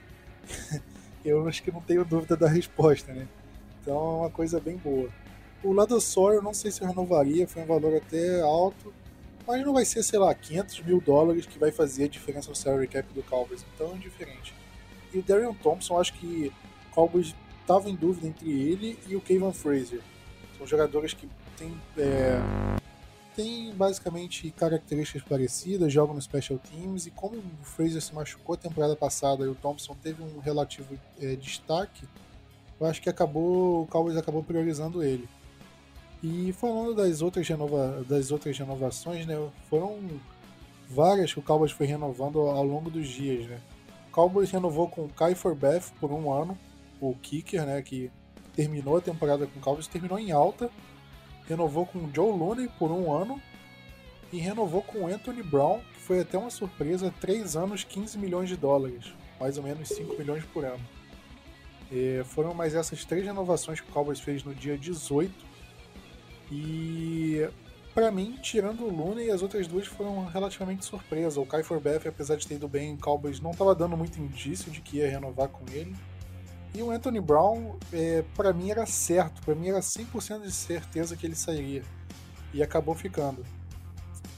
eu 1.24 1.47
acho 1.49 1.62
que 1.62 1.72
não 1.72 1.80
tenho 1.80 2.05
dúvida 2.05 2.37
da 2.37 2.49
resposta, 2.49 3.12
né? 3.12 3.26
Então 3.80 3.97
é 3.97 4.16
uma 4.20 4.30
coisa 4.30 4.61
bem 4.61 4.76
boa. 4.76 5.09
O 5.62 5.72
lado 5.72 6.01
só 6.01 6.33
eu 6.33 6.43
não 6.43 6.55
sei 6.55 6.70
se 6.70 6.83
eu 6.83 6.89
renovaria, 6.89 7.49
foi 7.49 7.62
um 7.62 7.66
valor 7.66 7.97
até 7.97 8.41
alto, 8.41 8.93
mas 9.47 9.64
não 9.64 9.72
vai 9.72 9.84
ser, 9.84 10.03
sei 10.03 10.18
lá, 10.18 10.34
500 10.34 10.80
mil 10.80 11.01
dólares 11.01 11.47
que 11.47 11.59
vai 11.59 11.70
fazer 11.70 12.05
a 12.05 12.09
diferença 12.09 12.49
no 12.51 12.57
salary 12.57 12.86
cap 12.86 13.12
do 13.12 13.22
Cowboys, 13.22 13.64
então 13.74 13.95
é 13.95 13.99
diferente. 13.99 14.55
E 15.12 15.18
o 15.18 15.22
Darian 15.22 15.55
Thompson, 15.55 15.99
acho 15.99 16.14
que 16.14 16.53
o 16.90 16.95
Cowboys 16.95 17.34
estava 17.61 17.88
em 17.88 17.95
dúvida 17.95 18.26
entre 18.26 18.51
ele 18.51 18.99
e 19.07 19.16
o 19.16 19.20
Kevin 19.20 19.53
Frazier. 19.53 20.01
São 20.57 20.66
jogadores 20.66 21.12
que 21.12 21.28
tem, 21.57 21.74
é, 21.97 22.40
tem 23.34 23.72
basicamente 23.74 24.51
características 24.51 25.22
parecidas, 25.22 25.93
jogam 25.93 26.14
no 26.14 26.22
Special 26.22 26.59
Teams, 26.59 27.07
e 27.07 27.11
como 27.11 27.36
o 27.36 27.64
Fraser 27.64 28.01
se 28.01 28.14
machucou 28.14 28.55
a 28.55 28.59
temporada 28.59 28.97
passada 28.97 29.45
e 29.45 29.49
o 29.49 29.55
Thompson 29.55 29.97
teve 30.03 30.22
um 30.22 30.38
relativo 30.38 30.99
é, 31.20 31.36
destaque, 31.36 32.07
eu 32.80 32.86
acho 32.86 33.01
que 33.01 33.09
acabou 33.09 33.82
o 33.82 33.86
Cowboys 33.86 34.16
acabou 34.16 34.43
priorizando 34.43 35.03
ele. 35.03 35.28
E 36.23 36.53
falando 36.53 36.95
das 36.95 37.20
outras, 37.20 37.49
renova, 37.49 38.05
das 38.09 38.31
outras 38.31 38.57
renovações, 38.57 39.27
né, 39.27 39.35
foram 39.68 39.99
várias 40.89 41.33
que 41.33 41.41
o 41.41 41.43
Cowboys 41.43 41.73
foi 41.73 41.87
renovando 41.87 42.41
ao 42.41 42.64
longo 42.64 42.91
dos 42.91 43.09
dias. 43.09 43.49
Né. 43.49 43.59
O 44.09 44.12
Cowboys 44.12 44.51
renovou 44.51 44.89
com 44.89 45.05
o 45.05 45.09
Kai 45.09 45.35
Forbeth 45.35 45.91
por 46.01 46.12
um 46.12 46.33
ano, 46.33 46.57
o 47.01 47.14
kicker, 47.14 47.66
né, 47.66 47.83
que 47.83 48.11
terminou 48.55 48.99
a 48.99 49.01
temporada 49.01 49.47
com 49.47 49.59
o 49.59 49.62
Cowboys, 49.62 49.89
terminou 49.89 50.18
em 50.18 50.31
alta, 50.31 50.70
renovou 51.49 51.87
com 51.87 52.09
Joe 52.14 52.31
Looney 52.31 52.68
por 52.79 52.93
um 52.93 53.12
ano 53.12 53.41
e 54.33 54.39
renovou 54.39 54.83
com 54.83 55.09
Anthony 55.09 55.43
Brown, 55.43 55.81
que 55.93 56.01
foi 56.01 56.20
até 56.20 56.39
uma 56.39 56.51
surpresa, 56.51 57.12
3 57.20 57.57
anos, 57.57 57.83
15 57.83 58.16
milhões 58.16 58.49
de 58.49 58.57
dólares, 58.57 59.12
mais 59.41 59.59
ou 59.59 59.64
menos 59.64 59.89
5 59.89 60.16
milhões 60.16 60.45
por 60.45 60.64
ano. 60.64 60.81
E 61.91 62.23
foram 62.25 62.55
mais 62.55 62.75
essas 62.75 63.05
três 63.05 63.25
renovações 63.25 63.81
que 63.81 63.91
o 63.91 63.93
Cowboys 63.93 64.18
fez 64.18 64.43
no 64.45 64.55
dia 64.55 64.79
18. 64.79 65.52
E 66.53 67.49
para 67.95 68.11
mim, 68.11 68.39
tirando 68.43 68.85
o 68.85 68.95
Looney, 68.95 69.31
as 69.31 69.41
outras 69.41 69.67
duas 69.67 69.87
foram 69.87 70.27
relativamente 70.27 70.85
surpresa. 70.85 71.41
O 71.41 71.47
Kai 71.47 71.63
Forbath, 71.63 72.07
apesar 72.07 72.37
de 72.37 72.47
ter 72.47 72.57
ido 72.57 72.69
bem, 72.69 72.93
o 72.95 72.99
Cowboys 72.99 73.41
não 73.41 73.53
estava 73.53 73.75
dando 73.75 73.97
muito 73.97 74.21
indício 74.21 74.71
de 74.71 74.83
que 74.83 74.99
ia 74.99 75.11
renovar 75.11 75.49
com 75.49 75.65
ele. 75.73 75.97
E 76.75 76.83
o 76.83 76.91
Anthony 76.91 77.21
Brown, 77.21 77.77
é, 77.91 78.23
para 78.35 78.53
mim 78.53 78.71
era 78.71 78.85
certo, 78.85 79.43
para 79.43 79.55
mim 79.55 79.69
era 79.69 79.81
100% 79.81 80.43
de 80.43 80.53
certeza 80.53 81.17
que 81.17 81.27
ele 81.27 81.35
sairia. 81.35 81.83
E 82.53 82.63
acabou 82.63 82.95
ficando. 82.95 83.45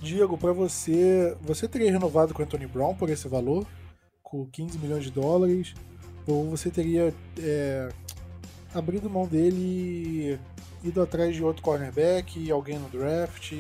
Diego, 0.01 0.39
para 0.39 0.53
você, 0.53 1.37
você 1.41 1.67
teria 1.67 1.91
renovado 1.91 2.33
com 2.33 2.43
o 2.43 2.45
Anthony 2.45 2.67
Brown 2.67 2.95
por 2.95 3.11
esse 3.11 3.27
valor? 3.27 3.67
Com 4.23 4.47
15 4.47 4.79
milhões 4.79 5.03
de 5.03 5.11
dólares? 5.11 5.75
Ou 6.27 6.51
você 6.51 6.71
teria 6.71 7.13
é, 7.39 7.89
abrido 8.75 9.09
mão 9.09 9.27
dele 9.27 10.39
e 10.83 10.89
ido 10.89 11.01
atrás 11.01 11.35
de 11.35 11.43
outro 11.43 11.63
cornerback, 11.63 12.51
alguém 12.51 12.79
no 12.79 12.89
draft? 12.89 13.53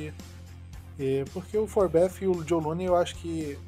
É, 0.99 1.25
porque 1.33 1.57
o 1.57 1.67
Forbeth 1.67 2.12
e 2.21 2.27
o 2.27 2.47
Joe 2.47 2.62
Looney 2.62 2.87
eu 2.87 2.97
acho 2.97 3.17
que 3.17 3.59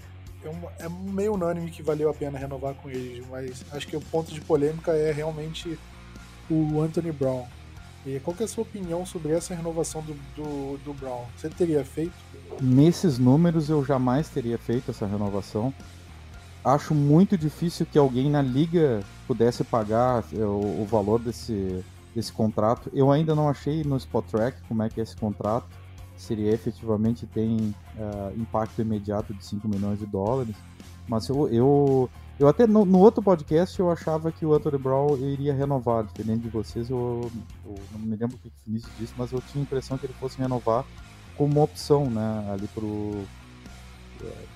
é, 0.45 0.85
é 0.85 0.89
meio 0.89 1.35
unânime 1.35 1.71
que 1.71 1.83
valeu 1.83 2.09
a 2.09 2.15
pena 2.15 2.39
renovar 2.39 2.75
com 2.75 2.89
eles, 2.89 3.25
mas 3.29 3.65
acho 3.73 3.87
que 3.87 3.97
o 3.97 4.01
ponto 4.01 4.33
de 4.33 4.41
polêmica 4.41 4.93
é 4.93 5.11
realmente 5.11 5.79
o 6.49 6.81
Anthony 6.81 7.13
Brown. 7.13 7.47
E 8.07 8.21
qual 8.21 8.37
é 8.39 8.45
a 8.45 8.49
sua 8.49 8.63
opinião 8.63 9.05
sobre 9.05 9.33
essa 9.33 9.53
renovação 9.53 10.01
do, 10.01 10.15
do, 10.37 10.79
do, 10.85 10.95
Brown? 10.95 11.25
Você 11.37 11.49
teria 11.49 11.85
feito? 11.85 12.15
Nesses 12.61 13.19
números 13.19 13.69
eu 13.69 13.85
jamais 13.85 14.29
teria 14.29 14.57
feito 14.57 14.93
essa 14.93 15.05
renovação. 15.07 15.75
Acho 16.67 16.97
muito 16.97 17.39
difícil 17.39 17.87
que 17.87 17.97
alguém 17.97 18.29
na 18.29 18.43
liga 18.43 19.01
pudesse 19.25 19.63
pagar 19.63 20.25
é, 20.37 20.45
o, 20.45 20.83
o 20.83 20.85
valor 20.85 21.21
desse, 21.21 21.85
desse 22.13 22.33
contrato. 22.33 22.91
Eu 22.93 23.13
ainda 23.13 23.37
não 23.37 23.49
achei 23.49 23.85
no 23.85 23.97
Spot 23.97 24.27
Track 24.27 24.61
como 24.67 24.83
é 24.83 24.89
que 24.89 24.99
é 24.99 25.05
esse 25.05 25.15
contrato. 25.15 25.69
se 26.17 26.33
ele 26.33 26.49
efetivamente 26.49 27.25
tem 27.25 27.73
uh, 27.95 28.37
impacto 28.37 28.83
imediato 28.83 29.33
de 29.33 29.47
5 29.47 29.69
milhões 29.69 30.01
de 30.01 30.07
dólares. 30.07 30.57
Mas 31.07 31.29
eu, 31.29 31.47
eu, 31.51 32.11
eu 32.37 32.49
até 32.49 32.67
no, 32.67 32.85
no, 32.85 32.99
outro 32.99 33.23
podcast 33.23 33.79
eu 33.79 33.89
achava 33.89 34.33
que 34.33 34.45
o 34.45 34.53
Anthony 34.53 34.79
Brown 34.79 35.17
iria 35.19 35.55
renovar, 35.55 36.03
diferente 36.03 36.43
de 36.43 36.49
vocês, 36.49 36.91
eu, 36.91 37.31
eu 37.65 37.75
não 37.93 38.01
me 38.01 38.17
lembro 38.17 38.35
o 38.35 38.39
que 38.41 38.49
o 38.49 38.53
Vinícius 38.67 38.93
disse, 38.99 39.15
mas 39.17 39.31
eu 39.31 39.41
tinha 39.41 39.63
a 39.63 39.65
impressão 39.65 39.97
que 39.97 40.07
ele 40.07 40.15
fosse 40.15 40.37
renovar 40.37 40.85
como 41.37 41.53
uma 41.53 41.63
opção, 41.63 42.11
né, 42.11 42.51
ali 42.53 42.67
pro 42.69 43.25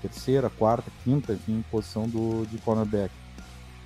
terceira, 0.02 0.50
quarta, 0.50 0.90
quinta, 1.04 1.32
enfim, 1.32 1.64
posição 1.70 2.08
do, 2.08 2.46
de 2.46 2.58
cornerback. 2.58 3.12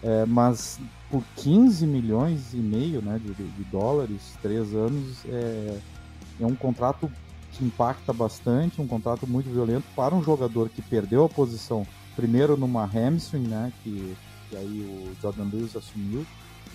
É, 0.02 0.26
mas 0.26 0.78
por 1.10 1.22
15 1.36 1.86
milhões 1.86 2.52
e 2.52 2.58
meio 2.58 3.00
né, 3.00 3.18
de, 3.24 3.32
de 3.32 3.64
dólares, 3.64 4.36
três 4.42 4.74
anos, 4.74 5.24
é, 5.26 5.78
é 6.40 6.46
um 6.46 6.54
contrato 6.54 7.10
que 7.52 7.64
impacta 7.64 8.12
bastante, 8.12 8.82
um 8.82 8.86
contrato 8.86 9.26
muito 9.26 9.48
violento 9.48 9.84
para 9.94 10.14
um 10.14 10.22
jogador 10.22 10.68
que 10.68 10.82
perdeu 10.82 11.24
a 11.24 11.28
posição 11.28 11.86
primeiro 12.14 12.56
numa 12.56 12.84
hamstring, 12.84 13.46
né, 13.46 13.72
que, 13.82 14.14
que 14.50 14.56
aí 14.56 14.80
o 14.80 15.14
Jordan 15.22 15.48
Lewis 15.52 15.74
assumiu. 15.76 16.26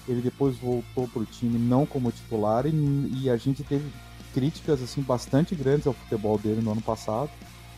Ele 0.08 0.22
depois 0.22 0.58
voltou 0.58 1.08
para 1.08 1.22
o 1.22 1.26
time 1.26 1.60
não 1.60 1.86
como 1.86 2.12
titular 2.12 2.66
e, 2.66 2.72
e, 3.14 3.30
a 3.30 3.38
gente 3.38 3.64
teve 3.64 3.92
críticas 4.34 4.82
assim 4.82 5.02
bastante 5.02 5.54
grandes 5.54 5.86
ao 5.86 5.94
futebol 5.94 6.38
dele 6.38 6.62
no 6.62 6.72
ano 6.72 6.82
passado. 6.82 7.30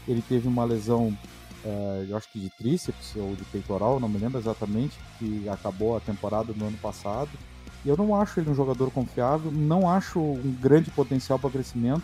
Ele 0.08 0.22
teve 0.22 0.48
uma 0.48 0.64
lesão, 0.64 1.16
uh, 1.64 2.06
eu 2.08 2.18
acho 2.18 2.30
que 2.32 2.40
de 2.40 2.50
tríceps 2.50 3.16
ou 3.16 3.36
de 3.36 3.44
peitoral, 3.46 4.00
não 4.00 4.10
me 4.10 4.18
lembro 4.18 4.40
exatamente, 4.40 4.98
que 5.20 5.48
acabou 5.50 5.96
a 5.96 6.00
temporada 6.00 6.54
no 6.56 6.68
ano 6.68 6.78
passado. 6.78 7.30
E 7.84 7.90
eu 7.90 7.98
não 7.98 8.16
acho 8.16 8.40
ele 8.40 8.50
um 8.50 8.56
jogador 8.56 8.92
confiável, 8.92 9.52
não 9.52 9.90
acho 9.90 10.20
um 10.20 10.56
grande 10.60 10.92
potencial 10.92 11.40
para 11.40 11.50
crescimento 11.50 12.04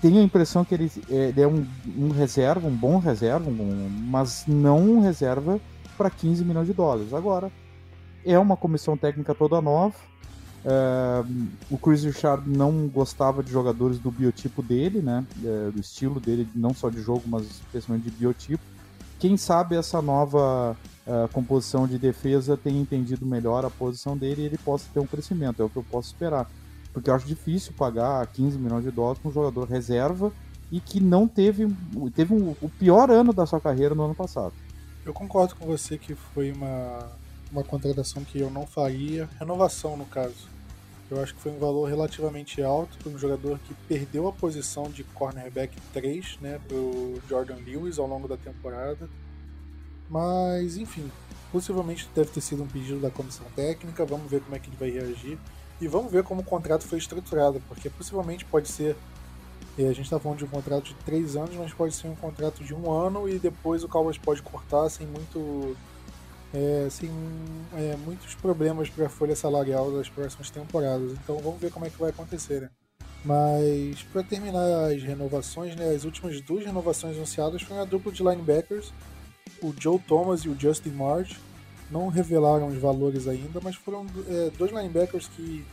tenho 0.00 0.18
a 0.20 0.22
impressão 0.22 0.64
que 0.64 0.74
ele, 0.74 0.90
ele 1.08 1.40
é 1.40 1.46
um, 1.46 1.66
um, 1.96 2.08
reserva, 2.10 2.66
um 2.66 2.74
bom 2.74 2.98
reserva, 2.98 3.48
um, 3.50 3.88
mas 4.06 4.44
não 4.46 4.78
um 4.78 5.00
reserva 5.00 5.60
para 5.96 6.10
15 6.10 6.44
milhões 6.44 6.66
de 6.66 6.72
dólares. 6.72 7.12
Agora, 7.12 7.50
é 8.24 8.38
uma 8.38 8.56
comissão 8.56 8.96
técnica 8.96 9.34
toda 9.34 9.60
nova. 9.60 9.94
Uh, 10.64 11.46
o 11.70 11.76
Chris 11.76 12.04
Richard 12.04 12.48
não 12.48 12.88
gostava 12.88 13.42
de 13.42 13.52
jogadores 13.52 13.98
do 13.98 14.10
biotipo 14.10 14.62
dele, 14.62 15.00
né? 15.02 15.24
Uh, 15.38 15.70
do 15.70 15.80
estilo 15.80 16.18
dele, 16.18 16.48
não 16.54 16.72
só 16.72 16.88
de 16.88 17.02
jogo, 17.02 17.22
mas 17.26 17.44
especialmente 17.44 18.04
de 18.04 18.16
biotipo. 18.16 18.62
Quem 19.18 19.36
sabe 19.36 19.76
essa 19.76 20.00
nova 20.00 20.74
uh, 21.06 21.28
composição 21.32 21.86
de 21.86 21.98
defesa 21.98 22.56
tenha 22.56 22.80
entendido 22.80 23.26
melhor 23.26 23.64
a 23.64 23.70
posição 23.70 24.16
dele 24.16 24.42
e 24.42 24.44
ele 24.46 24.58
possa 24.58 24.86
ter 24.92 25.00
um 25.00 25.06
crescimento, 25.06 25.60
é 25.60 25.64
o 25.64 25.68
que 25.68 25.76
eu 25.76 25.84
posso 25.90 26.08
esperar. 26.08 26.50
Porque 26.94 27.10
eu 27.10 27.14
acho 27.14 27.26
difícil 27.26 27.74
pagar 27.76 28.26
15 28.28 28.56
milhões 28.56 28.84
de 28.84 28.90
dólares 28.90 29.18
para 29.20 29.28
um 29.28 29.34
jogador 29.34 29.68
reserva 29.68 30.32
e 30.72 30.80
que 30.80 30.98
não 30.98 31.28
teve, 31.28 31.68
teve 32.14 32.32
um, 32.32 32.56
o 32.62 32.70
pior 32.70 33.10
ano 33.10 33.34
da 33.34 33.44
sua 33.44 33.60
carreira 33.60 33.94
no 33.94 34.04
ano 34.04 34.14
passado. 34.14 34.54
Eu 35.04 35.12
concordo 35.12 35.54
com 35.56 35.66
você 35.66 35.98
que 35.98 36.14
foi 36.14 36.52
uma, 36.52 37.10
uma 37.52 37.62
contratação 37.62 38.24
que 38.24 38.40
eu 38.40 38.50
não 38.50 38.66
faria. 38.66 39.28
Renovação, 39.38 39.96
no 39.96 40.06
caso. 40.06 40.53
Eu 41.14 41.22
acho 41.22 41.34
que 41.34 41.40
foi 41.40 41.52
um 41.52 41.58
valor 41.58 41.88
relativamente 41.88 42.60
alto 42.60 42.98
para 42.98 43.12
um 43.12 43.16
jogador 43.16 43.58
que 43.60 43.72
perdeu 43.86 44.26
a 44.26 44.32
posição 44.32 44.90
de 44.90 45.04
cornerback 45.04 45.80
3 45.92 46.38
né, 46.40 46.60
para 46.66 46.76
o 46.76 47.22
Jordan 47.28 47.56
Lewis 47.64 47.98
ao 48.00 48.06
longo 48.06 48.26
da 48.26 48.36
temporada. 48.36 49.08
Mas, 50.10 50.76
enfim, 50.76 51.08
possivelmente 51.52 52.08
deve 52.14 52.30
ter 52.30 52.40
sido 52.40 52.64
um 52.64 52.66
pedido 52.66 52.98
da 52.98 53.10
comissão 53.10 53.46
técnica. 53.54 54.04
Vamos 54.04 54.28
ver 54.28 54.40
como 54.40 54.56
é 54.56 54.58
que 54.58 54.68
ele 54.68 54.76
vai 54.76 54.90
reagir. 54.90 55.38
E 55.80 55.86
vamos 55.86 56.10
ver 56.10 56.24
como 56.24 56.40
o 56.40 56.44
contrato 56.44 56.84
foi 56.84 56.98
estruturado, 56.98 57.62
porque 57.68 57.88
possivelmente 57.88 58.44
pode 58.44 58.68
ser. 58.68 58.96
Eh, 59.78 59.84
a 59.84 59.92
gente 59.92 60.02
está 60.02 60.18
falando 60.18 60.38
de 60.38 60.44
um 60.44 60.48
contrato 60.48 60.84
de 60.84 60.94
três 61.04 61.36
anos, 61.36 61.54
mas 61.54 61.72
pode 61.72 61.94
ser 61.94 62.08
um 62.08 62.14
contrato 62.16 62.64
de 62.64 62.74
um 62.74 62.90
ano 62.90 63.28
e 63.28 63.38
depois 63.38 63.84
o 63.84 63.88
Cowboys 63.88 64.18
pode 64.18 64.42
cortar 64.42 64.88
sem 64.88 65.06
muito. 65.06 65.76
É, 66.54 66.88
sem 66.88 67.10
é, 67.76 67.96
muitos 67.96 68.36
problemas 68.36 68.88
para 68.88 69.06
a 69.06 69.08
folha 69.08 69.34
salarial 69.34 69.90
das 69.90 70.08
próximas 70.08 70.50
temporadas. 70.50 71.12
Então 71.12 71.36
vamos 71.38 71.60
ver 71.60 71.72
como 71.72 71.84
é 71.84 71.90
que 71.90 71.98
vai 71.98 72.10
acontecer. 72.10 72.62
Né? 72.62 72.70
Mas 73.24 74.02
para 74.04 74.22
terminar 74.22 74.92
as 74.92 75.02
renovações, 75.02 75.74
né, 75.74 75.90
as 75.90 76.04
últimas 76.04 76.40
duas 76.42 76.64
renovações 76.64 77.16
anunciadas 77.16 77.62
foram 77.62 77.82
a 77.82 77.84
dupla 77.84 78.12
de 78.12 78.22
linebackers, 78.22 78.92
o 79.62 79.74
Joe 79.78 79.98
Thomas 79.98 80.42
e 80.42 80.48
o 80.48 80.58
Justin 80.58 80.90
March 80.90 81.38
não 81.90 82.08
revelaram 82.08 82.68
os 82.68 82.78
valores 82.78 83.26
ainda, 83.26 83.60
mas 83.62 83.76
foram 83.76 84.06
é, 84.28 84.50
dois 84.50 84.70
linebackers 84.70 85.26
que, 85.28 85.64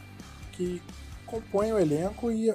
que 0.54 0.82
compõem 1.26 1.74
o 1.74 1.80
elenco 1.80 2.32
e 2.32 2.54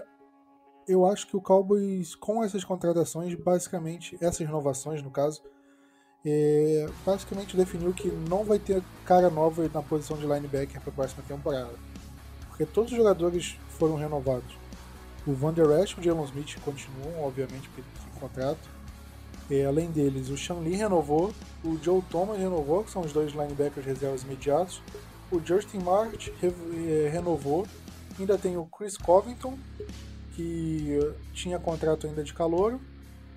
eu 0.89 1.05
acho 1.05 1.27
que 1.27 1.37
o 1.37 1.41
Cowboys, 1.41 2.14
com 2.14 2.43
essas 2.43 2.64
contratações, 2.64 3.35
basicamente, 3.35 4.16
essas 4.20 4.47
renovações 4.47 5.03
no 5.03 5.11
caso, 5.11 5.43
é, 6.29 6.89
basicamente 7.05 7.57
definiu 7.57 7.93
que 7.95 8.09
não 8.09 8.45
vai 8.45 8.59
ter 8.59 8.83
cara 9.05 9.31
nova 9.31 9.70
na 9.72 9.81
posição 9.81 10.16
de 10.16 10.27
linebacker 10.27 10.81
para 10.81 10.91
a 10.91 10.95
próxima 10.95 11.22
temporada. 11.22 11.70
Porque 12.49 12.66
todos 12.66 12.91
os 12.91 12.97
jogadores 12.97 13.57
foram 13.79 13.95
renovados. 13.95 14.59
O 15.24 15.33
Van 15.33 15.53
Der 15.53 15.70
Esch 15.81 15.93
e 15.93 16.01
o 16.01 16.03
Jalen 16.03 16.24
Smith 16.24 16.59
continuam, 16.64 17.22
obviamente, 17.22 17.68
porque 17.68 17.83
tem 17.83 18.20
contrato. 18.20 18.68
É, 19.49 19.64
além 19.64 19.89
deles, 19.93 20.29
o 20.29 20.37
Sean 20.37 20.59
Lee 20.59 20.74
renovou, 20.74 21.33
o 21.64 21.79
Joe 21.81 22.03
Thomas 22.11 22.39
renovou, 22.39 22.83
que 22.83 22.91
são 22.91 23.03
os 23.03 23.12
dois 23.12 23.31
linebackers 23.31 23.87
reservas 23.87 24.24
imediatos. 24.24 24.83
O 25.31 25.41
Justin 25.41 25.79
March 25.79 26.33
re 26.41 26.53
é, 26.89 27.09
renovou. 27.09 27.66
Ainda 28.18 28.37
tem 28.37 28.57
o 28.57 28.64
Chris 28.64 28.97
Covington, 28.97 29.57
que 30.35 30.99
tinha 31.33 31.59
contrato 31.59 32.07
ainda 32.09 32.24
de 32.24 32.35
calor. 32.35 32.81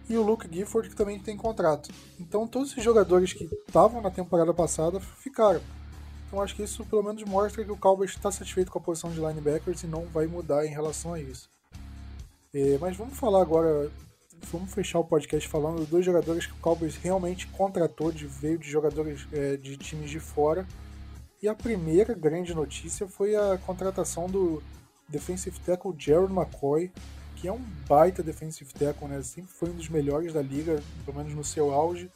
E 0.09 0.17
o 0.17 0.23
Luke 0.23 0.47
Gifford, 0.51 0.89
que 0.89 0.95
também 0.95 1.19
tem 1.19 1.37
contrato. 1.37 1.89
Então, 2.19 2.47
todos 2.47 2.71
esses 2.71 2.83
jogadores 2.83 3.31
que 3.31 3.43
estavam 3.67 4.01
na 4.01 4.09
temporada 4.09 4.53
passada 4.53 4.99
ficaram. 4.99 5.61
Então, 6.27 6.41
acho 6.41 6.55
que 6.55 6.63
isso 6.63 6.83
pelo 6.85 7.03
menos 7.03 7.23
mostra 7.23 7.63
que 7.63 7.71
o 7.71 7.77
Cowboys 7.77 8.11
está 8.11 8.31
satisfeito 8.31 8.71
com 8.71 8.79
a 8.79 8.81
posição 8.81 9.11
de 9.11 9.19
linebackers 9.19 9.83
e 9.83 9.87
não 9.87 10.05
vai 10.05 10.25
mudar 10.25 10.65
em 10.65 10.69
relação 10.69 11.13
a 11.13 11.19
isso. 11.19 11.49
É, 12.53 12.77
mas 12.79 12.97
vamos 12.97 13.17
falar 13.17 13.41
agora 13.41 13.91
vamos 14.47 14.73
fechar 14.73 14.99
o 14.99 15.03
podcast 15.03 15.47
falando 15.47 15.77
dos 15.77 15.89
dois 15.89 16.05
jogadores 16.05 16.45
que 16.45 16.53
o 16.53 16.57
Cowboys 16.57 16.95
realmente 16.95 17.47
contratou, 17.47 18.11
de, 18.11 18.25
veio 18.25 18.57
de 18.57 18.69
jogadores 18.69 19.27
é, 19.31 19.57
de 19.57 19.77
times 19.77 20.09
de 20.09 20.19
fora. 20.19 20.65
E 21.41 21.47
a 21.47 21.55
primeira 21.55 22.13
grande 22.13 22.53
notícia 22.53 23.07
foi 23.07 23.35
a 23.35 23.57
contratação 23.65 24.27
do 24.27 24.61
defensive 25.07 25.57
tackle 25.61 25.95
Jared 25.97 26.31
McCoy, 26.31 26.91
que 27.39 27.47
é 27.47 27.51
um 27.53 27.61
baita 27.87 28.21
defensive 28.21 28.73
tackle, 28.73 29.07
né? 29.07 29.21
Sempre 29.23 29.51
foi 29.51 29.69
um 29.69 29.73
dos 29.73 29.87
melhores 29.87 30.33
da 30.33 30.41
liga, 30.41 30.81
pelo 31.05 31.17
menos 31.17 31.33
no 31.33 31.43
seu 31.43 31.73
auge. 31.73 32.09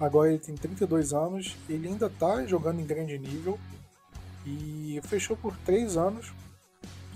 Agora 0.00 0.30
ele 0.30 0.38
tem 0.38 0.54
32 0.54 1.12
anos, 1.12 1.56
ele 1.68 1.88
ainda 1.88 2.06
está 2.06 2.44
jogando 2.46 2.80
em 2.80 2.86
grande 2.86 3.18
nível 3.18 3.58
e 4.46 5.00
fechou 5.04 5.36
por 5.36 5.56
3 5.58 5.96
anos 5.96 6.32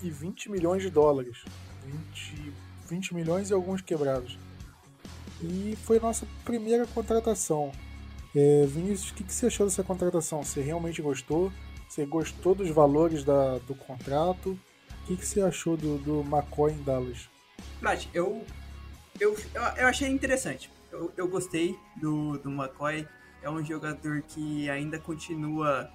e 0.02 0.10
20 0.10 0.50
milhões 0.50 0.82
de 0.82 0.90
dólares. 0.90 1.44
20, 1.84 2.52
20 2.88 3.14
milhões 3.14 3.50
e 3.50 3.54
alguns 3.54 3.80
quebrados. 3.80 4.38
E 5.42 5.76
foi 5.82 5.98
nossa 5.98 6.26
primeira 6.44 6.86
contratação. 6.86 7.72
É, 8.34 8.66
Vinícius, 8.66 9.10
o 9.10 9.14
que, 9.14 9.24
que 9.24 9.32
você 9.32 9.46
achou 9.46 9.66
dessa 9.66 9.82
contratação? 9.82 10.44
Você 10.44 10.60
realmente 10.60 11.00
gostou? 11.00 11.50
Você 11.88 12.04
gostou 12.04 12.54
dos 12.54 12.68
valores 12.70 13.24
da, 13.24 13.58
do 13.58 13.74
contrato? 13.74 14.58
O 15.02 15.06
que, 15.06 15.16
que 15.16 15.26
você 15.26 15.40
achou 15.40 15.76
do, 15.76 15.98
do 15.98 16.20
McCoy 16.20 16.72
em 16.72 16.82
Dallas? 16.82 17.28
Plat, 17.80 18.06
eu, 18.12 18.44
eu, 19.20 19.36
eu 19.76 19.86
achei 19.86 20.08
interessante. 20.08 20.70
Eu, 20.90 21.12
eu 21.16 21.28
gostei 21.28 21.78
do, 21.96 22.38
do 22.38 22.50
McCoy. 22.50 23.06
É 23.42 23.50
um 23.50 23.64
jogador 23.64 24.22
que 24.22 24.68
ainda 24.70 24.98
continua 24.98 25.90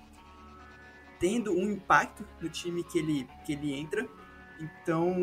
tendo 1.19 1.51
um 1.53 1.71
impacto 1.71 2.25
no 2.39 2.49
time 2.49 2.83
que 2.83 2.97
ele, 2.99 3.27
que 3.45 3.53
ele 3.53 3.73
entra. 3.73 4.07
Então, 4.59 5.15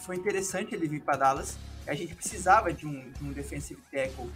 foi 0.00 0.16
interessante 0.16 0.74
ele 0.74 0.86
vir 0.86 1.02
para 1.02 1.16
Dallas 1.16 1.58
a 1.86 1.94
gente 1.94 2.14
precisava 2.14 2.72
de 2.72 2.86
um, 2.86 3.10
de 3.10 3.24
um 3.24 3.32
defensive 3.32 3.80
tackle 3.90 4.30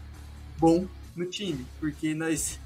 bom 0.59 0.87
no 1.15 1.27
time, 1.27 1.67
porque 1.79 2.15
nós 2.15 2.59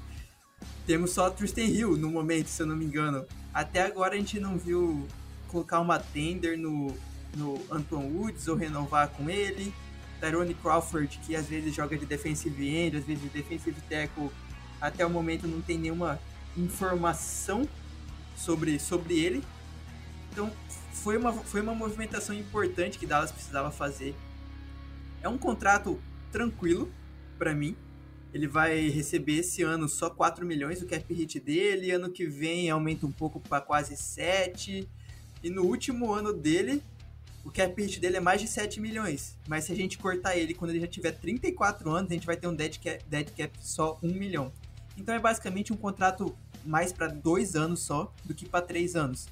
temos 0.85 1.11
só 1.11 1.29
Tristan 1.29 1.61
Hill 1.61 1.97
no 1.97 2.09
momento, 2.09 2.47
se 2.47 2.61
eu 2.61 2.67
não 2.67 2.75
me 2.75 2.85
engano. 2.85 3.25
Até 3.53 3.81
agora 3.81 4.15
a 4.15 4.17
gente 4.17 4.39
não 4.39 4.57
viu 4.57 5.07
colocar 5.47 5.79
uma 5.79 5.99
tender 5.99 6.57
no, 6.57 6.95
no 7.35 7.61
Anton 7.71 8.05
Woods 8.07 8.47
ou 8.47 8.55
renovar 8.55 9.09
com 9.09 9.29
ele. 9.29 9.73
Tyrone 10.19 10.53
Crawford, 10.53 11.19
que 11.25 11.35
às 11.35 11.47
vezes 11.47 11.73
joga 11.73 11.97
de 11.97 12.05
defensive 12.05 12.67
end, 12.67 12.97
às 12.97 13.05
vezes 13.05 13.23
de 13.23 13.29
defensive 13.29 13.79
tackle, 13.89 14.29
até 14.79 15.05
o 15.05 15.09
momento 15.09 15.47
não 15.47 15.61
tem 15.61 15.77
nenhuma 15.77 16.19
informação 16.55 17.67
sobre, 18.35 18.79
sobre 18.79 19.19
ele. 19.19 19.43
Então 20.31 20.51
foi 20.93 21.17
uma, 21.17 21.33
foi 21.33 21.61
uma 21.61 21.73
movimentação 21.73 22.35
importante 22.35 22.99
que 22.99 23.05
Dallas 23.07 23.31
precisava 23.31 23.71
fazer 23.71 24.15
é 25.21 25.29
um 25.29 25.37
contrato 25.37 25.99
tranquilo 26.31 26.91
para 27.37 27.53
mim. 27.53 27.75
Ele 28.33 28.47
vai 28.47 28.87
receber 28.89 29.39
esse 29.39 29.61
ano 29.61 29.87
só 29.89 30.09
4 30.09 30.45
milhões 30.45 30.81
o 30.81 30.87
cap 30.87 31.13
hit 31.13 31.39
dele, 31.39 31.91
ano 31.91 32.09
que 32.09 32.25
vem 32.25 32.69
aumenta 32.69 33.05
um 33.05 33.11
pouco 33.11 33.39
para 33.39 33.61
quase 33.61 33.95
7. 33.95 34.87
E 35.43 35.49
no 35.49 35.63
último 35.63 36.13
ano 36.13 36.31
dele, 36.31 36.81
o 37.43 37.51
cap 37.51 37.81
hit 37.81 37.99
dele 37.99 38.17
é 38.17 38.19
mais 38.19 38.41
de 38.41 38.47
7 38.47 38.79
milhões. 38.79 39.37
Mas 39.47 39.65
se 39.65 39.71
a 39.71 39.75
gente 39.75 39.97
cortar 39.97 40.37
ele 40.37 40.53
quando 40.53 40.71
ele 40.71 40.81
já 40.81 40.87
tiver 40.87 41.11
34 41.11 41.89
anos, 41.89 42.11
a 42.11 42.13
gente 42.13 42.25
vai 42.25 42.37
ter 42.37 42.47
um 42.47 42.55
dead 42.55 42.77
cap, 42.79 43.03
dead 43.07 43.31
cap 43.31 43.51
só 43.59 43.97
1 44.03 44.07
milhão. 44.13 44.51
Então 44.97 45.15
é 45.15 45.19
basicamente 45.19 45.73
um 45.73 45.77
contrato 45.77 46.35
mais 46.63 46.93
para 46.93 47.07
dois 47.07 47.55
anos 47.55 47.81
só 47.81 48.13
do 48.23 48.33
que 48.33 48.47
para 48.47 48.65
três 48.65 48.95
anos. 48.95 49.27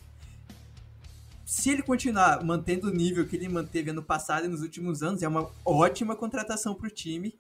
Se 1.45 1.69
ele 1.71 1.81
continuar 1.81 2.43
mantendo 2.43 2.87
o 2.87 2.91
nível 2.91 3.27
que 3.27 3.35
ele 3.35 3.49
manteve 3.49 3.89
ano 3.89 4.03
passado 4.03 4.45
e 4.45 4.47
nos 4.47 4.61
últimos 4.61 5.01
anos, 5.01 5.23
é 5.23 5.27
uma 5.27 5.49
ótima 5.65 6.15
contratação 6.15 6.75
para 6.75 6.87
o 6.87 6.91
time 6.91 7.39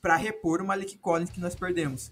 para 0.00 0.16
repor 0.16 0.60
o 0.60 0.66
Malik 0.66 0.98
Collins 0.98 1.30
que 1.30 1.40
nós 1.40 1.54
perdemos. 1.54 2.10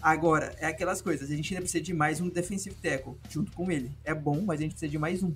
Agora, 0.00 0.54
é 0.58 0.66
aquelas 0.66 1.00
coisas, 1.00 1.30
a 1.30 1.34
gente 1.34 1.52
ainda 1.52 1.62
precisa 1.62 1.82
de 1.82 1.94
mais 1.94 2.20
um 2.20 2.28
defensive 2.28 2.76
tackle 2.76 3.16
junto 3.28 3.50
com 3.52 3.70
ele. 3.70 3.90
É 4.04 4.14
bom, 4.14 4.42
mas 4.42 4.60
a 4.60 4.62
gente 4.62 4.72
precisa 4.72 4.90
de 4.90 4.98
mais 4.98 5.22
um 5.22 5.34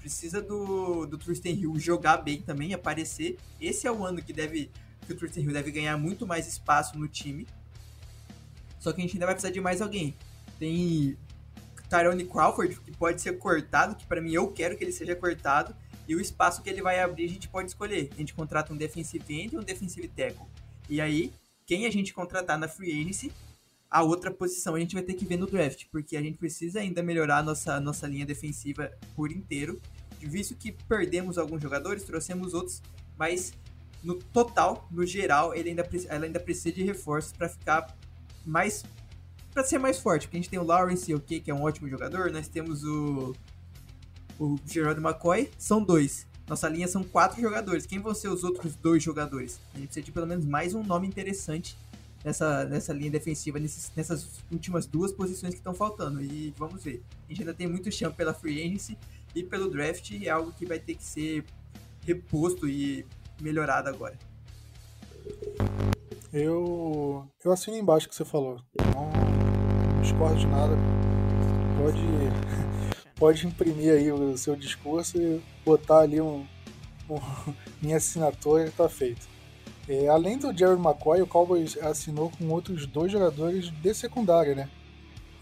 precisa 0.00 0.40
do, 0.40 1.06
do 1.06 1.18
Tristan 1.18 1.50
Hill 1.50 1.78
jogar 1.78 2.16
bem 2.18 2.40
também, 2.40 2.72
aparecer. 2.72 3.38
Esse 3.60 3.86
é 3.86 3.92
o 3.92 4.04
ano 4.04 4.22
que 4.22 4.32
deve 4.32 4.70
que 5.06 5.12
o 5.12 5.16
Tristan 5.16 5.40
Hill 5.40 5.52
deve 5.52 5.70
ganhar 5.70 5.96
muito 5.96 6.26
mais 6.26 6.48
espaço 6.48 6.98
no 6.98 7.06
time. 7.06 7.46
Só 8.78 8.92
que 8.92 9.00
a 9.00 9.04
gente 9.04 9.14
ainda 9.14 9.26
vai 9.26 9.34
precisar 9.34 9.52
de 9.52 9.60
mais 9.60 9.82
alguém. 9.82 10.16
Tem 10.58 11.16
Tyrone 11.88 12.24
Crawford, 12.24 12.80
que 12.80 12.92
pode 12.92 13.20
ser 13.20 13.36
cortado, 13.38 13.94
que 13.94 14.06
para 14.06 14.20
mim 14.20 14.32
eu 14.32 14.50
quero 14.52 14.76
que 14.76 14.84
ele 14.84 14.92
seja 14.92 15.14
cortado. 15.14 15.74
E 16.08 16.16
o 16.16 16.20
espaço 16.20 16.62
que 16.62 16.70
ele 16.70 16.82
vai 16.82 16.98
abrir 17.00 17.26
a 17.26 17.28
gente 17.28 17.48
pode 17.48 17.68
escolher. 17.68 18.10
A 18.12 18.16
gente 18.16 18.34
contrata 18.34 18.72
um 18.72 18.76
defensive 18.76 19.24
end 19.32 19.54
e 19.54 19.58
um 19.58 19.62
defensive 19.62 20.08
tackle. 20.08 20.46
E 20.88 21.00
aí, 21.00 21.32
quem 21.66 21.86
a 21.86 21.90
gente 21.90 22.12
contratar 22.12 22.58
na 22.58 22.66
free 22.66 23.00
agency, 23.00 23.32
a 23.90 24.02
outra 24.02 24.30
posição 24.30 24.76
a 24.76 24.80
gente 24.80 24.94
vai 24.94 25.02
ter 25.02 25.14
que 25.14 25.24
ver 25.24 25.36
no 25.36 25.46
draft, 25.46 25.86
porque 25.90 26.16
a 26.16 26.22
gente 26.22 26.38
precisa 26.38 26.78
ainda 26.78 27.02
melhorar 27.02 27.38
a 27.38 27.42
nossa, 27.42 27.80
nossa 27.80 28.06
linha 28.06 28.24
defensiva 28.24 28.92
por 29.16 29.32
inteiro. 29.32 29.80
Visto 30.20 30.54
que 30.54 30.70
perdemos 30.70 31.38
alguns 31.38 31.60
jogadores, 31.60 32.04
trouxemos 32.04 32.54
outros, 32.54 32.80
mas 33.18 33.52
no 34.02 34.14
total, 34.14 34.86
no 34.90 35.04
geral, 35.04 35.54
ele 35.54 35.70
ainda, 35.70 35.88
ela 36.08 36.24
ainda 36.24 36.38
precisa 36.38 36.72
de 36.72 36.84
reforços 36.84 37.32
para 37.32 37.48
ficar 37.48 37.96
mais 38.46 38.84
para 39.52 39.64
ser 39.64 39.78
mais 39.78 39.98
forte, 39.98 40.28
porque 40.28 40.36
a 40.36 40.40
gente 40.40 40.48
tem 40.48 40.60
o 40.60 40.64
Lawrence 40.64 41.12
OK, 41.12 41.40
que 41.40 41.50
é 41.50 41.54
um 41.54 41.62
ótimo 41.62 41.88
jogador, 41.88 42.30
nós 42.30 42.46
temos 42.46 42.84
o 42.84 43.34
o 44.38 44.56
Gerard 44.64 45.00
McCoy, 45.00 45.50
são 45.58 45.82
dois. 45.82 46.26
Nossa 46.48 46.68
linha 46.68 46.88
são 46.88 47.04
quatro 47.04 47.40
jogadores. 47.40 47.84
Quem 47.84 47.98
vão 47.98 48.14
ser 48.14 48.28
os 48.28 48.42
outros 48.42 48.74
dois 48.74 49.02
jogadores? 49.02 49.60
A 49.74 49.78
gente 49.78 49.88
precisa 49.88 50.04
de 50.06 50.12
pelo 50.12 50.26
menos 50.26 50.46
mais 50.46 50.72
um 50.74 50.82
nome 50.82 51.06
interessante 51.06 51.76
nessa, 52.24 52.64
nessa 52.64 52.92
linha 52.92 53.10
defensiva, 53.10 53.58
nesses, 53.58 53.92
nessas 53.96 54.42
últimas 54.50 54.86
duas 54.86 55.12
posições 55.12 55.54
que 55.54 55.60
estão 55.60 55.74
faltando. 55.74 56.22
E 56.22 56.54
vamos 56.56 56.82
ver. 56.82 57.02
A 57.26 57.28
gente 57.28 57.42
ainda 57.42 57.54
tem 57.54 57.66
muito 57.66 57.90
chão 57.90 58.12
pela 58.12 58.34
free 58.34 58.62
agency 58.62 58.96
e 59.34 59.42
pelo 59.42 59.70
draft, 59.70 60.10
e 60.10 60.26
é 60.26 60.30
algo 60.30 60.52
que 60.52 60.66
vai 60.66 60.78
ter 60.78 60.94
que 60.94 61.04
ser 61.04 61.44
reposto 62.04 62.68
e 62.68 63.06
melhorado 63.40 63.88
agora. 63.88 64.18
Eu, 66.32 67.28
eu 67.44 67.52
assino 67.52 67.76
embaixo 67.76 68.06
o 68.06 68.08
que 68.08 68.14
você 68.14 68.24
falou. 68.24 68.60
Não, 68.94 70.00
discordo 70.00 70.38
de 70.38 70.46
nada. 70.46 70.76
Pode, 71.76 72.00
pode 73.16 73.46
imprimir 73.46 73.92
aí 73.92 74.12
o 74.12 74.36
seu 74.36 74.54
discurso 74.54 75.18
e 75.18 75.42
botar 75.64 76.00
ali 76.00 76.20
um, 76.20 76.46
um 77.08 77.18
minha 77.82 77.96
assinatura 77.96 78.66
e 78.66 78.70
tá 78.70 78.88
feito. 78.88 79.28
É, 79.90 80.06
além 80.06 80.38
do 80.38 80.56
Jerry 80.56 80.80
McCoy, 80.80 81.20
o 81.20 81.26
Cowboys 81.26 81.76
assinou 81.78 82.30
com 82.30 82.48
outros 82.50 82.86
dois 82.86 83.10
jogadores 83.10 83.70
de 83.70 83.92
secundária, 83.92 84.54
né? 84.54 84.70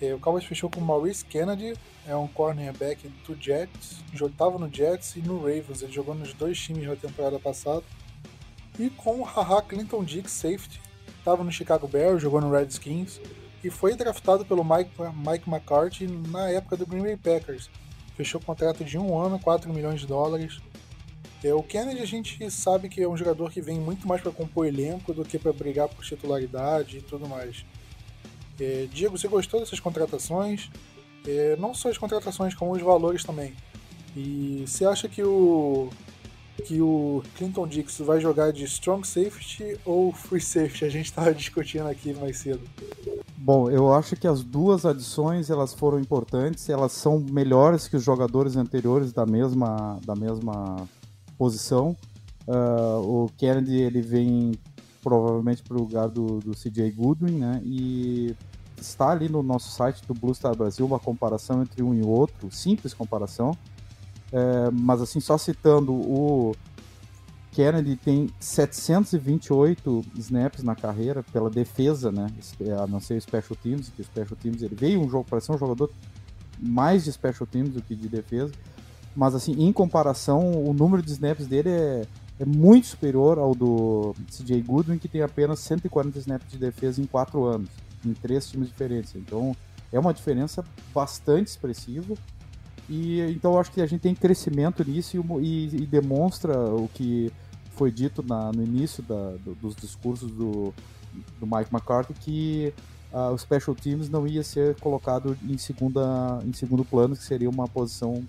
É, 0.00 0.14
o 0.14 0.18
Cowboys 0.18 0.46
fechou 0.46 0.70
com 0.70 0.80
Maurice 0.80 1.22
Kennedy, 1.22 1.74
é 2.06 2.16
um 2.16 2.26
cornerback 2.26 3.06
do 3.26 3.36
Jets, 3.38 4.02
estava 4.10 4.58
no 4.58 4.74
Jets 4.74 5.16
e 5.16 5.20
no 5.20 5.36
Ravens, 5.36 5.82
ele 5.82 5.92
jogou 5.92 6.14
nos 6.14 6.32
dois 6.32 6.58
times 6.58 6.88
na 6.88 6.96
temporada 6.96 7.38
passada. 7.38 7.82
E 8.78 8.88
com 8.88 9.20
o 9.20 9.22
Haha 9.22 9.60
Clinton 9.60 10.02
Dix, 10.02 10.32
safety, 10.32 10.80
estava 11.18 11.44
no 11.44 11.52
Chicago 11.52 11.86
Bears, 11.86 12.22
jogou 12.22 12.40
no 12.40 12.50
Redskins 12.50 13.20
e 13.62 13.68
foi 13.68 13.94
draftado 13.96 14.46
pelo 14.46 14.64
Mike, 14.64 14.92
Mike 15.14 15.46
McCarthy 15.46 16.06
na 16.06 16.48
época 16.48 16.74
do 16.74 16.86
Green 16.86 17.02
Bay 17.02 17.18
Packers. 17.18 17.68
Fechou 18.16 18.40
contrato 18.40 18.82
de 18.82 18.96
um 18.96 19.18
ano, 19.18 19.38
4 19.38 19.70
milhões 19.74 20.00
de 20.00 20.06
dólares. 20.06 20.58
É, 21.42 21.54
o 21.54 21.62
Kennedy 21.62 22.00
a 22.00 22.06
gente 22.06 22.50
sabe 22.50 22.88
que 22.88 23.00
é 23.00 23.08
um 23.08 23.16
jogador 23.16 23.50
que 23.50 23.60
vem 23.60 23.78
muito 23.78 24.08
mais 24.08 24.20
para 24.20 24.32
compor 24.32 24.66
elenco 24.66 25.14
do 25.14 25.24
que 25.24 25.38
para 25.38 25.52
brigar 25.52 25.88
por 25.88 26.04
titularidade 26.04 26.98
e 26.98 27.02
tudo 27.02 27.28
mais. 27.28 27.64
É, 28.60 28.88
Diego, 28.92 29.16
você 29.16 29.28
gostou 29.28 29.60
dessas 29.60 29.78
contratações? 29.78 30.68
É, 31.26 31.56
não 31.56 31.74
só 31.74 31.88
as 31.88 31.98
contratações, 31.98 32.54
como 32.54 32.72
os 32.72 32.82
valores 32.82 33.22
também. 33.22 33.54
E 34.16 34.64
você 34.66 34.84
acha 34.84 35.08
que 35.08 35.22
o 35.22 35.90
que 36.64 36.80
o 36.80 37.22
Clinton 37.36 37.68
Dix 37.68 38.00
vai 38.00 38.20
jogar 38.20 38.52
de 38.52 38.64
strong 38.64 39.06
safety 39.06 39.78
ou 39.84 40.12
free 40.12 40.40
safety? 40.40 40.84
A 40.84 40.88
gente 40.88 41.06
estava 41.06 41.32
discutindo 41.34 41.86
aqui 41.86 42.12
mais 42.14 42.38
cedo. 42.38 42.60
Bom, 43.36 43.70
eu 43.70 43.92
acho 43.94 44.16
que 44.16 44.26
as 44.26 44.42
duas 44.42 44.84
adições 44.84 45.50
elas 45.50 45.72
foram 45.72 46.00
importantes, 46.00 46.68
elas 46.68 46.90
são 46.90 47.20
melhores 47.20 47.86
que 47.86 47.96
os 47.96 48.02
jogadores 48.02 48.56
anteriores 48.56 49.12
da 49.12 49.24
mesma 49.24 50.00
da 50.04 50.16
mesma 50.16 50.88
posição. 51.38 51.96
Uh, 52.46 53.24
o 53.24 53.30
Kennedy 53.36 53.76
ele 53.76 54.02
vem 54.02 54.52
provavelmente 55.02 55.62
para 55.62 55.76
o 55.76 55.80
lugar 55.80 56.08
do, 56.08 56.40
do 56.40 56.52
CJ 56.52 56.90
Goodwin, 56.90 57.38
né? 57.38 57.62
E 57.64 58.34
está 58.80 59.10
ali 59.10 59.28
no 59.28 59.42
nosso 59.42 59.70
site 59.70 60.06
do 60.06 60.14
Blue 60.14 60.34
Star 60.34 60.56
Brasil 60.56 60.84
uma 60.84 60.98
comparação 60.98 61.62
entre 61.62 61.82
um 61.82 61.94
e 61.94 62.02
outro, 62.02 62.50
simples 62.50 62.94
comparação. 62.94 63.56
É, 64.32 64.70
mas 64.70 65.00
assim, 65.00 65.20
só 65.20 65.38
citando 65.38 65.92
o 65.92 66.54
Kennedy 67.52 67.96
tem 67.96 68.30
728 68.38 70.04
snaps 70.16 70.62
na 70.62 70.76
carreira 70.76 71.22
pela 71.22 71.50
defesa, 71.50 72.12
né? 72.12 72.28
A 72.80 72.86
não 72.86 73.00
ser 73.00 73.14
o 73.14 73.20
Special 73.20 73.56
Teams, 73.60 73.88
que 73.88 74.02
o 74.02 74.04
Special 74.04 74.36
Teams 74.36 74.62
ele 74.62 74.74
veio 74.74 75.00
um 75.00 75.08
jogo 75.08 75.24
para 75.28 75.40
ser 75.40 75.52
um 75.52 75.58
jogador 75.58 75.90
mais 76.60 77.04
de 77.04 77.12
Special 77.12 77.46
Teams 77.46 77.70
do 77.70 77.82
que 77.82 77.96
de 77.96 78.08
defesa. 78.08 78.52
Mas 79.18 79.34
assim, 79.34 79.50
em 79.64 79.72
comparação, 79.72 80.52
o 80.64 80.72
número 80.72 81.02
de 81.02 81.10
snaps 81.10 81.48
dele 81.48 81.70
é, 81.70 82.06
é 82.38 82.44
muito 82.44 82.86
superior 82.86 83.36
ao 83.36 83.52
do 83.52 84.14
CJ 84.30 84.62
Goodwin, 84.62 84.96
que 84.96 85.08
tem 85.08 85.22
apenas 85.22 85.58
140 85.58 86.16
snaps 86.20 86.48
de 86.48 86.56
defesa 86.56 87.02
em 87.02 87.04
4 87.04 87.44
anos, 87.44 87.68
em 88.06 88.14
três 88.14 88.48
times 88.48 88.68
diferentes. 88.68 89.16
Então 89.16 89.56
é 89.92 89.98
uma 89.98 90.14
diferença 90.14 90.64
bastante 90.94 91.48
expressiva. 91.48 92.14
E 92.88 93.20
então 93.22 93.58
acho 93.58 93.72
que 93.72 93.80
a 93.80 93.86
gente 93.86 94.02
tem 94.02 94.14
crescimento 94.14 94.88
nisso 94.88 95.16
e, 95.16 95.44
e, 95.44 95.66
e 95.82 95.86
demonstra 95.86 96.56
o 96.56 96.88
que 96.94 97.32
foi 97.72 97.90
dito 97.90 98.22
na, 98.22 98.52
no 98.52 98.62
início 98.62 99.02
da, 99.02 99.32
do, 99.44 99.56
dos 99.56 99.74
discursos 99.74 100.30
do, 100.30 100.72
do 101.40 101.44
Mike 101.44 101.74
McCarthy 101.74 102.14
que 102.14 102.72
uh, 103.12 103.32
o 103.32 103.38
Special 103.38 103.74
Teams 103.74 104.08
não 104.08 104.28
ia 104.28 104.44
ser 104.44 104.76
colocado 104.76 105.36
em, 105.42 105.58
segunda, 105.58 106.38
em 106.46 106.52
segundo 106.52 106.84
plano, 106.84 107.16
que 107.16 107.24
seria 107.24 107.50
uma 107.50 107.66
posição 107.66 108.24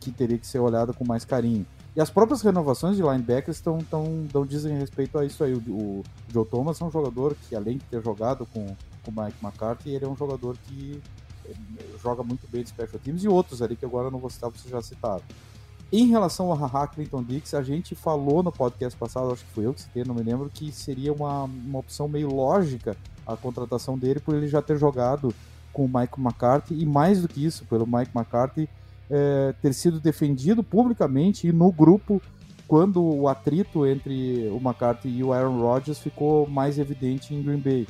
que 0.00 0.10
teria 0.10 0.38
que 0.38 0.46
ser 0.46 0.58
olhada 0.58 0.92
com 0.92 1.04
mais 1.04 1.24
carinho. 1.24 1.66
E 1.94 2.00
as 2.00 2.08
próprias 2.08 2.40
renovações 2.42 2.96
de 2.96 3.02
linebackers 3.02 3.56
estão 3.56 3.78
tão, 3.78 4.26
tão, 4.32 4.46
dizem 4.46 4.78
respeito 4.78 5.18
a 5.18 5.24
isso 5.24 5.42
aí. 5.42 5.52
O, 5.52 5.58
o, 5.58 6.04
Joe 6.32 6.44
Thomas 6.44 6.80
é 6.80 6.84
um 6.84 6.90
jogador 6.90 7.36
que, 7.48 7.56
além 7.56 7.78
de 7.78 7.84
ter 7.84 8.02
jogado 8.02 8.46
com 8.46 8.64
o 8.64 9.10
Mike 9.10 9.36
McCarthy, 9.42 9.90
ele 9.90 10.04
é 10.04 10.08
um 10.08 10.16
jogador 10.16 10.56
que 10.64 11.02
eh, 11.46 11.52
joga 12.00 12.22
muito 12.22 12.46
bem 12.48 12.62
de 12.62 12.68
special 12.68 13.00
teams 13.02 13.24
e 13.24 13.28
outros 13.28 13.60
ali 13.60 13.74
que 13.74 13.84
agora 13.84 14.06
eu 14.06 14.10
não 14.10 14.20
vou 14.20 14.30
citar, 14.30 14.50
você 14.50 14.68
já 14.68 14.80
citaram. 14.80 15.22
Em 15.92 16.06
relação 16.06 16.52
ao 16.52 16.56
Haha 16.56 16.86
Clinton 16.86 17.24
Dix, 17.24 17.52
a 17.54 17.62
gente 17.62 17.96
falou 17.96 18.44
no 18.44 18.52
podcast 18.52 18.96
passado, 18.96 19.32
acho 19.32 19.44
que 19.44 19.50
foi 19.50 19.66
eu 19.66 19.74
que 19.74 19.80
citei, 19.80 20.04
não 20.04 20.14
me 20.14 20.22
lembro, 20.22 20.48
que 20.48 20.70
seria 20.70 21.12
uma, 21.12 21.42
uma 21.42 21.80
opção 21.80 22.06
meio 22.06 22.32
lógica 22.32 22.96
a 23.26 23.36
contratação 23.36 23.98
dele 23.98 24.20
por 24.20 24.36
ele 24.36 24.46
já 24.46 24.62
ter 24.62 24.78
jogado 24.78 25.34
com 25.72 25.84
o 25.84 25.88
Mike 25.88 26.20
McCarthy 26.20 26.80
e 26.80 26.86
mais 26.86 27.20
do 27.20 27.26
que 27.26 27.44
isso, 27.44 27.64
pelo 27.64 27.84
Mike 27.86 28.12
McCarthy 28.14 28.68
é, 29.10 29.54
ter 29.60 29.72
sido 29.72 30.00
defendido 30.00 30.62
publicamente 30.62 31.48
e 31.48 31.52
no 31.52 31.72
grupo 31.72 32.22
quando 32.66 33.02
o 33.02 33.26
atrito 33.26 33.84
entre 33.84 34.48
o 34.48 34.58
McCarthy 34.58 35.08
e 35.08 35.24
o 35.24 35.32
Aaron 35.32 35.60
Rodgers 35.60 35.98
ficou 35.98 36.48
mais 36.48 36.78
evidente 36.78 37.34
em 37.34 37.42
Green 37.42 37.58
Bay. 37.58 37.86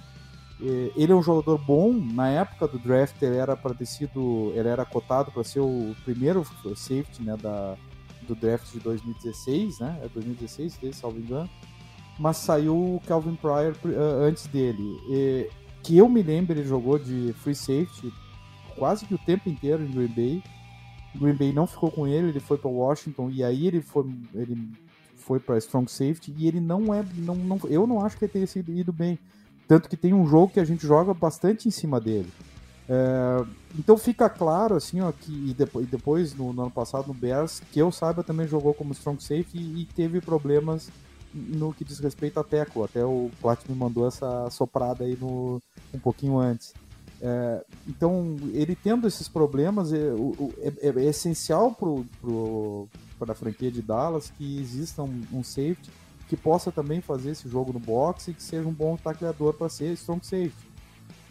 É, 0.63 0.93
ele 0.97 1.13
é 1.13 1.15
um 1.15 1.23
jogador 1.23 1.59
bom, 1.59 1.93
na 1.93 2.29
época 2.29 2.67
do 2.67 2.79
draft 2.79 3.21
ele 3.21 3.37
era 3.37 3.55
para 3.55 3.75
ter 3.75 3.87
sido, 3.87 4.53
ele 4.55 4.69
era 4.69 4.85
cotado 4.85 5.31
para 5.31 5.45
ser 5.45 5.61
o 5.61 5.95
primeiro 6.05 6.45
safety 6.75 7.23
né, 7.23 7.37
da, 7.37 7.77
do 8.27 8.35
draft 8.35 8.73
de 8.73 8.81
2016, 8.81 9.81
né? 9.81 10.01
É 10.03 10.09
2016, 10.09 10.73
se 10.73 10.93
salvo 10.93 11.19
engano. 11.19 11.51
Mas 12.19 12.37
saiu 12.39 12.75
o 12.75 13.03
Calvin 13.07 13.35
Pryor 13.37 13.75
uh, 13.85 14.25
antes 14.25 14.47
dele. 14.47 14.83
E, 15.11 15.49
que 15.83 15.97
eu 15.97 16.09
me 16.09 16.23
lembro, 16.23 16.53
ele 16.53 16.65
jogou 16.65 16.99
de 16.99 17.33
free 17.39 17.55
safety 17.55 18.13
quase 18.77 19.07
que 19.07 19.15
o 19.15 19.19
tempo 19.19 19.49
inteiro 19.49 19.83
em 19.83 19.91
Green 19.91 20.09
Bay. 20.09 20.43
Green 21.15 21.35
Bay 21.35 21.53
não 21.53 21.67
ficou 21.67 21.91
com 21.91 22.07
ele, 22.07 22.29
ele 22.29 22.41
foi 22.41 22.59
para 22.59 22.71
Washington 22.71 23.31
e 23.31 23.43
aí 23.43 23.67
ele 23.67 23.81
foi, 23.81 24.05
ele 24.35 24.71
foi 25.17 25.41
para 25.41 25.59
strong 25.59 25.91
safety 25.91 26.35
e 26.37 26.47
ele 26.47 26.61
não 26.61 26.95
é, 26.95 27.05
não, 27.17 27.35
não, 27.35 27.61
eu 27.69 27.87
não 27.87 28.05
acho 28.05 28.17
que 28.17 28.25
ele 28.25 28.33
tenha 28.33 28.47
sido 28.47 28.73
ido 28.73 28.93
bem, 28.93 29.19
tanto 29.67 29.89
que 29.89 29.97
tem 29.97 30.15
um 30.15 30.27
jogo 30.27 30.53
que 30.53 30.61
a 30.61 30.65
gente 30.65 30.87
joga 30.87 31.13
bastante 31.13 31.69
em 31.69 31.71
cima 31.71 32.01
dele. 32.01 32.31
É, 32.89 33.45
então 33.79 33.97
fica 33.97 34.29
claro, 34.29 34.75
assim, 34.75 35.01
ó, 35.01 35.13
que 35.13 35.31
e 35.31 35.55
depois, 35.55 35.87
depois 35.87 36.35
no, 36.35 36.53
no, 36.53 36.63
ano 36.63 36.71
passado 36.73 37.07
no 37.07 37.15
Bears, 37.15 37.61
que 37.71 37.79
eu 37.79 37.93
saiba, 37.93 38.25
também 38.25 38.49
jogou 38.49 38.75
como 38.75 38.93
strong 38.93 39.23
safety 39.23 39.59
e, 39.59 39.83
e 39.83 39.85
teve 39.85 40.21
problemas 40.21 40.91
no 41.33 41.73
que 41.73 41.85
diz 41.85 42.01
respeito 42.01 42.41
a 42.41 42.45
teco. 42.45 42.83
Até 42.83 43.05
o 43.05 43.31
Plat 43.41 43.61
me 43.69 43.77
mandou 43.77 44.09
essa 44.09 44.51
soprada 44.51 45.05
aí 45.05 45.17
no, 45.21 45.63
um 45.95 46.01
pouquinho 46.01 46.39
antes. 46.39 46.75
É, 47.23 47.65
então, 47.87 48.37
ele 48.53 48.75
tendo 48.75 49.07
esses 49.07 49.29
problemas, 49.29 49.93
é, 49.93 49.99
é, 50.81 50.89
é 50.89 51.05
essencial 51.05 51.77
para 53.19 53.33
a 53.33 53.35
franquia 53.35 53.71
de 53.71 53.83
Dallas 53.83 54.31
que 54.31 54.59
exista 54.59 55.03
um, 55.03 55.23
um, 55.33 55.45
safety 55.45 55.91
que 56.29 56.37
possa 56.37 56.73
também 56.73 57.01
fazer 57.01 57.33
esse 57.33 57.49
jogo 57.49 57.73
no 57.73 57.79
boxe 57.79 58.31
e 58.31 58.35
que 58.35 58.43
seja 58.43 58.67
um 58.67 58.73
bom 58.73 58.97
tacleador 58.97 59.53
para 59.53 59.69
ser 59.69 59.93
strong 59.93 60.25
safety. 60.25 60.71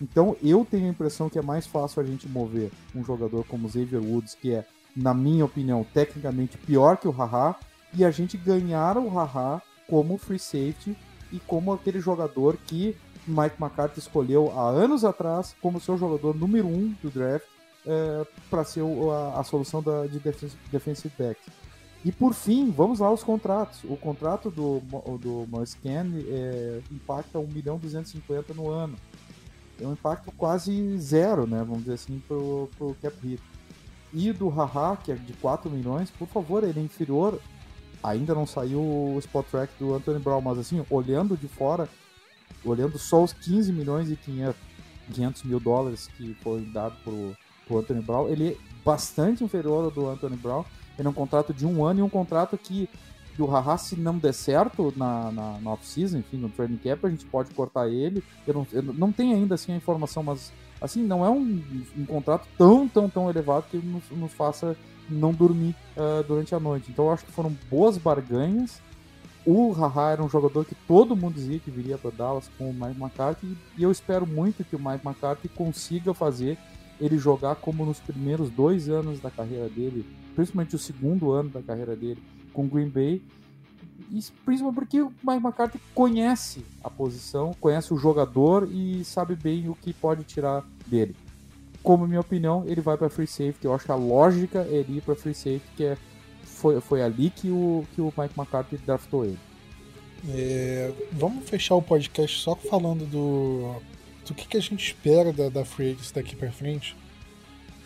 Então 0.01 0.35
eu 0.43 0.65
tenho 0.69 0.85
a 0.85 0.89
impressão 0.89 1.29
que 1.29 1.39
é 1.39 1.41
mais 1.41 1.65
fácil 1.65 2.01
a 2.01 2.05
gente 2.05 2.27
mover 2.27 2.71
um 2.95 3.03
jogador 3.03 3.43
como 3.45 3.69
Xavier 3.69 4.01
Woods, 4.01 4.35
que 4.35 4.53
é, 4.53 4.65
na 4.95 5.13
minha 5.13 5.45
opinião, 5.45 5.85
tecnicamente 5.93 6.57
pior 6.57 6.97
que 6.97 7.07
o 7.07 7.11
Haha, 7.11 7.55
e 7.93 8.05
a 8.05 8.11
gente 8.11 8.37
ganhar 8.37 8.97
o 8.97 9.09
Haha 9.09 9.61
como 9.87 10.17
free 10.17 10.37
safety 10.37 10.95
e 11.31 11.39
como 11.39 11.73
aquele 11.73 11.99
jogador 11.99 12.57
que 12.57 12.95
Mike 13.29 13.55
McCarthy 13.61 13.99
escolheu 13.99 14.51
há 14.57 14.69
anos 14.69 15.05
atrás 15.05 15.55
como 15.61 15.79
seu 15.79 15.97
jogador 15.97 16.35
número 16.35 16.67
um 16.67 16.93
do 17.01 17.09
draft 17.09 17.45
é, 17.85 18.25
para 18.49 18.63
ser 18.63 18.83
a, 18.83 19.39
a, 19.39 19.43
solução 19.43 19.81
da, 19.81 20.05
de 20.05 20.19
defensive 20.71 21.13
back. 21.17 21.39
E 22.03 22.11
por 22.11 22.33
fim, 22.33 22.71
vamos 22.71 22.99
lá 22.99 23.07
aos 23.07 23.23
contratos. 23.23 23.83
O 23.83 23.97
contrato 23.97 24.49
do, 24.49 24.81
do 25.17 25.45
Morris 25.49 25.77
é, 25.85 26.81
impacta 26.91 27.39
1 27.39 27.47
milhão 27.47 27.77
250 27.77 28.53
no 28.53 28.69
ano 28.69 28.95
é 29.81 29.87
um 29.87 29.93
impacto 29.93 30.31
quase 30.31 30.97
zero, 30.97 31.47
né? 31.47 31.59
Vamos 31.59 31.79
dizer 31.79 31.93
assim, 31.93 32.21
pro, 32.27 32.69
pro 32.77 32.95
cap 33.01 33.15
hit. 33.25 33.41
E 34.13 34.31
do 34.33 34.49
Haha, 34.49 34.97
que 34.97 35.11
é 35.11 35.15
de 35.15 35.33
4 35.33 35.69
milhões, 35.69 36.09
por 36.09 36.27
favor, 36.27 36.63
ele 36.63 36.79
é 36.79 36.83
inferior. 36.83 37.39
Ainda 38.01 38.33
não 38.33 38.45
saiu 38.45 38.79
o 38.79 39.19
spot 39.19 39.45
track 39.47 39.73
do 39.77 39.93
Anthony 39.93 40.19
Brown, 40.19 40.41
mas 40.41 40.57
assim, 40.57 40.83
olhando 40.89 41.37
de 41.37 41.47
fora, 41.47 41.87
olhando 42.65 42.97
só 42.97 43.23
os 43.23 43.33
15 43.33 43.71
milhões 43.71 44.09
e 44.09 44.15
500 44.15 45.43
mil 45.43 45.59
dólares 45.59 46.09
que 46.17 46.33
foi 46.41 46.61
dado 46.61 46.95
pro, 47.03 47.35
pro 47.67 47.79
Anthony 47.79 48.01
Brown, 48.01 48.27
ele 48.27 48.49
é 48.49 48.57
bastante 48.83 49.43
inferior 49.43 49.85
ao 49.85 49.91
do 49.91 50.09
Anthony 50.09 50.37
Brown. 50.37 50.63
Ele 50.97 51.07
é 51.07 51.11
um 51.11 51.13
contrato 51.13 51.53
de 51.53 51.65
um 51.65 51.85
ano 51.85 51.99
e 51.99 52.03
um 52.03 52.09
contrato 52.09 52.57
que 52.57 52.89
que 53.39 53.43
o 53.43 53.45
Haha, 53.45 53.77
se 53.77 53.95
não 53.95 54.17
der 54.17 54.33
certo 54.33 54.93
na, 54.97 55.31
na, 55.31 55.59
na 55.61 55.71
off-season, 55.71 56.17
enfim, 56.17 56.35
no 56.35 56.49
training 56.49 56.75
camp, 56.75 57.05
a 57.05 57.09
gente 57.09 57.23
pode 57.23 57.53
cortar 57.53 57.87
ele. 57.87 58.21
Eu 58.45 58.53
não, 58.53 58.67
eu 58.73 58.81
não 58.83 59.13
tenho 59.13 59.33
ainda 59.33 59.55
assim, 59.55 59.71
a 59.71 59.77
informação, 59.77 60.21
mas 60.21 60.51
assim, 60.81 61.03
não 61.03 61.25
é 61.25 61.29
um, 61.29 61.63
um 61.97 62.05
contrato 62.05 62.45
tão, 62.57 62.85
tão, 62.85 63.09
tão 63.09 63.29
elevado 63.29 63.67
que 63.71 63.77
nos, 63.77 64.03
nos 64.11 64.33
faça 64.33 64.75
não 65.09 65.31
dormir 65.31 65.73
uh, 65.95 66.21
durante 66.23 66.53
a 66.53 66.59
noite. 66.59 66.91
Então 66.91 67.05
eu 67.05 67.13
acho 67.13 67.23
que 67.23 67.31
foram 67.31 67.55
boas 67.69 67.97
barganhas. 67.97 68.81
O 69.45 69.71
Haha 69.71 70.11
era 70.11 70.23
um 70.23 70.29
jogador 70.29 70.65
que 70.65 70.75
todo 70.75 71.15
mundo 71.15 71.35
dizia 71.35 71.59
que 71.59 71.71
viria 71.71 71.97
para 71.97 72.11
Dallas 72.11 72.49
com 72.57 72.69
o 72.69 72.73
Mike 72.73 72.99
McCarthy 72.99 73.57
e 73.77 73.83
eu 73.83 73.91
espero 73.91 74.27
muito 74.27 74.63
que 74.63 74.75
o 74.75 74.79
Mike 74.79 75.05
McCarthy 75.05 75.47
consiga 75.49 76.13
fazer 76.13 76.57
ele 76.99 77.17
jogar 77.17 77.55
como 77.55 77.85
nos 77.85 77.99
primeiros 77.99 78.49
dois 78.49 78.89
anos 78.89 79.19
da 79.19 79.31
carreira 79.31 79.69
dele, 79.69 80.05
principalmente 80.35 80.75
o 80.75 80.79
segundo 80.79 81.31
ano 81.31 81.49
da 81.49 81.61
carreira 81.61 81.95
dele, 81.95 82.21
com 82.51 82.67
Green 82.67 82.89
Bay. 82.89 83.21
Principalmente 84.45 84.75
porque 84.75 85.01
o 85.01 85.13
Mike 85.23 85.43
McCarthy 85.43 85.79
conhece 85.93 86.65
a 86.83 86.89
posição, 86.89 87.53
conhece 87.59 87.93
o 87.93 87.97
jogador 87.97 88.67
e 88.69 89.03
sabe 89.05 89.35
bem 89.35 89.69
o 89.69 89.75
que 89.75 89.93
pode 89.93 90.23
tirar 90.23 90.65
dele. 90.87 91.15
Como 91.81 92.07
minha 92.07 92.19
opinião, 92.19 92.63
ele 92.65 92.81
vai 92.81 92.97
para 92.97 93.09
free 93.09 93.27
safety. 93.27 93.65
Eu 93.65 93.73
acho 93.73 93.85
que 93.85 93.91
a 93.91 93.95
lógica 93.95 94.59
é 94.59 94.77
ele 94.77 94.97
ir 94.97 95.01
para 95.01 95.15
free 95.15 95.33
safety, 95.33 95.69
que 95.77 95.83
é, 95.85 95.97
foi, 96.59 96.81
foi 96.81 97.01
ali 97.01 97.29
que 97.29 97.49
o, 97.49 97.85
que 97.95 98.01
o 98.01 98.13
Mike 98.17 98.37
McCarthy 98.37 98.77
draftou 98.77 99.25
ele. 99.25 99.39
É, 100.29 100.91
vamos 101.13 101.49
fechar 101.49 101.75
o 101.75 101.81
podcast 101.81 102.37
só 102.39 102.53
falando 102.55 103.05
do, 103.05 103.75
do 104.27 104.33
que, 104.33 104.47
que 104.47 104.57
a 104.57 104.61
gente 104.61 104.85
espera 104.85 105.31
da, 105.31 105.47
da 105.47 105.63
Free 105.63 105.91
Agents 105.91 106.11
daqui 106.11 106.35
para 106.35 106.51
frente. 106.51 106.95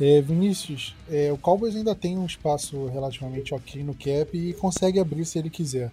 É, 0.02 0.20
Vinícius, 0.22 0.96
é, 1.08 1.32
o 1.32 1.38
Cowboys 1.38 1.76
ainda 1.76 1.94
tem 1.94 2.18
um 2.18 2.26
espaço 2.26 2.88
relativamente 2.88 3.54
ok 3.54 3.84
no 3.84 3.94
cap 3.94 4.36
e 4.36 4.54
consegue 4.54 5.00
abrir 5.00 5.24
se 5.24 5.38
ele 5.38 5.52
quiser. 5.52 5.92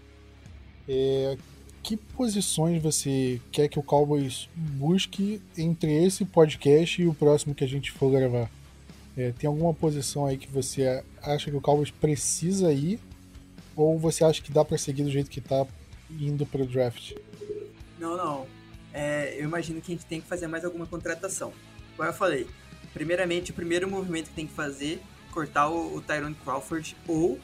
É, 0.88 1.36
que 1.82 1.96
posições 1.96 2.82
você 2.82 3.40
quer 3.52 3.68
que 3.68 3.78
o 3.78 3.82
Cowboys 3.82 4.48
busque 4.56 5.42
entre 5.56 6.02
esse 6.02 6.24
podcast 6.24 7.00
e 7.00 7.06
o 7.06 7.14
próximo 7.14 7.54
que 7.54 7.64
a 7.64 7.68
gente 7.68 7.90
for 7.90 8.10
gravar? 8.10 8.50
É, 9.16 9.32
tem 9.32 9.48
alguma 9.48 9.74
posição 9.74 10.26
aí 10.26 10.36
que 10.36 10.48
você 10.48 11.02
acha 11.22 11.50
que 11.50 11.56
o 11.56 11.60
Cowboys 11.60 11.90
precisa 11.90 12.72
ir? 12.72 13.00
Ou 13.76 13.98
você 13.98 14.24
acha 14.24 14.42
que 14.42 14.52
dá 14.52 14.64
para 14.64 14.78
seguir 14.78 15.02
do 15.02 15.10
jeito 15.10 15.30
que 15.30 15.40
tá 15.40 15.66
indo 16.10 16.44
para 16.46 16.62
o 16.62 16.66
draft? 16.66 17.14
Não, 17.98 18.16
não. 18.16 18.46
É, 18.92 19.36
eu 19.38 19.44
imagino 19.44 19.80
que 19.80 19.92
a 19.92 19.94
gente 19.94 20.06
tem 20.06 20.20
que 20.20 20.26
fazer 20.26 20.46
mais 20.46 20.64
alguma 20.64 20.86
contratação. 20.86 21.52
Como 21.96 22.08
eu 22.08 22.12
falei, 22.12 22.46
primeiramente, 22.92 23.50
o 23.50 23.54
primeiro 23.54 23.88
movimento 23.88 24.28
que 24.28 24.34
tem 24.34 24.46
que 24.46 24.54
fazer 24.54 25.00
cortar 25.30 25.68
o, 25.68 25.96
o 25.96 26.00
Tyrone 26.00 26.34
Crawford 26.34 26.96
ou 27.06 27.38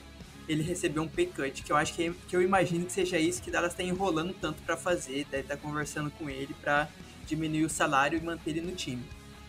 ele 0.49 0.63
receber 0.63 1.01
um 1.01 1.09
pay 1.09 1.27
cut, 1.27 1.63
que 1.63 1.73
eu 1.73 1.77
acho 1.77 1.95
que, 1.95 2.13
que 2.29 2.37
eu 2.37 2.43
imagino 2.43 2.87
que 2.87 2.93
seja 2.93 3.19
isso 3.19 3.43
que 3.43 3.51
Dallas 3.51 3.73
está 3.73 3.83
enrolando 3.83 4.33
tanto 4.35 4.63
para 4.63 4.77
fazer, 4.77 5.27
deve 5.31 5.45
tá 5.45 5.57
conversando 5.57 6.11
com 6.11 6.31
ele 6.31 6.55
para 6.61 6.89
diminuir 7.27 7.65
o 7.65 7.69
salário 7.69 8.17
e 8.17 8.23
manter 8.23 8.51
ele 8.51 8.61
no 8.61 8.73
time. 8.73 9.03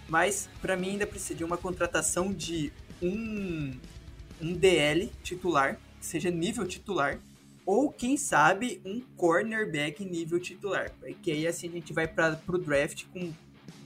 Mas 0.08 0.50
para 0.62 0.78
mim 0.78 0.92
ainda 0.92 1.08
precisa 1.08 1.36
de 1.36 1.44
uma 1.44 1.58
contratação 1.58 2.34
de 2.34 2.72
um 3.02 3.74
um 4.42 4.54
DL 4.54 5.12
titular, 5.24 5.80
que 6.00 6.06
seja 6.06 6.30
nível 6.30 6.68
titular, 6.68 7.20
ou 7.66 7.92
quem 7.92 8.16
sabe 8.16 8.80
um 8.86 9.02
cornerback 9.18 10.04
nível 10.06 10.40
titular, 10.40 10.92
porque 11.00 11.32
aí 11.32 11.48
assim 11.48 11.68
a 11.68 11.72
gente 11.72 11.92
vai 11.92 12.08
para 12.08 12.40
o 12.48 12.58
draft 12.58 13.06
com 13.12 13.34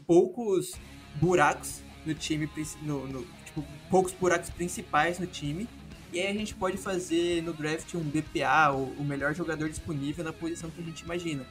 poucos 0.05 0.74
buracos 1.15 1.82
no 2.05 2.13
time, 2.13 2.49
no, 2.82 3.07
no, 3.07 3.26
tipo, 3.45 3.65
poucos 3.89 4.13
buracos 4.13 4.49
principais 4.49 5.19
no 5.19 5.28
time. 5.28 5.67
E 6.11 6.19
aí 6.19 6.28
a 6.28 6.34
gente 6.34 6.53
pode 6.53 6.78
fazer 6.78 7.41
no 7.41 7.53
draft 7.53 7.93
um 7.95 8.01
BPA, 8.01 8.74
o, 8.74 8.91
o 8.99 9.03
melhor 9.03 9.34
jogador 9.34 9.69
disponível 9.69 10.24
na 10.24 10.34
posição 10.34 10.69
que 10.69 10.82
a 10.82 10.84
gente 10.84 11.01
imagina. 11.01 11.45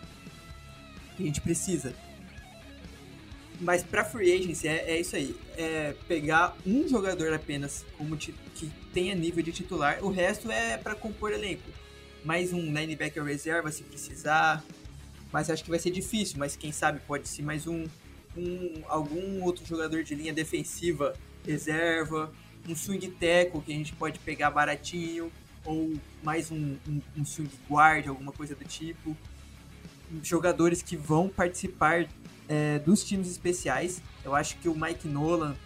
Que 1.16 1.22
a 1.22 1.26
gente 1.26 1.40
precisa. 1.40 1.94
Mas 3.61 3.82
para 3.82 4.04
free 4.04 4.32
agency 4.32 4.66
é, 4.66 4.92
é, 4.92 5.00
isso 5.00 5.14
aí. 5.16 5.36
É 5.56 5.94
pegar 6.08 6.56
um 6.66 6.88
jogador 6.88 7.32
apenas 7.32 7.84
como 7.98 8.16
que 8.16 8.34
tenha 8.92 9.14
nível 9.14 9.42
de 9.42 9.52
titular. 9.52 10.02
O 10.02 10.11
resto 10.11 10.50
é 10.50 10.76
para 10.76 10.94
compor 10.94 11.32
elenco. 11.32 11.70
Mais 12.24 12.52
um 12.52 12.72
linebacker 12.72 13.22
reserva 13.22 13.70
se 13.70 13.82
precisar. 13.82 14.64
Mas 15.32 15.50
acho 15.50 15.62
que 15.62 15.70
vai 15.70 15.78
ser 15.78 15.90
difícil. 15.90 16.38
Mas 16.38 16.56
quem 16.56 16.72
sabe 16.72 17.00
pode 17.06 17.28
ser 17.28 17.42
mais 17.42 17.66
um 17.66 17.84
um, 18.36 18.82
algum 18.86 19.42
outro 19.42 19.64
jogador 19.64 20.02
de 20.02 20.14
linha 20.14 20.32
defensiva 20.32 21.14
reserva, 21.46 22.32
um 22.68 22.74
swing 22.76 23.08
tackle 23.11 23.61
que 23.62 23.72
a 23.72 23.76
gente 23.76 23.92
pode 23.94 24.18
pegar 24.18 24.50
baratinho, 24.50 25.32
ou 25.64 25.94
mais 26.22 26.50
um, 26.50 26.76
um, 26.88 27.00
um 27.16 27.24
swing 27.24 27.50
guard, 27.68 28.06
alguma 28.08 28.32
coisa 28.32 28.54
do 28.54 28.64
tipo. 28.64 29.16
Jogadores 30.22 30.82
que 30.82 30.96
vão 30.96 31.28
participar 31.28 32.06
é, 32.51 32.80
dos 32.80 33.05
times 33.05 33.30
especiais. 33.30 34.03
Eu 34.24 34.34
acho 34.34 34.59
que 34.59 34.68
o 34.68 34.74
Mike 34.74 35.07
Nolan 35.07 35.57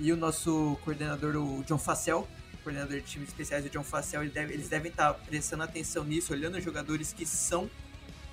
e 0.00 0.12
o 0.12 0.16
nosso 0.16 0.76
coordenador, 0.84 1.36
o 1.36 1.62
John 1.62 1.78
Facel, 1.78 2.26
coordenador 2.64 2.98
de 2.98 3.06
times 3.06 3.28
especiais, 3.28 3.64
o 3.64 3.70
John 3.70 3.84
Facel, 3.84 4.22
eles 4.22 4.34
devem, 4.34 4.54
eles 4.54 4.68
devem 4.68 4.90
estar 4.90 5.14
prestando 5.14 5.62
atenção 5.62 6.02
nisso, 6.02 6.32
olhando 6.32 6.58
os 6.58 6.64
jogadores 6.64 7.12
que 7.12 7.24
são 7.24 7.70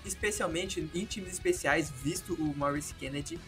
especialmente 0.04 0.80
em 0.96 1.06
times 1.06 1.34
especiais, 1.34 1.92
visto 1.92 2.34
o 2.34 2.58
Maurice 2.58 2.96
Kennedy, 2.96 3.40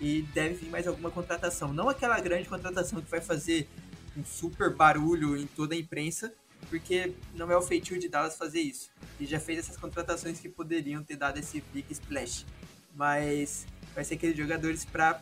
e 0.00 0.22
deve 0.32 0.54
vir 0.54 0.70
mais 0.70 0.86
alguma 0.86 1.10
contratação. 1.10 1.74
Não 1.74 1.88
aquela 1.90 2.18
grande 2.18 2.48
contratação 2.48 3.02
que 3.02 3.10
vai 3.10 3.20
fazer 3.20 3.68
um 4.16 4.24
super 4.24 4.74
barulho 4.74 5.36
em 5.36 5.46
toda 5.46 5.74
a 5.74 5.78
imprensa, 5.78 6.32
porque 6.70 7.12
não 7.34 7.50
é 7.50 7.56
o 7.56 7.60
feitio 7.60 7.98
de 7.98 8.08
Dallas 8.08 8.38
fazer 8.38 8.60
isso. 8.60 8.90
E 9.20 9.26
já 9.26 9.38
fez 9.38 9.58
essas 9.58 9.76
contratações 9.76 10.40
que 10.40 10.48
poderiam 10.48 11.02
ter 11.02 11.16
dado 11.16 11.38
esse 11.38 11.62
big 11.72 11.92
splash. 11.92 12.46
Mas 12.94 13.66
vai 13.98 14.04
ser 14.04 14.14
aqueles 14.14 14.36
jogadores 14.36 14.84
para 14.84 15.20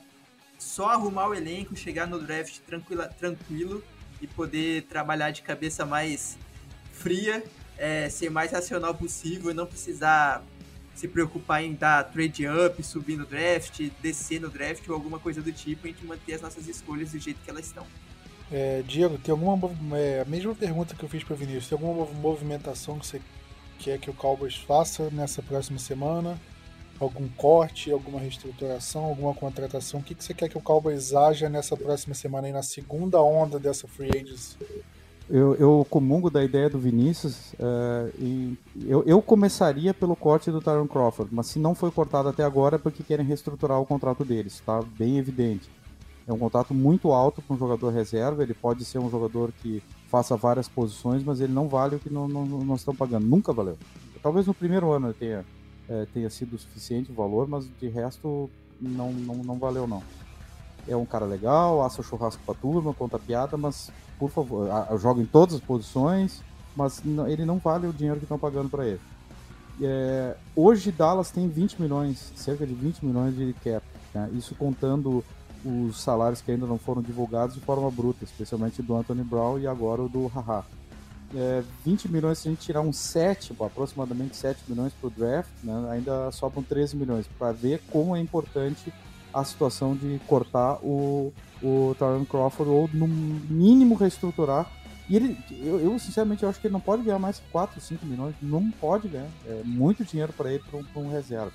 só 0.59 0.91
arrumar 0.91 1.29
o 1.29 1.35
elenco, 1.35 1.75
chegar 1.75 2.07
no 2.07 2.21
draft 2.21 2.59
tranquila, 2.59 3.09
tranquilo 3.09 3.83
e 4.21 4.27
poder 4.27 4.83
trabalhar 4.83 5.31
de 5.31 5.41
cabeça 5.41 5.87
mais 5.87 6.37
fria, 6.93 7.43
é, 7.79 8.11
ser 8.11 8.29
mais 8.29 8.53
racional 8.53 8.95
possível, 8.95 9.55
não 9.55 9.65
precisar 9.65 10.45
se 10.95 11.09
preocupar 11.09 11.65
em 11.65 11.73
dar 11.73 12.05
trade 12.05 12.47
up, 12.47 12.83
subir 12.83 13.17
no 13.17 13.25
draft, 13.25 13.81
descer 14.03 14.43
no 14.43 14.51
draft 14.51 14.87
ou 14.91 14.95
alguma 14.95 15.19
coisa 15.19 15.41
do 15.41 15.51
tipo, 15.51 15.87
e 15.87 15.91
a 15.91 15.93
gente 15.95 16.05
manter 16.05 16.35
as 16.35 16.43
nossas 16.43 16.69
escolhas 16.69 17.13
do 17.13 17.19
jeito 17.19 17.41
que 17.43 17.49
elas 17.49 17.65
estão. 17.65 17.87
É, 18.53 18.83
Diego, 18.87 19.17
tem 19.17 19.33
alguma 19.33 19.75
é, 19.97 20.21
a 20.21 20.27
mesma 20.27 20.55
pergunta 20.55 20.95
que 20.95 21.03
eu 21.03 21.09
fiz 21.09 21.25
para 21.25 21.33
o 21.33 21.37
Vinícius, 21.37 21.69
tem 21.69 21.79
alguma 21.79 22.05
movimentação 22.13 22.99
que 22.99 23.07
você 23.07 23.23
quer 23.79 23.99
que 23.99 24.11
o 24.11 24.15
Cowboys 24.15 24.57
faça 24.57 25.09
nessa 25.09 25.41
próxima 25.41 25.79
semana? 25.79 26.39
Algum 27.01 27.29
corte, 27.29 27.91
alguma 27.91 28.19
reestruturação, 28.19 29.05
alguma 29.05 29.35
contratação? 29.35 30.01
O 30.01 30.03
que, 30.03 30.15
que 30.15 30.25
você 30.25 30.35
quer 30.35 30.49
que 30.49 30.59
o 30.59 30.61
Cowboys 30.61 31.15
haja 31.15 31.49
nessa 31.49 31.77
próxima 31.77 32.15
semana 32.15 32.47
aí, 32.47 32.53
na 32.53 32.63
segunda 32.63 33.21
onda 33.21 33.59
dessa 33.59 33.87
free 33.87 34.11
agency? 34.15 34.57
Eu, 35.29 35.57
eu 35.57 35.87
comungo 35.91 36.31
da 36.31 36.45
ideia 36.45 36.71
do 36.71 36.79
Vinícius 36.79 37.53
uh, 37.55 38.13
e 38.17 38.57
eu, 38.85 39.03
eu, 39.05 39.21
começaria 39.21 39.93
pelo 39.93 40.15
corte 40.15 40.53
do 40.53 40.61
Tyron 40.61 40.87
Crawford, 40.87 41.35
mas 41.35 41.49
se 41.49 41.59
não 41.59 41.75
foi 41.75 41.91
cortado 41.91 42.29
até 42.29 42.45
agora 42.45 42.77
é 42.77 42.79
porque 42.79 43.03
querem 43.03 43.27
reestruturar 43.27 43.81
o 43.81 43.87
contrato 43.87 44.25
deles, 44.25 44.55
está 44.55 44.81
bem 44.97 45.19
evidente. 45.19 45.69
É 46.29 46.33
um 46.33 46.39
contrato 46.39 46.73
muito 46.73 47.13
alto 47.13 47.43
para 47.43 47.55
um 47.55 47.59
jogador 47.59 47.91
reserva, 47.91 48.43
ele 48.43 48.55
pode 48.55 48.85
ser 48.85 49.01
um 49.01 49.11
jogador 49.11 49.53
que 49.61 49.83
faça 50.09 50.37
várias 50.37 50.69
posições, 50.69 51.25
mas 51.25 51.41
ele 51.41 51.53
não 51.53 51.69
vale 51.69 51.97
o 51.97 51.99
que 51.99 52.11
não 52.11 52.75
estão 52.77 52.95
pagando, 52.95 53.27
nunca 53.27 53.53
valeu. 53.53 53.77
Talvez 54.23 54.47
no 54.47 54.55
primeiro 54.55 54.93
ano 54.93 55.09
ele 55.09 55.15
tenha, 55.15 55.45
é, 55.89 56.07
tenha 56.13 56.31
sido 56.31 56.59
suficiente 56.59 57.11
o 57.11 57.15
valor, 57.15 57.47
mas 57.47 57.69
de 57.81 57.89
resto 57.89 58.51
não, 58.81 59.13
não, 59.13 59.37
não 59.37 59.59
valeu 59.59 59.87
não. 59.87 60.03
É 60.89 60.97
um 60.97 61.07
cara 61.07 61.25
legal, 61.25 61.83
assa 61.83 62.03
churrasco 62.03 62.43
para 62.45 62.55
turma, 62.55 62.95
conta 62.95 63.19
piada, 63.19 63.57
mas 63.57 63.91
por 64.19 64.31
favor, 64.31 64.69
joga 64.99 65.21
em 65.21 65.27
todas 65.27 65.57
as 65.57 65.61
posições, 65.61 66.43
mas 66.75 67.03
ele 67.29 67.45
não 67.45 67.59
vale 67.59 67.87
o 67.87 67.93
dinheiro 67.93 68.19
que 68.19 68.25
estão 68.25 68.39
pagando 68.39 68.69
para 68.69 68.87
ele. 68.87 69.01
É, 69.81 70.37
hoje 70.55 70.91
Dallas 70.91 71.31
tem 71.31 71.49
20 71.49 71.83
milhões, 71.83 72.33
cerca 72.35 72.67
de 72.67 72.73
20 72.73 73.05
milhões 73.05 73.37
de 73.37 73.53
cap, 73.63 73.85
né? 74.15 74.31
isso 74.33 74.55
contando 74.55 75.23
os 75.65 76.01
salários 76.01 76.41
que 76.41 76.51
ainda 76.51 76.67
não 76.67 76.79
foram 76.79 77.03
divulgados 77.03 77.57
de 77.57 77.61
forma 77.61 77.91
bruta, 77.91 78.25
especialmente 78.25 78.81
do 78.83 78.97
Anthony 78.97 79.23
Brown 79.23 79.59
e 79.59 79.67
agora 79.67 80.03
o 80.03 80.09
do 80.09 80.29
Haha. 80.29 80.65
É, 81.35 81.63
20 81.85 82.09
milhões, 82.11 82.39
se 82.39 82.49
a 82.49 82.51
gente 82.51 82.61
tirar 82.61 82.81
uns 82.81 82.97
7, 82.97 83.55
aproximadamente 83.61 84.37
7 84.37 84.61
milhões 84.69 84.93
para 84.93 85.09
o 85.09 85.11
draft, 85.11 85.51
né, 85.63 85.89
ainda 85.91 86.31
sobram 86.31 86.63
13 86.63 86.97
milhões, 86.97 87.27
para 87.39 87.53
ver 87.53 87.83
como 87.91 88.17
é 88.17 88.21
importante 88.21 88.93
a 89.35 89.45
situação 89.45 89.95
de 89.95 90.21
cortar 90.27 90.79
o, 90.83 91.33
o 91.63 91.95
Tyron 91.99 92.25
Crawford 92.25 92.71
ou 92.71 92.89
no 92.93 93.07
mínimo 93.07 93.95
reestruturar. 93.95 94.71
E 95.09 95.17
ele, 95.17 95.39
eu, 95.51 95.79
eu 95.79 95.99
sinceramente 95.99 96.43
eu 96.43 96.49
acho 96.49 96.61
que 96.61 96.67
ele 96.67 96.73
não 96.73 96.81
pode 96.81 97.03
ganhar 97.03 97.19
mais 97.19 97.41
4, 97.53 97.81
5 97.81 98.07
milhões, 98.07 98.35
não 98.41 98.71
pode 98.71 99.09
ganhar. 99.09 99.29
É 99.47 99.63
muito 99.65 100.05
dinheiro 100.05 100.33
para 100.33 100.51
ele 100.53 100.63
para 100.71 101.01
um, 101.01 101.07
um 101.07 101.11
reserva. 101.11 101.53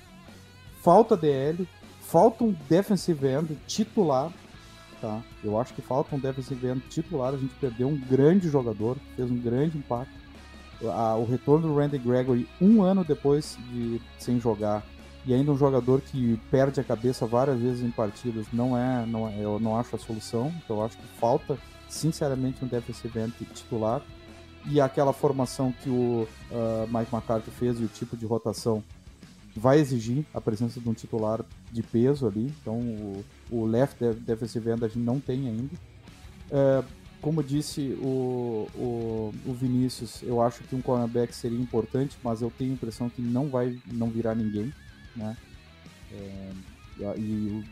Falta 0.80 1.16
DL, 1.16 1.68
falta 2.00 2.44
um 2.44 2.54
defensive 2.68 3.26
end 3.26 3.58
titular, 3.66 4.32
tá? 5.02 5.20
Eu 5.42 5.58
acho 5.58 5.74
que 5.74 5.82
falta 5.82 6.14
um 6.14 6.18
defensive 6.18 6.66
end 6.68 6.80
titular. 6.88 7.34
A 7.34 7.36
gente 7.36 7.52
perdeu 7.56 7.88
um 7.88 7.98
grande 7.98 8.48
jogador, 8.48 8.96
fez 9.16 9.28
um 9.30 9.36
grande 9.36 9.76
impacto. 9.76 10.12
o 10.80 11.24
retorno 11.24 11.68
do 11.68 11.74
Randy 11.74 11.98
Gregory 11.98 12.48
um 12.60 12.82
ano 12.82 13.04
depois 13.04 13.58
de 13.70 14.00
sem 14.18 14.40
jogar 14.40 14.82
e 15.24 15.34
ainda 15.34 15.52
um 15.52 15.58
jogador 15.58 16.00
que 16.00 16.40
perde 16.50 16.80
a 16.80 16.84
cabeça 16.84 17.26
várias 17.26 17.58
vezes 17.58 17.84
em 17.84 17.90
partidas 17.90 18.46
não 18.52 18.76
é, 18.76 19.06
não 19.06 19.28
é, 19.28 19.38
eu 19.38 19.60
não 19.60 19.78
acho 19.78 19.94
a 19.96 19.98
solução. 19.98 20.52
Então 20.64 20.76
eu 20.76 20.84
acho 20.84 20.96
que 20.96 21.06
falta 21.18 21.58
sinceramente 21.88 22.64
um 22.64 22.68
defensive 22.68 23.30
titular 23.52 24.02
e 24.66 24.80
aquela 24.80 25.12
formação 25.12 25.72
que 25.82 25.90
o 25.90 26.26
uh, 26.50 26.86
Mike 26.86 27.12
McCarthy 27.12 27.50
fez 27.50 27.80
e 27.80 27.84
o 27.84 27.88
tipo 27.88 28.16
de 28.16 28.24
rotação 28.24 28.82
vai 29.54 29.78
exigir 29.78 30.24
a 30.32 30.40
presença 30.40 30.80
de 30.80 30.88
um 30.88 30.94
titular 30.94 31.44
de 31.70 31.82
peso 31.82 32.26
ali. 32.26 32.52
Então 32.60 32.78
o, 32.78 33.24
o 33.50 33.66
left 33.66 34.02
defensive 34.20 34.70
end 34.70 34.84
a 34.84 34.88
gente 34.88 35.00
não 35.00 35.20
tem 35.20 35.48
ainda. 35.48 35.74
Uh, 36.50 36.84
como 37.20 37.42
disse 37.42 37.96
o, 38.02 38.68
o, 38.74 39.32
o, 39.46 39.54
Vinícius, 39.54 40.22
eu 40.22 40.42
acho 40.42 40.64
que 40.64 40.74
um 40.74 40.82
cornerback 40.82 41.32
seria 41.32 41.58
importante, 41.58 42.18
mas 42.22 42.42
eu 42.42 42.50
tenho 42.50 42.72
a 42.72 42.74
impressão 42.74 43.08
que 43.08 43.22
não 43.22 43.48
vai 43.48 43.78
não 43.92 44.08
virar 44.08 44.34
ninguém 44.34 44.72
né? 45.14 45.36
É, 46.10 46.52
e 47.16 47.64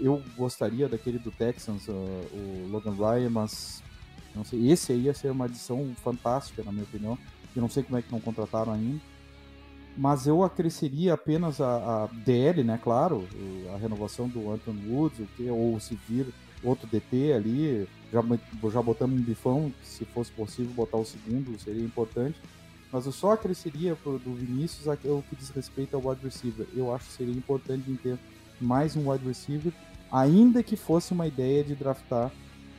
eu 0.00 0.22
gostaria 0.36 0.88
daquele 0.88 1.18
do 1.18 1.30
Texans, 1.30 1.86
uh, 1.88 1.92
o 1.92 2.68
Logan 2.70 2.94
Ryan, 2.94 3.30
mas 3.30 3.82
não 4.34 4.44
sei, 4.44 4.70
esse 4.70 4.92
aí 4.92 5.02
ia 5.02 5.14
ser 5.14 5.30
uma 5.30 5.44
adição 5.44 5.94
fantástica, 6.02 6.62
na 6.62 6.72
minha 6.72 6.84
opinião. 6.84 7.18
Eu 7.54 7.60
não 7.60 7.68
sei 7.68 7.82
como 7.82 7.98
é 7.98 8.02
que 8.02 8.10
não 8.10 8.20
contrataram 8.20 8.72
ainda. 8.72 9.00
Mas 9.96 10.26
eu 10.26 10.42
acresceria 10.42 11.14
apenas 11.14 11.60
a, 11.60 12.04
a 12.04 12.06
DL, 12.06 12.64
né? 12.64 12.78
Claro, 12.82 13.26
a 13.74 13.76
renovação 13.76 14.26
do 14.26 14.50
Anthony 14.50 14.88
Woods, 14.88 15.26
ou 15.50 15.78
se 15.78 15.98
vir 16.08 16.26
outro 16.64 16.86
DT 16.86 17.32
ali, 17.32 17.88
já, 18.12 18.22
já 18.70 18.82
botamos 18.82 19.20
um 19.20 19.22
bifão, 19.22 19.72
se 19.82 20.04
fosse 20.06 20.30
possível 20.32 20.72
botar 20.72 20.96
o 20.96 21.04
segundo, 21.04 21.58
seria 21.60 21.84
importante. 21.84 22.40
Mas 22.92 23.06
eu 23.06 23.12
só 23.12 23.32
acresceria 23.32 23.96
pro, 23.96 24.18
do 24.18 24.34
Vinícius 24.34 24.86
o 24.86 25.22
que 25.28 25.36
diz 25.36 25.50
respeito 25.50 25.96
ao 25.96 26.06
wide 26.06 26.22
receiver. 26.22 26.66
Eu 26.74 26.94
acho 26.94 27.06
que 27.06 27.12
seria 27.12 27.34
importante 27.34 27.90
ter 28.02 28.18
mais 28.60 28.94
um 28.96 29.10
wide 29.10 29.26
receiver, 29.26 29.72
ainda 30.10 30.62
que 30.62 30.76
fosse 30.76 31.12
uma 31.12 31.26
ideia 31.26 31.64
de 31.64 31.74
draftar 31.74 32.30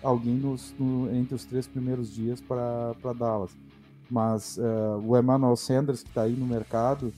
alguém 0.04 0.36
nos, 0.36 0.74
no, 0.78 1.14
entre 1.16 1.34
os 1.34 1.46
três 1.46 1.66
primeiros 1.66 2.14
dias 2.14 2.40
para 2.42 2.94
Dallas. 3.18 3.52
Mas 4.10 4.58
uh, 4.58 5.02
o 5.06 5.18
Emmanuel 5.18 5.56
Sanders, 5.56 6.04
que 6.04 6.10
está 6.10 6.24
aí 6.24 6.34
no 6.34 6.46
mercado, 6.46 7.14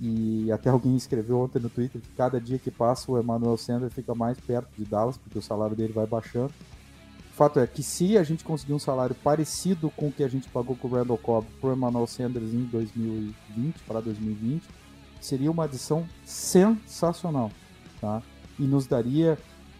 e 0.00 0.50
até 0.52 0.68
alguém 0.68 0.94
escreveu 0.96 1.40
ontem 1.40 1.58
no 1.58 1.70
Twitter 1.70 2.00
que 2.00 2.10
cada 2.16 2.40
dia 2.40 2.58
que 2.58 2.70
passa 2.70 3.10
o 3.10 3.18
Emmanuel 3.18 3.56
Sanders 3.56 3.94
fica 3.94 4.14
mais 4.14 4.38
perto 4.38 4.68
de 4.76 4.84
Dallas, 4.84 5.16
porque 5.16 5.38
o 5.38 5.42
salário 5.42 5.74
dele 5.74 5.92
vai 5.92 6.06
baixando 6.06 6.52
fato 7.36 7.60
é 7.60 7.66
que 7.66 7.82
se 7.82 8.16
a 8.16 8.22
gente 8.22 8.42
conseguir 8.42 8.72
um 8.72 8.78
salário 8.78 9.14
parecido 9.14 9.90
com 9.90 10.08
o 10.08 10.12
que 10.12 10.24
a 10.24 10.28
gente 10.28 10.48
pagou 10.48 10.74
com 10.74 10.88
o 10.88 10.90
Randall 10.90 11.18
Cobb 11.18 11.46
pro 11.60 11.74
Emmanuel 11.74 12.06
Sanders 12.06 12.54
em 12.54 12.64
2020 12.64 13.80
para 13.86 14.00
2020, 14.00 14.64
seria 15.20 15.50
uma 15.50 15.64
adição 15.64 16.08
sensacional, 16.24 17.52
tá? 18.00 18.22
E 18.58 18.62
nos 18.62 18.86
daria, 18.86 19.36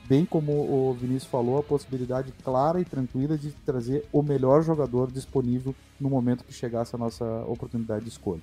bem 0.09 0.25
como 0.25 0.53
o 0.53 0.95
Vinícius 0.95 1.31
falou, 1.31 1.59
a 1.59 1.63
possibilidade 1.63 2.33
clara 2.45 2.81
e 2.81 2.85
tranquila 2.85 3.37
de 3.37 3.51
trazer 3.51 4.05
o 4.13 4.23
melhor 4.23 4.63
jogador 4.63 5.11
disponível 5.11 5.75
no 6.01 6.09
momento 6.09 6.45
que 6.45 6.53
chegasse 6.53 6.95
a 6.95 6.99
nossa 6.99 7.25
oportunidade 7.47 8.05
de 8.05 8.11
escolha. 8.11 8.43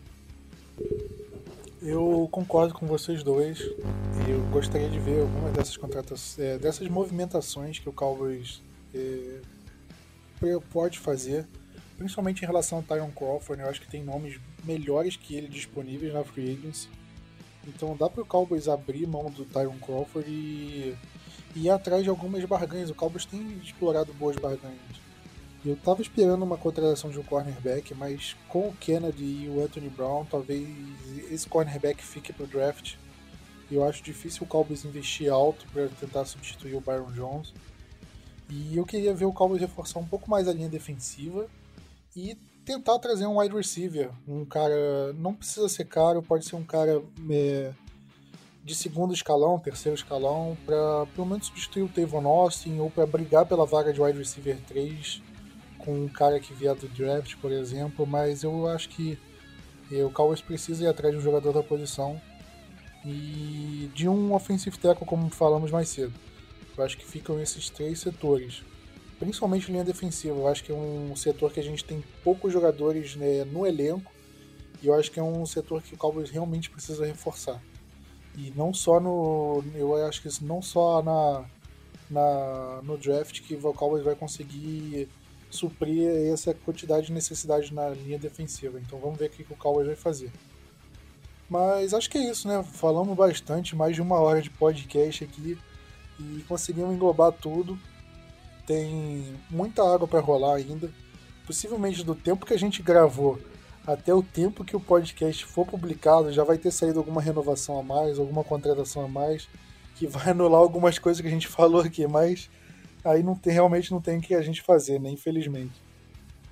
Eu 1.82 2.30
concordo 2.32 2.74
com 2.74 2.86
vocês 2.86 3.24
dois. 3.24 3.60
Eu 4.28 4.42
gostaria 4.52 4.90
de 4.90 5.00
ver 5.00 5.22
algumas 5.22 5.52
dessas 5.52 5.76
contratações, 5.76 6.40
é, 6.40 6.58
dessas 6.58 6.88
movimentações 6.88 7.78
que 7.78 7.90
o 7.90 7.94
Cowboys 7.94 8.62
é, 8.94 9.40
pode 10.72 11.00
fazer, 11.00 11.46
principalmente 11.98 12.42
em 12.42 12.46
relação 12.46 12.78
ao 12.78 12.84
Tyron 12.84 13.12
Crawford. 13.12 13.62
Né? 13.62 13.68
Eu 13.68 13.70
acho 13.70 13.82
que 13.82 13.90
tem 13.90 14.02
nomes 14.02 14.40
melhores 14.64 15.18
que 15.18 15.36
ele 15.36 15.48
disponíveis 15.48 16.14
na 16.14 16.24
Free 16.24 16.54
Agency. 16.54 16.88
Então 17.68 17.96
dá 17.96 18.10
para 18.10 18.22
o 18.22 18.26
Cowboys 18.26 18.68
abrir 18.68 19.08
mão 19.08 19.30
do 19.30 19.46
Tyron 19.46 19.78
Crawford 19.80 20.30
e, 20.30 20.96
e 21.56 21.66
ir 21.66 21.70
atrás 21.70 22.04
de 22.04 22.10
algumas 22.10 22.44
barganhas. 22.46 22.90
O 22.90 22.96
Cowboys 22.96 23.26
tem 23.26 23.58
explorado 23.64 24.14
boas 24.14 24.36
barganhas. 24.36 25.04
Eu 25.66 25.76
estava 25.76 26.02
esperando 26.02 26.44
uma 26.44 26.58
contratação 26.58 27.10
de 27.10 27.18
um 27.18 27.24
cornerback, 27.24 27.94
mas 27.96 28.36
com 28.50 28.68
o 28.68 28.74
Kennedy 28.74 29.46
e 29.46 29.50
o 29.50 29.64
Anthony 29.64 29.90
Brown, 29.90 30.26
talvez 30.26 30.68
esse 31.32 31.48
cornerback 31.48 32.04
fique 32.04 32.34
para 32.34 32.44
o 32.44 32.48
draft. 32.48 32.96
Eu 33.72 33.88
acho 33.88 34.04
difícil 34.04 34.44
o 34.44 34.46
Cowboys 34.46 34.84
investir 34.84 35.32
alto 35.32 35.66
para 35.72 35.88
tentar 35.88 36.26
substituir 36.26 36.76
o 36.76 36.82
Byron 36.82 37.12
Jones. 37.14 37.54
E 38.50 38.76
eu 38.76 38.86
queria 38.86 39.14
ver 39.14 39.24
o 39.24 39.32
Cowboys 39.32 39.62
reforçar 39.62 40.00
um 40.00 40.06
pouco 40.06 40.30
mais 40.30 40.50
a 40.50 40.54
linha 40.54 40.68
defensiva 40.68 41.48
e 42.14 42.38
tentar 42.66 43.00
trazer 43.00 43.26
um 43.26 43.40
wide 43.40 43.56
receiver. 43.56 44.12
Um 44.28 44.46
cara. 44.46 45.14
Não 45.14 45.34
precisa 45.34 45.68
ser 45.70 45.86
caro, 45.86 46.22
pode 46.22 46.46
ser 46.46 46.56
um 46.56 46.64
cara 46.64 47.02
é, 47.30 47.74
de 48.64 48.76
segundo 48.76 49.14
escalão, 49.14 49.60
terceiro 49.60 49.96
escalão, 49.96 50.58
para 50.66 51.06
pelo 51.14 51.28
menos 51.28 51.48
substituir 51.48 51.84
o 51.84 51.90
Tavon 51.90 52.28
Austin 52.28 52.80
ou 52.80 52.90
para 52.90 53.06
brigar 53.06 53.46
pela 53.46 53.66
vaga 53.66 53.92
de 53.92 54.02
wide 54.02 54.18
receiver 54.18 54.58
3 54.68 55.22
com 55.78 56.06
um 56.06 56.08
cara 56.08 56.40
que 56.40 56.54
vier 56.54 56.74
do 56.76 56.88
draft, 56.88 57.36
por 57.38 57.52
exemplo. 57.52 58.08
Mas 58.08 58.44
eu 58.44 58.68
acho 58.68 58.90
que 58.90 59.18
é, 59.92 60.04
o 60.04 60.10
Cowboys 60.10 60.42
precisa 60.42 60.84
ir 60.84 60.88
atrás 60.88 61.14
de 61.14 61.20
um 61.20 61.24
jogador 61.24 61.52
da 61.52 61.62
posição 61.62 62.20
e 63.06 63.92
de 63.94 64.08
um 64.08 64.34
offensive 64.34 64.78
tackle, 64.78 65.06
como 65.06 65.30
falamos 65.30 65.72
mais 65.72 65.90
cedo. 65.90 66.14
Eu 66.78 66.84
acho 66.84 66.98
que 66.98 67.06
ficam 67.06 67.40
esses 67.40 67.70
três 67.70 68.00
setores. 68.00 68.64
Principalmente 69.24 69.72
linha 69.72 69.84
defensiva. 69.84 70.36
Eu 70.36 70.48
acho 70.48 70.64
que 70.64 70.72
é 70.72 70.76
um 70.76 71.16
setor 71.16 71.52
que 71.52 71.60
a 71.60 71.64
gente 71.64 71.84
tem 71.84 72.04
poucos 72.24 72.52
jogadores 72.52 73.16
né, 73.16 73.46
no 73.46 73.66
elenco. 73.66 74.12
E 74.82 74.88
eu 74.88 74.94
acho 74.94 75.10
que 75.10 75.20
é 75.20 75.24
um 75.24 75.46
setor 75.46 75.82
que 75.82 75.94
o 75.94 75.98
Cowboys 75.98 76.30
realmente 76.30 76.70
precisa 76.70 77.06
reforçar. 77.06 77.62
E 78.38 78.52
não 78.56 78.74
só 78.74 79.00
no. 79.00 79.64
Eu 79.76 79.96
acho 80.06 80.22
que 80.22 80.44
não 80.44 80.62
só 80.62 81.02
na, 81.02 81.46
na, 82.10 82.82
no 82.84 82.98
draft 82.98 83.42
que 83.42 83.56
o 83.56 83.74
Cowboys 83.74 84.04
vai 84.04 84.16
conseguir 84.16 85.08
suprir 85.50 86.10
essa 86.32 86.54
quantidade 86.54 87.08
de 87.08 87.14
necessidade 87.14 87.74
na 87.74 87.90
linha 87.90 88.20
defensiva. 88.20 88.80
Então 88.80 89.00
vamos 89.00 89.18
ver 89.18 89.28
o 89.28 89.30
que 89.30 89.44
o 89.44 89.56
Cowboys 89.56 89.88
vai 89.88 89.96
fazer. 89.96 90.32
Mas 91.50 91.94
acho 91.94 92.10
que 92.10 92.18
é 92.18 92.30
isso, 92.30 92.48
né? 92.48 92.64
Falamos 92.64 93.16
bastante, 93.16 93.76
mais 93.76 93.96
de 93.96 94.02
uma 94.02 94.20
hora 94.20 94.42
de 94.42 94.50
podcast 94.50 95.24
aqui 95.24 95.58
e 96.20 96.44
conseguimos 96.48 96.94
englobar 96.94 97.32
tudo. 97.32 97.78
Tem 98.66 99.36
muita 99.50 99.84
água 99.84 100.08
para 100.08 100.20
rolar 100.20 100.56
ainda. 100.56 100.90
Possivelmente 101.46 102.04
do 102.04 102.16
tempo 102.16 102.46
que 102.46 102.54
a 102.54 102.60
gente 102.60 102.82
gravou 102.82 103.40
até 103.86 104.14
o 104.14 104.24
tempo 104.24 104.64
que 104.64 104.76
o 104.76 104.80
podcast 104.80 105.46
for 105.46 105.66
publicado, 105.66 106.32
já 106.32 106.44
vai 106.44 106.58
ter 106.58 106.72
saído 106.72 107.00
alguma 107.00 107.22
renovação 107.22 107.78
a 107.78 107.84
mais, 107.84 108.18
alguma 108.18 108.44
contratação 108.44 109.04
a 109.04 109.08
mais, 109.08 109.48
que 109.96 110.08
vai 110.08 110.30
anular 110.30 110.62
algumas 110.62 110.98
coisas 110.98 111.22
que 111.22 111.28
a 111.28 111.32
gente 111.32 111.48
falou 111.50 111.82
aqui, 111.82 112.08
mas 112.08 112.50
aí 113.04 113.22
não 113.22 113.36
tem, 113.36 113.54
realmente 113.54 113.92
não 113.92 114.00
tem 114.00 114.18
o 114.18 114.22
que 114.22 114.34
a 114.34 114.42
gente 114.42 114.62
fazer, 114.62 115.00
né? 115.00 115.10
Infelizmente. 115.10 115.82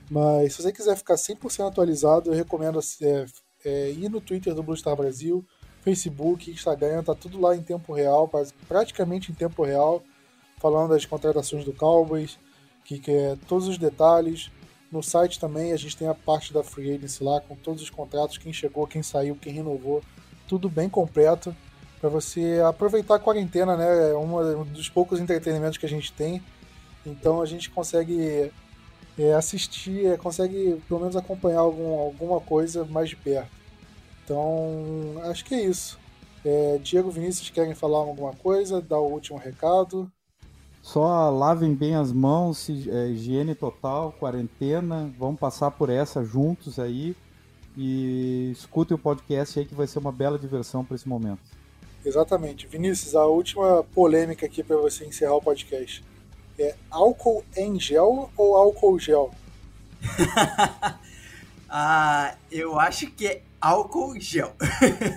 Mas 0.09 0.53
se 0.53 0.61
você 0.61 0.73
quiser 0.73 0.97
ficar 0.97 1.15
100% 1.15 1.67
atualizado, 1.67 2.29
eu 2.29 2.35
recomendo 2.35 2.79
é, 3.01 3.25
é, 3.63 3.91
ir 3.91 4.09
no 4.09 4.19
Twitter 4.19 4.53
do 4.53 4.61
Blue 4.61 4.75
Star 4.75 4.95
Brasil, 4.95 5.45
Facebook, 5.81 6.51
Instagram, 6.51 7.01
tá 7.01 7.15
tudo 7.15 7.39
lá 7.39 7.55
em 7.55 7.61
tempo 7.61 7.93
real, 7.93 8.29
praticamente 8.67 9.31
em 9.31 9.35
tempo 9.35 9.63
real, 9.63 10.03
falando 10.61 10.91
das 10.91 11.05
contratações 11.05 11.65
do 11.65 11.73
Cowboys, 11.73 12.37
que, 12.85 12.99
que 12.99 13.11
é 13.11 13.37
todos 13.47 13.67
os 13.67 13.77
detalhes. 13.77 14.51
No 14.91 15.01
site 15.01 15.39
também 15.39 15.71
a 15.71 15.77
gente 15.77 15.97
tem 15.97 16.07
a 16.07 16.13
parte 16.13 16.53
da 16.53 16.63
Free 16.63 16.95
Agency 16.95 17.23
lá, 17.23 17.41
com 17.41 17.55
todos 17.55 17.81
os 17.81 17.89
contratos, 17.89 18.37
quem 18.37 18.53
chegou, 18.53 18.85
quem 18.85 19.01
saiu, 19.01 19.35
quem 19.35 19.53
renovou, 19.53 20.03
tudo 20.47 20.69
bem 20.69 20.89
completo 20.89 21.55
para 21.99 22.09
você 22.09 22.61
aproveitar 22.67 23.15
a 23.15 23.19
quarentena, 23.19 23.77
né? 23.77 24.11
É 24.11 24.15
um 24.15 24.65
dos 24.65 24.89
poucos 24.89 25.19
entretenimentos 25.19 25.77
que 25.77 25.85
a 25.85 25.89
gente 25.89 26.11
tem. 26.11 26.41
Então 27.05 27.41
a 27.41 27.45
gente 27.45 27.69
consegue 27.69 28.51
é, 29.17 29.33
assistir, 29.33 30.07
é, 30.07 30.17
consegue 30.17 30.81
pelo 30.87 30.99
menos 30.99 31.15
acompanhar 31.15 31.59
algum, 31.59 31.99
alguma 31.99 32.41
coisa 32.41 32.83
mais 32.85 33.09
de 33.09 33.15
perto. 33.15 33.51
Então 34.23 35.21
acho 35.25 35.45
que 35.45 35.53
é 35.53 35.63
isso. 35.63 35.99
É, 36.43 36.79
Diego 36.81 37.11
Vinícius 37.11 37.49
querem 37.51 37.75
falar 37.75 37.99
alguma 37.99 38.33
coisa? 38.33 38.81
Dar 38.81 38.99
o 38.99 39.11
último 39.11 39.37
recado? 39.37 40.11
Só 40.81 41.29
lavem 41.29 41.75
bem 41.75 41.95
as 41.95 42.11
mãos, 42.11 42.67
é, 42.69 43.07
higiene 43.07 43.53
total, 43.53 44.11
quarentena. 44.19 45.13
Vamos 45.17 45.39
passar 45.39 45.71
por 45.71 45.89
essa 45.89 46.23
juntos 46.23 46.79
aí. 46.79 47.15
E 47.77 48.51
escutem 48.51 48.95
o 48.95 48.99
podcast 48.99 49.59
aí 49.59 49.65
que 49.65 49.75
vai 49.75 49.87
ser 49.87 49.99
uma 49.99 50.11
bela 50.11 50.37
diversão 50.37 50.83
para 50.83 50.95
esse 50.95 51.07
momento. 51.07 51.39
Exatamente. 52.03 52.67
Vinícius, 52.67 53.15
a 53.15 53.25
última 53.25 53.83
polêmica 53.93 54.45
aqui 54.45 54.63
para 54.63 54.75
você 54.75 55.05
encerrar 55.05 55.35
o 55.35 55.41
podcast. 55.41 56.03
É 56.57 56.75
álcool 56.89 57.45
em 57.55 57.79
gel 57.79 58.29
ou 58.35 58.55
álcool 58.55 58.99
gel? 58.99 59.31
ah, 61.69 62.35
eu 62.51 62.79
acho 62.79 63.09
que 63.11 63.27
é 63.27 63.41
álcool 63.59 64.19
gel. 64.19 64.53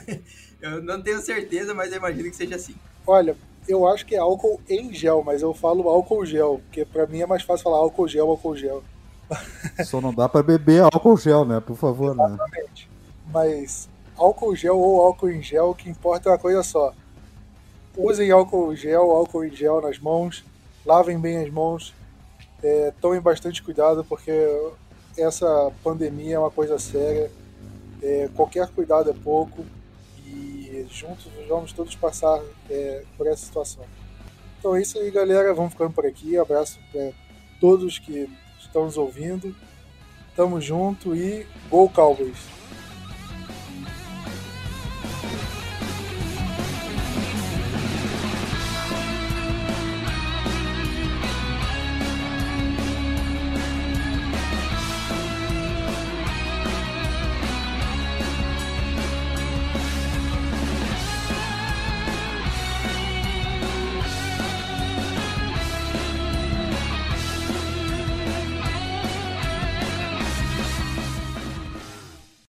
eu 0.60 0.82
não 0.82 1.02
tenho 1.02 1.20
certeza, 1.20 1.74
mas 1.74 1.90
eu 1.90 1.98
imagino 1.98 2.30
que 2.30 2.36
seja 2.36 2.56
assim. 2.56 2.74
Olha, 3.06 3.36
eu 3.68 3.86
acho 3.86 4.04
que 4.04 4.14
é 4.14 4.18
álcool 4.18 4.60
em 4.68 4.92
gel, 4.92 5.22
mas 5.24 5.42
eu 5.42 5.54
falo 5.54 5.88
álcool 5.88 6.24
gel, 6.24 6.60
porque 6.64 6.84
para 6.84 7.06
mim 7.06 7.20
é 7.20 7.26
mais 7.26 7.42
fácil 7.42 7.64
falar 7.64 7.78
álcool 7.78 8.08
gel, 8.08 8.28
álcool 8.28 8.56
gel. 8.56 8.82
Só 9.84 10.00
não 10.00 10.12
dá 10.12 10.28
para 10.28 10.42
beber 10.42 10.82
álcool 10.82 11.16
gel, 11.16 11.44
né? 11.44 11.60
Por 11.60 11.76
favor, 11.76 12.14
né? 12.14 12.24
Exatamente. 12.24 12.88
né? 12.88 12.94
Mas 13.32 13.88
álcool 14.16 14.54
gel 14.54 14.78
ou 14.78 15.00
álcool 15.00 15.30
em 15.30 15.42
gel, 15.42 15.70
o 15.70 15.74
que 15.74 15.88
importa 15.88 16.28
é 16.28 16.32
uma 16.32 16.38
coisa 16.38 16.62
só. 16.62 16.92
Usem 17.96 18.30
álcool 18.30 18.74
gel, 18.74 19.10
álcool 19.10 19.44
em 19.44 19.54
gel 19.54 19.80
nas 19.80 19.98
mãos, 19.98 20.44
lavem 20.84 21.18
bem 21.18 21.38
as 21.38 21.50
mãos, 21.50 21.94
é, 22.62 22.92
tomem 23.00 23.20
bastante 23.20 23.62
cuidado 23.62 24.04
porque 24.04 24.32
essa 25.16 25.72
pandemia 25.82 26.36
é 26.36 26.38
uma 26.38 26.50
coisa 26.50 26.78
séria. 26.78 27.30
É, 28.02 28.28
qualquer 28.34 28.68
cuidado 28.68 29.10
é 29.10 29.14
pouco 29.14 29.64
e 30.24 30.86
juntos 30.90 31.26
vamos 31.48 31.72
todos 31.72 31.94
passar 31.94 32.40
é, 32.70 33.04
por 33.16 33.26
essa 33.26 33.44
situação. 33.44 33.84
Então 34.58 34.74
é 34.74 34.82
isso 34.82 34.98
aí, 34.98 35.10
galera. 35.10 35.52
Vamos 35.52 35.72
ficando 35.72 35.92
por 35.92 36.06
aqui. 36.06 36.38
Abraço 36.38 36.78
para 36.90 37.12
todos 37.60 37.98
que 37.98 38.28
estão 38.58 38.84
nos 38.84 38.96
ouvindo. 38.96 39.54
Tamo 40.34 40.60
junto 40.60 41.14
e 41.14 41.46
Go 41.70 41.88
Cowboys! 41.88 42.53